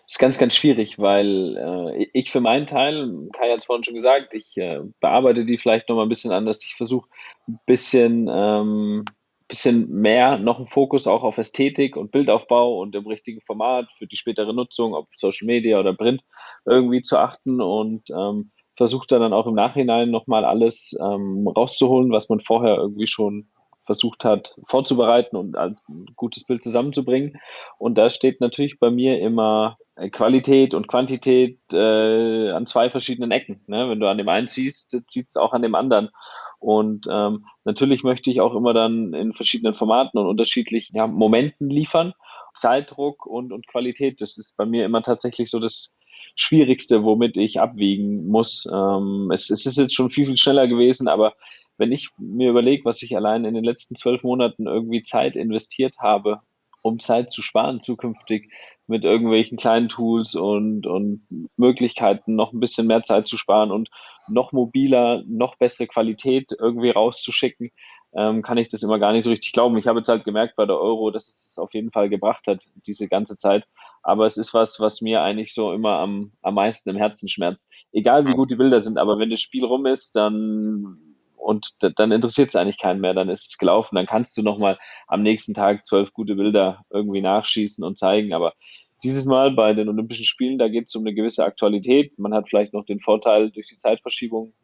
Ist 0.09 0.18
ganz, 0.18 0.38
ganz 0.38 0.55
schwierig, 0.55 0.99
weil 0.99 1.57
äh, 1.57 2.09
ich 2.14 2.31
für 2.31 2.40
meinen 2.40 2.66
Teil, 2.66 3.29
Kai 3.35 3.51
hat 3.51 3.59
es 3.59 3.66
vorhin 3.66 3.85
schon 3.85 3.94
gesagt, 3.94 4.33
ich 4.33 4.57
äh, 4.57 4.81
bearbeite 5.01 5.44
die 5.44 5.59
vielleicht 5.59 5.88
nochmal 5.88 6.07
ein 6.07 6.09
bisschen 6.09 6.33
anders. 6.33 6.64
Ich 6.64 6.75
versuche 6.75 7.09
ein 7.47 7.61
bisschen, 7.66 8.27
ähm, 8.33 9.05
bisschen 9.49 9.90
mehr 9.90 10.38
noch 10.38 10.57
einen 10.57 10.66
Fokus 10.66 11.07
auch 11.07 11.25
auf 11.25 11.37
Ästhetik 11.37 11.97
und 11.97 12.11
Bildaufbau 12.11 12.81
und 12.81 12.94
im 12.94 13.07
richtigen 13.07 13.42
Format 13.42 13.90
für 13.97 14.07
die 14.07 14.16
spätere 14.16 14.55
Nutzung, 14.55 14.94
ob 14.94 15.09
Social 15.14 15.47
Media 15.47 15.79
oder 15.79 15.92
Print, 15.94 16.23
irgendwie 16.64 17.03
zu 17.03 17.18
achten 17.18 17.61
und 17.61 18.09
ähm, 18.11 18.51
versuche 18.77 19.07
dann 19.09 19.33
auch 19.35 19.47
im 19.47 19.55
Nachhinein 19.55 20.11
nochmal 20.11 20.44
alles 20.44 20.97
ähm, 21.03 21.47
rauszuholen, 21.49 22.12
was 22.12 22.31
man 22.31 22.40
vorher 22.40 22.77
irgendwie 22.77 23.07
schon 23.07 23.49
versucht 23.88 24.22
hat 24.22 24.55
vorzubereiten 24.64 25.35
und 25.35 25.57
ein 25.57 25.77
gutes 26.14 26.44
Bild 26.44 26.62
zusammenzubringen. 26.62 27.40
Und 27.79 27.96
da 27.96 28.11
steht 28.11 28.38
natürlich 28.42 28.79
bei 28.79 28.90
mir 28.90 29.18
immer 29.18 29.79
äh, 29.96 30.11
Qualität 30.11 30.74
und 30.74 30.88
Quantität 30.88 31.59
äh, 31.72 32.51
an 32.51 32.66
zwei 32.66 32.90
verschiedenen 32.90 33.31
Ecken. 33.31 33.62
Ne? 33.66 33.88
Wenn 33.88 33.98
du 33.98 34.07
an 34.07 34.18
dem 34.18 34.29
einen 34.29 34.46
ziehst, 34.46 34.94
zieht 35.07 35.29
es 35.31 35.37
auch 35.37 35.55
an 35.55 35.62
dem 35.62 35.74
anderen. 35.74 36.11
Und 36.59 37.07
ähm, 37.11 37.46
natürlich 37.64 38.03
möchte 38.03 38.31
ich 38.31 38.42
auch 38.42 38.55
immer 38.55 38.74
dann 38.74 39.14
in 39.14 39.33
verschiedenen 39.33 39.72
Formaten 39.72 40.18
und 40.18 40.27
unterschiedlichen 40.27 40.94
ja, 40.94 41.07
Momenten 41.07 41.70
liefern. 41.70 42.12
Zeitdruck 42.53 43.24
und, 43.24 43.53
und 43.55 43.66
Qualität, 43.68 44.20
das 44.20 44.37
ist 44.37 44.55
bei 44.59 44.66
mir 44.66 44.85
immer 44.85 45.01
tatsächlich 45.01 45.51
so 45.51 45.61
das 45.61 45.94
Schwierigste, 46.37 47.05
womit 47.05 47.38
ich 47.38 47.59
abwiegen 47.59 48.27
muss. 48.27 48.68
Ähm, 48.70 49.31
es, 49.33 49.48
es 49.48 49.64
ist 49.64 49.79
jetzt 49.79 49.94
schon 49.94 50.11
viel, 50.11 50.27
viel 50.27 50.37
schneller 50.37 50.68
gewesen, 50.68 51.09
aber 51.09 51.33
wenn 51.78 51.92
ich 51.92 52.10
mir 52.18 52.50
überlege, 52.50 52.84
was 52.84 53.02
ich 53.02 53.16
allein 53.16 53.44
in 53.44 53.54
den 53.54 53.64
letzten 53.64 53.94
zwölf 53.94 54.22
Monaten 54.22 54.66
irgendwie 54.66 55.02
Zeit 55.02 55.36
investiert 55.36 55.96
habe, 56.00 56.40
um 56.82 56.98
Zeit 56.98 57.30
zu 57.30 57.42
sparen 57.42 57.80
zukünftig 57.80 58.52
mit 58.86 59.04
irgendwelchen 59.04 59.56
kleinen 59.56 59.88
Tools 59.88 60.34
und, 60.34 60.86
und 60.86 61.26
Möglichkeiten, 61.56 62.34
noch 62.34 62.52
ein 62.52 62.60
bisschen 62.60 62.86
mehr 62.86 63.02
Zeit 63.02 63.28
zu 63.28 63.36
sparen 63.36 63.70
und 63.70 63.88
noch 64.28 64.52
mobiler, 64.52 65.22
noch 65.26 65.56
bessere 65.56 65.86
Qualität 65.86 66.52
irgendwie 66.58 66.90
rauszuschicken, 66.90 67.70
ähm, 68.14 68.42
kann 68.42 68.58
ich 68.58 68.68
das 68.68 68.82
immer 68.82 68.98
gar 68.98 69.12
nicht 69.12 69.24
so 69.24 69.30
richtig 69.30 69.52
glauben. 69.52 69.76
Ich 69.76 69.86
habe 69.86 70.00
jetzt 70.00 70.08
halt 70.08 70.24
gemerkt 70.24 70.56
bei 70.56 70.66
der 70.66 70.78
Euro, 70.78 71.10
dass 71.10 71.28
es 71.28 71.58
auf 71.58 71.74
jeden 71.74 71.92
Fall 71.92 72.08
gebracht 72.08 72.46
hat, 72.46 72.64
diese 72.86 73.08
ganze 73.08 73.37
Zeit. 73.37 73.66
Aber 74.02 74.24
es 74.26 74.37
ist 74.38 74.54
was, 74.54 74.81
was 74.81 75.02
mir 75.02 75.22
eigentlich 75.22 75.52
so 75.52 75.72
immer 75.72 75.98
am, 75.98 76.33
am 76.40 76.54
meisten 76.54 76.88
im 76.90 76.96
Herzen 76.96 77.29
schmerzt. 77.29 77.70
Egal 77.92 78.26
wie 78.26 78.35
gut 78.35 78.50
die 78.50 78.56
Bilder 78.56 78.81
sind, 78.81 78.96
aber 78.96 79.18
wenn 79.18 79.31
das 79.31 79.40
Spiel 79.40 79.64
rum 79.64 79.87
ist, 79.87 80.16
dann 80.16 81.08
und 81.38 81.70
dann 81.96 82.12
interessiert 82.12 82.50
es 82.50 82.56
eigentlich 82.56 82.78
keinen 82.78 83.00
mehr, 83.00 83.14
dann 83.14 83.28
ist 83.28 83.48
es 83.48 83.58
gelaufen, 83.58 83.96
dann 83.96 84.06
kannst 84.06 84.36
du 84.36 84.42
nochmal 84.42 84.78
am 85.06 85.22
nächsten 85.22 85.54
Tag 85.54 85.86
zwölf 85.86 86.12
gute 86.12 86.34
Bilder 86.34 86.82
irgendwie 86.90 87.20
nachschießen 87.22 87.84
und 87.84 87.98
zeigen, 87.98 88.32
aber 88.32 88.54
dieses 89.02 89.26
Mal 89.26 89.52
bei 89.52 89.74
den 89.74 89.88
Olympischen 89.88 90.24
Spielen, 90.24 90.58
da 90.58 90.68
geht 90.68 90.88
es 90.88 90.94
um 90.94 91.04
eine 91.04 91.14
gewisse 91.14 91.44
Aktualität. 91.44 92.18
Man 92.18 92.34
hat 92.34 92.48
vielleicht 92.48 92.72
noch 92.72 92.84
den 92.84 93.00
Vorteil 93.00 93.50
durch 93.50 93.68
die 93.68 93.76
Zeitverschiebung, 93.76 94.54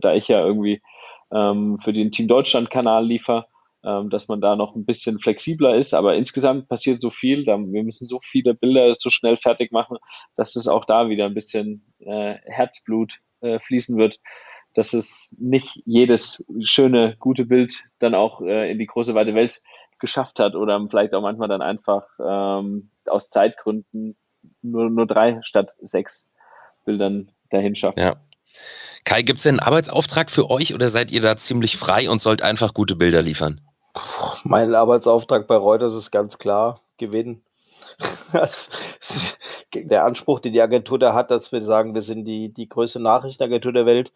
da 0.00 0.14
ich 0.14 0.28
ja 0.28 0.44
irgendwie 0.44 0.80
ähm, 1.32 1.76
für 1.76 1.92
den 1.92 2.10
Team 2.10 2.28
Deutschland-Kanal 2.28 3.06
liefer, 3.06 3.48
ähm, 3.84 4.08
dass 4.08 4.28
man 4.28 4.40
da 4.40 4.56
noch 4.56 4.74
ein 4.74 4.86
bisschen 4.86 5.20
flexibler 5.20 5.76
ist. 5.76 5.92
Aber 5.92 6.14
insgesamt 6.14 6.68
passiert 6.68 7.00
so 7.00 7.10
viel, 7.10 7.44
da, 7.44 7.58
wir 7.58 7.82
müssen 7.82 8.06
so 8.06 8.18
viele 8.22 8.54
Bilder 8.54 8.94
so 8.94 9.10
schnell 9.10 9.36
fertig 9.36 9.72
machen, 9.72 9.98
dass 10.36 10.56
es 10.56 10.68
auch 10.68 10.84
da 10.84 11.08
wieder 11.08 11.26
ein 11.26 11.34
bisschen 11.34 11.84
äh, 11.98 12.36
Herzblut 12.46 13.18
äh, 13.42 13.58
fließen 13.58 13.98
wird, 13.98 14.20
dass 14.76 14.92
es 14.92 15.34
nicht 15.38 15.80
jedes 15.86 16.44
schöne, 16.62 17.16
gute 17.18 17.46
Bild 17.46 17.84
dann 17.98 18.14
auch 18.14 18.42
äh, 18.42 18.70
in 18.70 18.78
die 18.78 18.86
große 18.86 19.14
weite 19.14 19.34
Welt 19.34 19.62
geschafft 19.98 20.38
hat 20.38 20.54
oder 20.54 20.78
vielleicht 20.90 21.14
auch 21.14 21.22
manchmal 21.22 21.48
dann 21.48 21.62
einfach 21.62 22.04
ähm, 22.22 22.90
aus 23.06 23.30
Zeitgründen 23.30 24.16
nur, 24.60 24.90
nur 24.90 25.06
drei 25.06 25.38
statt 25.40 25.74
sechs 25.80 26.28
Bildern 26.84 27.32
dahin 27.50 27.74
schafft. 27.74 27.98
Ja. 27.98 28.16
Kai, 29.04 29.22
gibt 29.22 29.38
es 29.38 29.44
denn 29.44 29.60
einen 29.60 29.66
Arbeitsauftrag 29.66 30.30
für 30.30 30.50
euch 30.50 30.74
oder 30.74 30.90
seid 30.90 31.10
ihr 31.10 31.22
da 31.22 31.38
ziemlich 31.38 31.78
frei 31.78 32.10
und 32.10 32.20
sollt 32.20 32.42
einfach 32.42 32.74
gute 32.74 32.96
Bilder 32.96 33.22
liefern? 33.22 33.62
Mein 34.44 34.74
Arbeitsauftrag 34.74 35.46
bei 35.46 35.56
Reuters 35.56 35.94
ist 35.94 36.10
ganz 36.10 36.36
klar, 36.36 36.82
gewinnen. 36.98 37.42
der 39.74 40.04
Anspruch, 40.04 40.40
den 40.40 40.52
die 40.52 40.60
Agentur 40.60 40.98
da 40.98 41.14
hat, 41.14 41.30
dass 41.30 41.50
wir 41.50 41.62
sagen, 41.62 41.94
wir 41.94 42.02
sind 42.02 42.26
die, 42.26 42.52
die 42.52 42.68
größte 42.68 43.00
Nachrichtenagentur 43.00 43.72
der 43.72 43.86
Welt. 43.86 44.12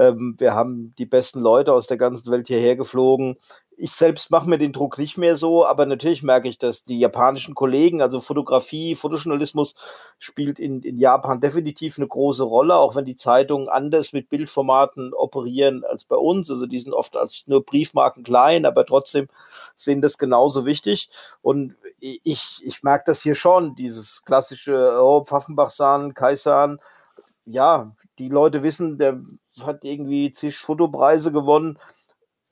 Ähm, 0.00 0.34
wir 0.38 0.54
haben 0.54 0.94
die 0.98 1.06
besten 1.06 1.40
Leute 1.40 1.72
aus 1.72 1.86
der 1.86 1.98
ganzen 1.98 2.30
Welt 2.32 2.48
hierher 2.48 2.76
geflogen 2.76 3.36
ich 3.82 3.92
selbst 3.92 4.30
mache 4.30 4.48
mir 4.48 4.58
den 4.58 4.74
Druck 4.74 4.98
nicht 4.98 5.16
mehr 5.16 5.36
so, 5.36 5.64
aber 5.64 5.86
natürlich 5.86 6.22
merke 6.22 6.48
ich, 6.48 6.58
dass 6.58 6.84
die 6.84 6.98
japanischen 6.98 7.54
Kollegen, 7.54 8.02
also 8.02 8.20
Fotografie, 8.20 8.94
Fotojournalismus 8.94 9.74
spielt 10.18 10.58
in, 10.58 10.82
in 10.82 10.98
Japan 10.98 11.40
definitiv 11.40 11.96
eine 11.96 12.06
große 12.06 12.44
Rolle, 12.44 12.76
auch 12.76 12.94
wenn 12.94 13.06
die 13.06 13.16
Zeitungen 13.16 13.70
anders 13.70 14.12
mit 14.12 14.28
Bildformaten 14.28 15.14
operieren 15.14 15.82
als 15.84 16.04
bei 16.04 16.16
uns. 16.16 16.50
Also 16.50 16.66
die 16.66 16.78
sind 16.78 16.92
oft 16.92 17.16
als 17.16 17.44
nur 17.46 17.64
Briefmarken 17.64 18.22
klein, 18.22 18.66
aber 18.66 18.84
trotzdem 18.84 19.28
sehen 19.74 20.02
das 20.02 20.18
genauso 20.18 20.66
wichtig. 20.66 21.08
Und 21.40 21.74
ich, 22.00 22.60
ich 22.62 22.82
merke 22.82 23.04
das 23.06 23.22
hier 23.22 23.34
schon, 23.34 23.74
dieses 23.76 24.22
klassische 24.24 25.00
oh, 25.02 25.24
Pfaffenbach-San, 25.24 26.12
Kaisan, 26.12 26.80
ja, 27.46 27.96
die 28.18 28.28
Leute 28.28 28.62
wissen, 28.62 28.98
der 28.98 29.22
hat 29.66 29.84
irgendwie 29.84 30.32
zig 30.32 30.56
Fotopreise 30.56 31.32
gewonnen 31.32 31.78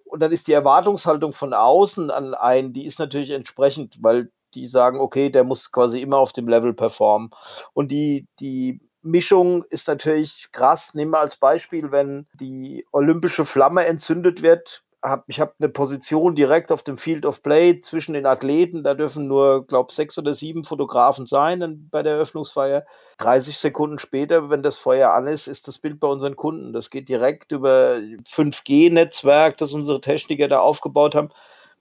und 0.04 0.20
dann 0.20 0.32
ist 0.32 0.48
die 0.48 0.52
Erwartungshaltung 0.52 1.32
von 1.32 1.52
außen 1.52 2.10
an 2.10 2.34
einen, 2.34 2.72
die 2.72 2.86
ist 2.86 2.98
natürlich 2.98 3.30
entsprechend, 3.30 4.02
weil 4.02 4.30
die 4.54 4.66
sagen, 4.66 4.98
okay, 4.98 5.30
der 5.30 5.44
muss 5.44 5.70
quasi 5.70 6.00
immer 6.00 6.18
auf 6.18 6.32
dem 6.32 6.48
Level 6.48 6.72
performen. 6.72 7.30
Und 7.74 7.88
die, 7.92 8.26
die 8.40 8.80
Mischung 9.02 9.64
ist 9.64 9.86
natürlich 9.86 10.48
krass. 10.52 10.94
Nehmen 10.94 11.12
wir 11.12 11.20
als 11.20 11.36
Beispiel, 11.36 11.92
wenn 11.92 12.26
die 12.34 12.86
olympische 12.92 13.44
Flamme 13.44 13.84
entzündet 13.86 14.42
wird, 14.42 14.82
hab, 15.02 15.24
ich 15.28 15.40
habe 15.40 15.54
eine 15.58 15.68
Position 15.68 16.34
direkt 16.34 16.72
auf 16.72 16.82
dem 16.82 16.98
Field 16.98 17.24
of 17.24 17.42
Play 17.42 17.80
zwischen 17.80 18.14
den 18.14 18.26
Athleten. 18.26 18.82
Da 18.82 18.94
dürfen 18.94 19.28
nur, 19.28 19.66
glaube 19.66 19.88
ich, 19.90 19.96
sechs 19.96 20.18
oder 20.18 20.34
sieben 20.34 20.64
Fotografen 20.64 21.26
sein 21.26 21.88
bei 21.90 22.02
der 22.02 22.14
Eröffnungsfeier. 22.14 22.84
30 23.18 23.58
Sekunden 23.58 23.98
später, 23.98 24.50
wenn 24.50 24.62
das 24.62 24.76
Feuer 24.76 25.12
an 25.12 25.26
ist, 25.26 25.46
ist 25.46 25.68
das 25.68 25.78
Bild 25.78 26.00
bei 26.00 26.08
unseren 26.08 26.36
Kunden. 26.36 26.72
Das 26.72 26.90
geht 26.90 27.08
direkt 27.08 27.52
über 27.52 27.98
5G-Netzwerk, 28.28 29.56
das 29.58 29.72
unsere 29.72 30.00
Techniker 30.00 30.48
da 30.48 30.60
aufgebaut 30.60 31.14
haben 31.14 31.30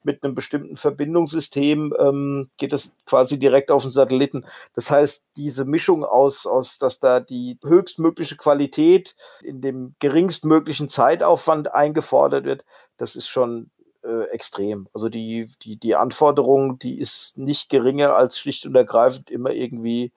mit 0.08 0.24
einem 0.24 0.34
bestimmten 0.34 0.78
Verbindungssystem 0.78 1.94
ähm, 2.00 2.50
geht 2.58 2.74
das 2.74 2.94
quasi 3.06 3.38
direkt 3.38 3.70
auf 3.70 3.84
den 3.84 3.92
Satelliten. 3.92 4.46
Das 4.74 4.90
heißt, 4.90 5.26
diese 5.36 5.66
Mischung 5.66 6.06
aus, 6.06 6.48
aus, 6.48 6.80
dass 6.80 7.00
da 7.00 7.20
die 7.20 7.60
höchstmögliche 7.64 8.38
Qualität 8.38 9.16
in 9.44 9.62
dem 9.62 9.96
geringstmöglichen 10.00 10.88
Zeitaufwand 10.88 11.76
eingefordert 11.76 12.46
wird, 12.46 12.64
das 12.96 13.18
ist 13.18 13.28
schon 13.28 13.70
äh, 14.04 14.24
extrem. 14.32 14.88
Also 14.94 15.10
die, 15.10 15.50
die, 15.62 15.76
die 15.76 15.96
Anforderung, 15.96 16.80
die 16.80 16.98
ist 16.98 17.38
nicht 17.38 17.70
geringer 17.70 18.16
als 18.16 18.40
schlicht 18.40 18.66
und 18.66 18.76
ergreifend 18.76 19.30
immer 19.30 19.52
irgendwie 19.52 20.14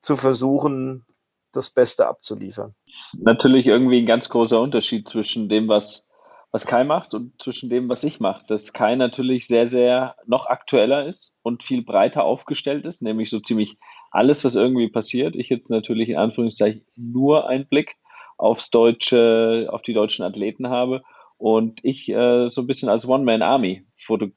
zu 0.00 0.14
versuchen, 0.14 1.04
das 1.50 1.70
Beste 1.70 2.06
abzuliefern. 2.06 2.74
Natürlich 3.18 3.66
irgendwie 3.66 3.98
ein 3.98 4.06
ganz 4.06 4.28
großer 4.28 4.60
Unterschied 4.60 5.08
zwischen 5.08 5.48
dem, 5.48 5.66
was 5.66 6.05
was 6.56 6.64
Kai 6.64 6.84
macht 6.84 7.12
und 7.12 7.34
zwischen 7.38 7.68
dem, 7.68 7.90
was 7.90 8.02
ich 8.02 8.18
mache. 8.18 8.42
Dass 8.48 8.72
Kai 8.72 8.96
natürlich 8.96 9.46
sehr, 9.46 9.66
sehr 9.66 10.16
noch 10.24 10.46
aktueller 10.46 11.04
ist 11.04 11.36
und 11.42 11.62
viel 11.62 11.84
breiter 11.84 12.24
aufgestellt 12.24 12.86
ist, 12.86 13.02
nämlich 13.02 13.28
so 13.28 13.40
ziemlich 13.40 13.76
alles, 14.10 14.42
was 14.42 14.54
irgendwie 14.54 14.88
passiert. 14.88 15.36
Ich 15.36 15.50
jetzt 15.50 15.68
natürlich 15.68 16.08
in 16.08 16.16
Anführungszeichen 16.16 16.86
nur 16.96 17.46
einen 17.46 17.68
Blick 17.68 17.96
aufs 18.38 18.70
deutsche, 18.70 19.68
auf 19.70 19.82
die 19.82 19.92
deutschen 19.92 20.24
Athleten 20.24 20.70
habe 20.70 21.02
und 21.36 21.84
ich 21.84 22.08
äh, 22.08 22.48
so 22.48 22.62
ein 22.62 22.66
bisschen 22.66 22.88
als 22.88 23.06
One-Man-Army 23.06 23.84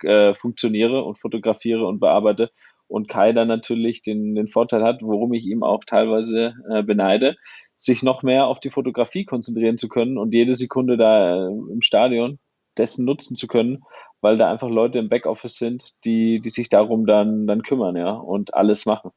äh, 0.03 0.33
funktioniere 0.33 1.01
und 1.05 1.17
fotografiere 1.17 1.87
und 1.87 2.01
bearbeite 2.01 2.51
und 2.89 3.07
Kai 3.07 3.31
dann 3.31 3.47
natürlich 3.47 4.01
den, 4.01 4.35
den 4.35 4.47
Vorteil 4.47 4.83
hat, 4.83 5.01
worum 5.01 5.33
ich 5.33 5.45
ihm 5.45 5.63
auch 5.63 5.83
teilweise 5.85 6.55
äh, 6.69 6.83
beneide, 6.83 7.37
sich 7.75 8.03
noch 8.03 8.23
mehr 8.23 8.47
auf 8.47 8.59
die 8.59 8.71
Fotografie 8.71 9.23
konzentrieren 9.23 9.77
zu 9.77 9.87
können 9.87 10.17
und 10.17 10.33
jede 10.33 10.55
Sekunde 10.55 10.97
da 10.97 11.47
äh, 11.47 11.47
im 11.47 11.81
Stadion 11.81 12.39
dessen 12.77 13.05
nutzen 13.05 13.35
zu 13.35 13.47
können, 13.47 13.83
weil 14.21 14.37
da 14.37 14.51
einfach 14.51 14.69
Leute 14.69 14.99
im 14.99 15.09
Backoffice 15.09 15.57
sind, 15.57 15.91
die, 16.03 16.41
die 16.41 16.49
sich 16.49 16.69
darum 16.69 17.05
dann, 17.05 17.47
dann 17.47 17.61
kümmern, 17.61 17.95
ja, 17.95 18.11
und 18.11 18.53
alles 18.53 18.85
machen. 18.85 19.11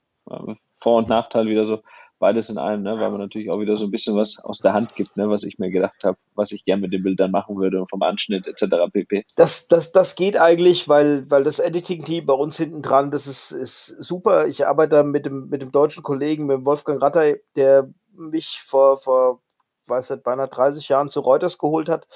Vor- 0.72 0.98
und 0.98 1.08
Nachteil 1.08 1.46
wieder 1.46 1.66
so 1.66 1.80
beides 2.22 2.50
in 2.50 2.56
einem, 2.56 2.84
ne, 2.84 3.00
weil 3.00 3.10
man 3.10 3.18
natürlich 3.18 3.50
auch 3.50 3.58
wieder 3.58 3.76
so 3.76 3.84
ein 3.84 3.90
bisschen 3.90 4.14
was 4.14 4.38
aus 4.44 4.60
der 4.60 4.74
Hand 4.74 4.94
gibt, 4.94 5.16
ne, 5.16 5.28
was 5.28 5.42
ich 5.42 5.58
mir 5.58 5.70
gedacht 5.70 6.04
habe, 6.04 6.16
was 6.36 6.52
ich 6.52 6.64
gerne 6.64 6.82
mit 6.82 6.92
dem 6.92 7.02
Bild 7.02 7.18
dann 7.18 7.32
machen 7.32 7.56
würde 7.56 7.84
vom 7.90 8.00
Anschnitt 8.02 8.46
etc. 8.46 8.92
pp. 8.92 9.24
Das, 9.34 9.66
das, 9.66 9.90
das 9.90 10.14
geht 10.14 10.36
eigentlich, 10.36 10.88
weil, 10.88 11.28
weil 11.28 11.42
das 11.42 11.58
Editing-Team 11.58 12.24
bei 12.24 12.32
uns 12.32 12.56
hinten 12.56 12.80
dran, 12.80 13.10
das 13.10 13.26
ist, 13.26 13.50
ist 13.50 13.86
super. 13.86 14.46
Ich 14.46 14.68
arbeite 14.68 15.02
mit 15.02 15.26
dem, 15.26 15.48
mit 15.48 15.62
dem 15.62 15.72
deutschen 15.72 16.04
Kollegen, 16.04 16.46
mit 16.46 16.64
Wolfgang 16.64 17.02
Ratter, 17.02 17.34
der 17.56 17.90
mich 18.14 18.62
vor, 18.64 18.98
vor 18.98 19.40
weiß 19.88 20.10
nicht, 20.10 20.22
beinahe 20.22 20.46
30 20.46 20.88
Jahren 20.88 21.08
zu 21.08 21.18
Reuters 21.18 21.58
geholt 21.58 21.88
hat, 21.88 22.06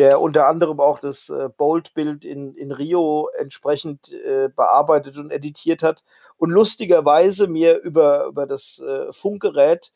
der 0.00 0.22
unter 0.22 0.46
anderem 0.46 0.80
auch 0.80 0.98
das 0.98 1.28
äh, 1.28 1.50
Bold-Bild 1.54 2.24
in, 2.24 2.54
in 2.54 2.72
Rio 2.72 3.28
entsprechend 3.38 4.10
äh, 4.10 4.48
bearbeitet 4.48 5.18
und 5.18 5.30
editiert 5.30 5.82
hat 5.82 6.02
und 6.38 6.48
lustigerweise 6.48 7.48
mir 7.48 7.78
über, 7.82 8.24
über 8.24 8.46
das 8.46 8.78
äh, 8.78 9.12
Funkgerät 9.12 9.92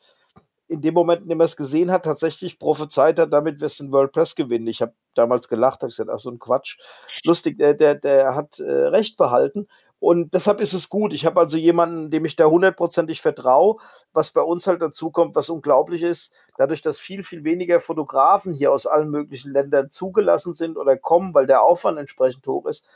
in 0.69 0.83
dem 0.83 0.93
Moment, 0.93 1.23
in 1.23 1.31
dem 1.31 1.41
er 1.41 1.47
es 1.47 1.57
gesehen 1.57 1.91
hat, 1.91 2.05
tatsächlich 2.05 2.59
prophezeit 2.59 3.19
hat, 3.19 3.33
damit 3.33 3.61
wir 3.61 3.67
es 3.67 3.81
in 3.81 3.93
WordPress 3.93 4.35
gewinnen. 4.35 4.67
Ich 4.67 4.83
habe 4.83 4.93
damals 5.15 5.49
gelacht, 5.49 5.81
habe 5.81 5.89
gesagt, 5.89 6.11
ach 6.13 6.19
so 6.19 6.31
ein 6.31 6.39
Quatsch. 6.39 6.77
Lustig, 7.25 7.57
der, 7.57 7.73
der, 7.73 7.95
der 7.95 8.35
hat 8.35 8.59
äh, 8.59 8.71
recht 8.71 9.17
behalten. 9.17 9.69
Und 10.05 10.35
deshalb 10.35 10.61
ist 10.61 10.75
es 10.75 10.91
gut. 10.91 11.15
Ich 11.15 11.25
habe 11.25 11.41
also 11.41 11.57
jemanden, 11.57 12.11
dem 12.11 12.27
ich 12.27 12.37
da 12.37 12.45
hundertprozentig 12.45 13.23
vertraue. 13.23 13.77
Was 14.13 14.33
bei 14.33 14.43
uns 14.43 14.67
halt 14.67 14.83
dazu 14.83 15.11
kommt, 15.11 15.35
was 15.35 15.49
unglaublich 15.49 16.03
ist, 16.03 16.31
dadurch, 16.59 16.83
dass 16.83 16.99
viel, 16.99 17.23
viel 17.23 17.43
weniger 17.43 17.81
Fotografen 17.81 18.53
hier 18.53 18.71
aus 18.71 18.87
allen 18.87 19.09
möglichen 19.09 19.51
Ländern 19.51 19.91
zugelassen 19.91 20.53
sind 20.53 20.77
oder 20.77 20.99
kommen, 20.99 21.33
weil 21.33 21.47
der 21.47 21.63
Aufwand 21.63 21.99
entsprechend 21.99 22.47
hoch 22.47 22.67
ist, 22.67 22.87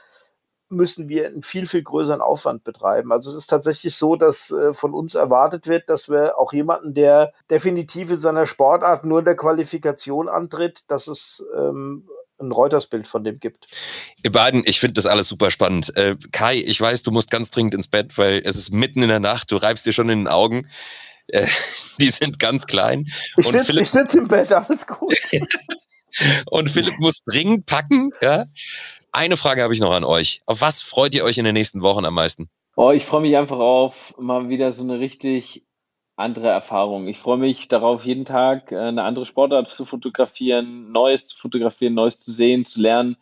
müssen 0.69 1.09
wir 1.09 1.29
einen 1.29 1.41
viel, 1.41 1.65
viel 1.67 1.83
größeren 1.83 2.21
Aufwand 2.21 2.63
betreiben. 2.63 3.11
Also 3.11 3.31
es 3.31 3.37
ist 3.37 3.47
tatsächlich 3.47 3.97
so, 3.97 4.15
dass 4.15 4.51
äh, 4.51 4.75
von 4.75 4.93
uns 4.93 5.15
erwartet 5.15 5.67
wird, 5.67 5.89
dass 5.89 6.11
wir 6.11 6.37
auch 6.37 6.53
jemanden, 6.53 6.93
der 6.93 7.33
definitiv 7.51 8.11
in 8.11 8.19
seiner 8.21 8.45
Sportart 8.45 9.05
nur 9.05 9.21
in 9.21 9.25
der 9.25 9.37
Qualifikation 9.37 10.29
antritt, 10.29 10.85
dass 10.89 11.07
es 11.07 11.43
ähm, 11.57 12.07
ein 12.41 12.53
Reuters-Bild 12.53 13.07
von 13.07 13.25
dem 13.25 13.41
gibt. 13.41 13.67
Ihr 14.23 14.33
beiden, 14.33 14.63
ich 14.67 14.81
finde 14.81 14.95
das 14.95 15.07
alles 15.07 15.29
super 15.29 15.51
spannend. 15.51 15.95
Äh, 15.97 16.17
Kai, 16.33 16.57
ich 16.57 16.81
weiß, 16.81 17.03
du 17.03 17.11
musst 17.11 17.31
ganz 17.31 17.51
dringend 17.51 17.75
ins 17.75 17.89
Bett, 17.89 18.17
weil 18.19 18.43
es 18.45 18.57
ist 18.57 18.73
mitten 18.73 19.03
in 19.03 19.09
der 19.09 19.21
Nacht, 19.21 19.51
du 19.51 19.57
reibst 19.57 19.87
dir 19.87 19.93
schon 19.93 20.09
in 20.09 20.21
den 20.21 20.29
Augen. 20.29 20.69
Äh, 21.29 21.47
die 22.01 22.11
sind 22.11 22.39
ganz 22.39 22.67
klein. 22.67 23.07
Ich 23.37 23.47
sitze 23.47 23.85
sitz 23.85 24.15
im 24.15 24.29
Bett, 24.29 24.53
alles 24.53 24.87
gut. 24.87 25.19
und 26.47 26.71
Philipp 26.71 26.99
muss 26.99 27.21
dringend 27.25 27.67
packen. 27.67 28.11
Ja? 28.21 28.47
Eine 29.13 29.37
Frage 29.37 29.63
habe 29.63 29.75
ich 29.75 29.81
noch 29.81 29.93
an 29.93 30.05
euch. 30.05 30.43
Auf 30.47 30.61
was 30.61 30.83
freut 30.83 31.15
ihr 31.15 31.25
euch 31.25 31.39
in 31.39 31.45
den 31.45 31.55
nächsten 31.55 31.83
Wochen 31.83 32.05
am 32.05 32.15
meisten? 32.15 32.49
Oh, 32.77 32.93
ich 32.93 33.05
freue 33.05 33.23
mich 33.23 33.37
einfach 33.37 33.59
auf 33.59 34.15
mal 34.19 34.49
wieder 34.49 34.71
so 34.71 34.85
eine 34.85 35.01
richtig 35.01 35.65
andere 36.19 36.49
Erfahrung. 36.49 37.09
Ich 37.09 37.19
freue 37.19 37.39
mich 37.39 37.69
darauf, 37.69 38.05
jeden 38.05 38.25
Tag 38.25 38.73
äh, 38.73 38.77
eine 38.77 39.03
andere 39.05 39.27
Sportart 39.27 39.71
zu 39.71 39.85
fotografieren, 39.85 40.91
Neues 40.93 41.29
zu 41.29 41.37
fotografieren, 41.37 41.95
Neues 41.95 42.21
zu 42.21 42.33
sehen, 42.33 42.65
zu 42.65 42.81
lernen. 42.81 43.17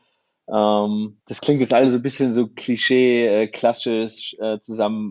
Ähm, 0.49 1.19
das 1.27 1.41
klingt 1.41 1.61
jetzt 1.61 1.75
alles 1.75 1.93
so 1.93 1.99
ein 1.99 2.03
bisschen 2.03 2.33
so 2.33 2.49
klischee, 2.49 3.27
äh, 3.27 3.47
klassisch 3.49 4.37
äh, 4.41 4.59
zusammen 4.59 5.11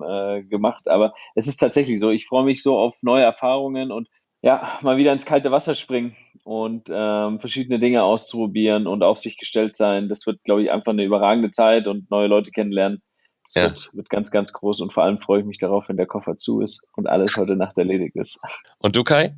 gemacht, 0.49 0.87
aber 0.87 1.13
es 1.35 1.47
ist 1.47 1.57
tatsächlich 1.57 1.99
so. 1.99 2.09
Ich 2.09 2.25
freue 2.25 2.45
mich 2.45 2.63
so 2.63 2.77
auf 2.77 3.01
neue 3.01 3.23
Erfahrungen 3.23 3.91
und 3.91 4.09
ja, 4.41 4.79
mal 4.81 4.97
wieder 4.97 5.11
ins 5.11 5.25
kalte 5.25 5.51
Wasser 5.51 5.73
springen 5.73 6.15
und 6.43 6.89
ähm, 6.91 7.39
verschiedene 7.39 7.79
Dinge 7.79 8.03
auszuprobieren 8.03 8.85
und 8.85 9.03
auf 9.03 9.17
sich 9.17 9.37
gestellt 9.37 9.73
sein. 9.73 10.07
Das 10.07 10.27
wird, 10.27 10.43
glaube 10.43 10.61
ich, 10.61 10.71
einfach 10.71 10.91
eine 10.91 11.03
überragende 11.03 11.49
Zeit 11.49 11.87
und 11.87 12.11
neue 12.11 12.27
Leute 12.27 12.51
kennenlernen. 12.51 13.01
Das 13.45 13.53
ja. 13.53 13.63
wird, 13.63 13.89
wird 13.93 14.09
ganz, 14.09 14.31
ganz 14.31 14.53
groß 14.53 14.81
und 14.81 14.91
vor 14.91 15.03
allem 15.03 15.17
freue 15.17 15.41
ich 15.41 15.45
mich 15.45 15.59
darauf, 15.59 15.87
wenn 15.87 15.97
der 15.97 16.07
Koffer 16.07 16.37
zu 16.37 16.61
ist 16.61 16.87
und 16.95 17.07
alles 17.07 17.37
heute 17.37 17.55
Nacht 17.55 17.77
erledigt 17.77 18.15
ist. 18.15 18.41
Und 18.79 18.95
du, 18.95 19.03
Kai? 19.03 19.35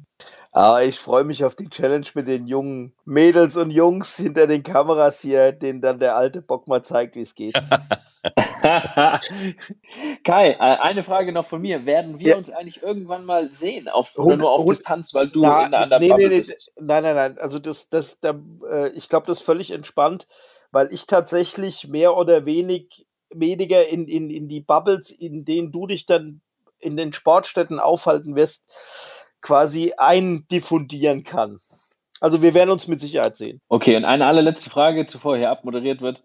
Ah, 0.53 0.81
ich 0.81 0.97
freue 0.97 1.23
mich 1.23 1.43
auf 1.43 1.55
die 1.55 1.69
Challenge 1.69 2.07
mit 2.15 2.27
den 2.27 2.47
jungen 2.47 2.93
Mädels 3.05 3.57
und 3.57 3.69
Jungs 3.69 4.15
hinter 4.15 4.47
den 4.47 4.63
Kameras 4.63 5.21
hier, 5.21 5.51
denen 5.51 5.81
dann 5.81 5.99
der 5.99 6.15
alte 6.15 6.41
Bock 6.41 6.67
mal 6.67 6.83
zeigt, 6.83 7.15
wie 7.15 7.21
es 7.21 7.35
geht. 7.35 7.53
Kai, 10.23 10.51
äh, 10.51 10.57
eine 10.57 11.03
Frage 11.03 11.31
noch 11.31 11.45
von 11.45 11.61
mir. 11.61 11.85
Werden 11.85 12.19
wir 12.19 12.29
Ja. 12.29 12.35
uns 12.37 12.49
eigentlich 12.51 12.81
irgendwann 12.81 13.23
mal 13.25 13.53
sehen? 13.53 13.87
Auf, 13.87 14.17
oder 14.17 14.37
nur 14.37 14.51
auf 14.51 14.65
Distanz, 14.65 15.13
weil 15.13 15.29
du 15.29 15.41
Na, 15.41 15.59
in 15.59 15.73
einer 15.73 15.83
anderen 15.83 16.01
nee, 16.03 16.09
Bubble 16.09 16.27
nee, 16.29 16.33
nee, 16.35 16.39
bist? 16.39 16.71
nein, 16.79 17.03
nein, 17.03 17.15
nein. 17.15 17.37
Also 17.39 17.59
das, 17.59 17.87
das, 17.89 18.19
da, 18.19 18.39
äh, 18.69 18.89
ich 18.89 19.09
glaube, 19.09 19.27
das 19.27 19.39
ist 19.39 19.45
völlig 19.45 19.71
entspannt, 19.71 20.27
weil 20.71 20.91
ich 20.91 21.07
tatsächlich 21.07 21.87
mehr 21.87 22.17
oder 22.17 22.45
wenig, 22.45 23.05
weniger 23.39 23.87
in, 23.87 24.07
in, 24.07 24.29
in 24.29 24.47
die 24.47 24.61
Bubbles, 24.61 25.11
in 25.11 25.45
denen 25.45 25.71
du 25.71 25.87
dich 25.87 26.05
dann 26.05 26.41
in 26.79 26.97
den 26.97 27.13
Sportstätten 27.13 27.79
aufhalten 27.79 28.35
wirst, 28.35 28.63
quasi 29.41 29.93
eindiffundieren 29.97 31.23
kann. 31.23 31.59
Also 32.19 32.41
wir 32.41 32.53
werden 32.53 32.71
uns 32.71 32.87
mit 32.87 32.99
Sicherheit 32.99 33.37
sehen. 33.37 33.61
Okay, 33.69 33.95
und 33.95 34.05
eine 34.05 34.25
allerletzte 34.25 34.69
Frage, 34.69 35.05
zuvor 35.05 35.37
hier 35.37 35.51
abmoderiert 35.51 36.01
wird. 36.01 36.23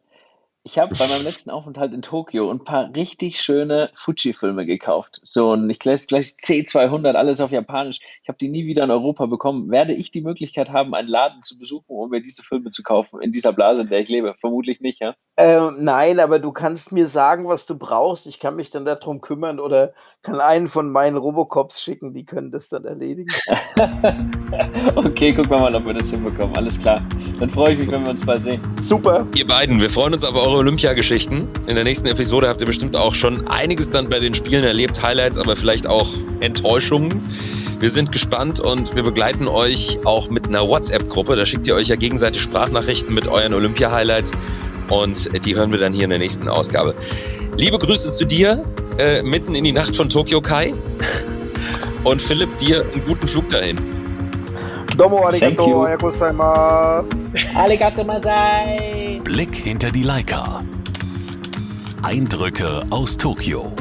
Ich 0.64 0.78
habe 0.78 0.94
bei 0.96 1.08
meinem 1.08 1.24
letzten 1.24 1.50
Aufenthalt 1.50 1.92
in 1.92 2.02
Tokio 2.02 2.48
ein 2.48 2.62
paar 2.62 2.94
richtig 2.94 3.40
schöne 3.40 3.90
Fuji-Filme 3.94 4.64
gekauft. 4.64 5.18
So 5.24 5.54
ein, 5.54 5.68
ich 5.68 5.80
gleich, 5.80 6.06
gleich 6.06 6.36
C200, 6.40 7.14
alles 7.14 7.40
auf 7.40 7.50
Japanisch. 7.50 7.98
Ich 8.22 8.28
habe 8.28 8.38
die 8.40 8.48
nie 8.48 8.64
wieder 8.64 8.84
in 8.84 8.92
Europa 8.92 9.26
bekommen. 9.26 9.72
Werde 9.72 9.92
ich 9.92 10.12
die 10.12 10.20
Möglichkeit 10.20 10.70
haben, 10.70 10.94
einen 10.94 11.08
Laden 11.08 11.42
zu 11.42 11.58
besuchen, 11.58 11.86
um 11.88 12.10
mir 12.10 12.22
diese 12.22 12.44
Filme 12.44 12.70
zu 12.70 12.84
kaufen, 12.84 13.20
in 13.20 13.32
dieser 13.32 13.52
Blase, 13.52 13.82
in 13.82 13.88
der 13.88 13.98
ich 13.98 14.08
lebe? 14.08 14.36
Vermutlich 14.38 14.80
nicht, 14.80 15.00
ja? 15.00 15.16
Ähm, 15.36 15.78
nein, 15.80 16.20
aber 16.20 16.38
du 16.38 16.52
kannst 16.52 16.92
mir 16.92 17.08
sagen, 17.08 17.48
was 17.48 17.66
du 17.66 17.76
brauchst. 17.76 18.28
Ich 18.28 18.38
kann 18.38 18.54
mich 18.54 18.70
dann 18.70 18.84
darum 18.84 19.20
kümmern 19.20 19.58
oder 19.58 19.92
kann 20.22 20.40
einen 20.40 20.68
von 20.68 20.92
meinen 20.92 21.16
Robocops 21.16 21.82
schicken, 21.82 22.14
die 22.14 22.24
können 22.24 22.52
das 22.52 22.68
dann 22.68 22.84
erledigen. 22.84 23.30
okay, 24.94 25.34
gucken 25.34 25.50
wir 25.50 25.58
mal, 25.58 25.74
ob 25.74 25.86
wir 25.86 25.94
das 25.94 26.10
hinbekommen. 26.10 26.54
Alles 26.54 26.78
klar. 26.78 27.04
Dann 27.40 27.50
freue 27.50 27.72
ich 27.72 27.80
mich, 27.80 27.90
wenn 27.90 28.04
wir 28.04 28.10
uns 28.10 28.24
bald 28.24 28.44
sehen. 28.44 28.62
Super. 28.80 29.26
Ihr 29.34 29.46
beiden, 29.46 29.80
wir 29.80 29.90
freuen 29.90 30.14
uns 30.14 30.22
auf 30.22 30.36
eure 30.36 30.51
Olympiageschichten. 30.56 31.48
In 31.66 31.74
der 31.74 31.84
nächsten 31.84 32.06
Episode 32.06 32.48
habt 32.48 32.60
ihr 32.60 32.66
bestimmt 32.66 32.96
auch 32.96 33.14
schon 33.14 33.46
einiges 33.48 33.90
dann 33.90 34.08
bei 34.08 34.20
den 34.20 34.34
Spielen 34.34 34.64
erlebt, 34.64 35.02
Highlights, 35.02 35.38
aber 35.38 35.56
vielleicht 35.56 35.86
auch 35.86 36.08
Enttäuschungen. 36.40 37.22
Wir 37.80 37.90
sind 37.90 38.12
gespannt 38.12 38.60
und 38.60 38.94
wir 38.94 39.02
begleiten 39.02 39.48
euch 39.48 39.98
auch 40.04 40.30
mit 40.30 40.46
einer 40.46 40.66
WhatsApp-Gruppe. 40.66 41.36
Da 41.36 41.44
schickt 41.46 41.66
ihr 41.66 41.74
euch 41.74 41.88
ja 41.88 41.96
gegenseitig 41.96 42.40
Sprachnachrichten 42.42 43.12
mit 43.12 43.28
euren 43.28 43.54
Olympia-Highlights 43.54 44.32
und 44.88 45.44
die 45.44 45.56
hören 45.56 45.72
wir 45.72 45.78
dann 45.78 45.92
hier 45.92 46.04
in 46.04 46.10
der 46.10 46.18
nächsten 46.18 46.48
Ausgabe. 46.48 46.94
Liebe 47.56 47.78
Grüße 47.78 48.10
zu 48.10 48.24
dir, 48.24 48.64
äh, 48.98 49.22
mitten 49.22 49.54
in 49.54 49.64
die 49.64 49.72
Nacht 49.72 49.96
von 49.96 50.08
Tokio 50.08 50.40
Kai. 50.40 50.74
Und 52.04 52.20
Philipp, 52.20 52.56
dir 52.56 52.84
einen 52.92 53.04
guten 53.04 53.28
Flug 53.28 53.48
dahin. 53.48 54.01
Domo 54.96 55.26
Thank 55.30 55.58
you. 55.58 55.82
arigato, 55.82 55.86
arigato 55.86 55.96
gozaimasu. 55.96 57.32
Arigato 57.56 58.04
Masai! 58.04 59.20
Blick 59.24 59.54
hinter 59.54 59.90
die 59.90 60.02
Leica. 60.02 60.62
Eindrücke 62.02 62.82
aus 62.90 63.16
Tokio. 63.16 63.72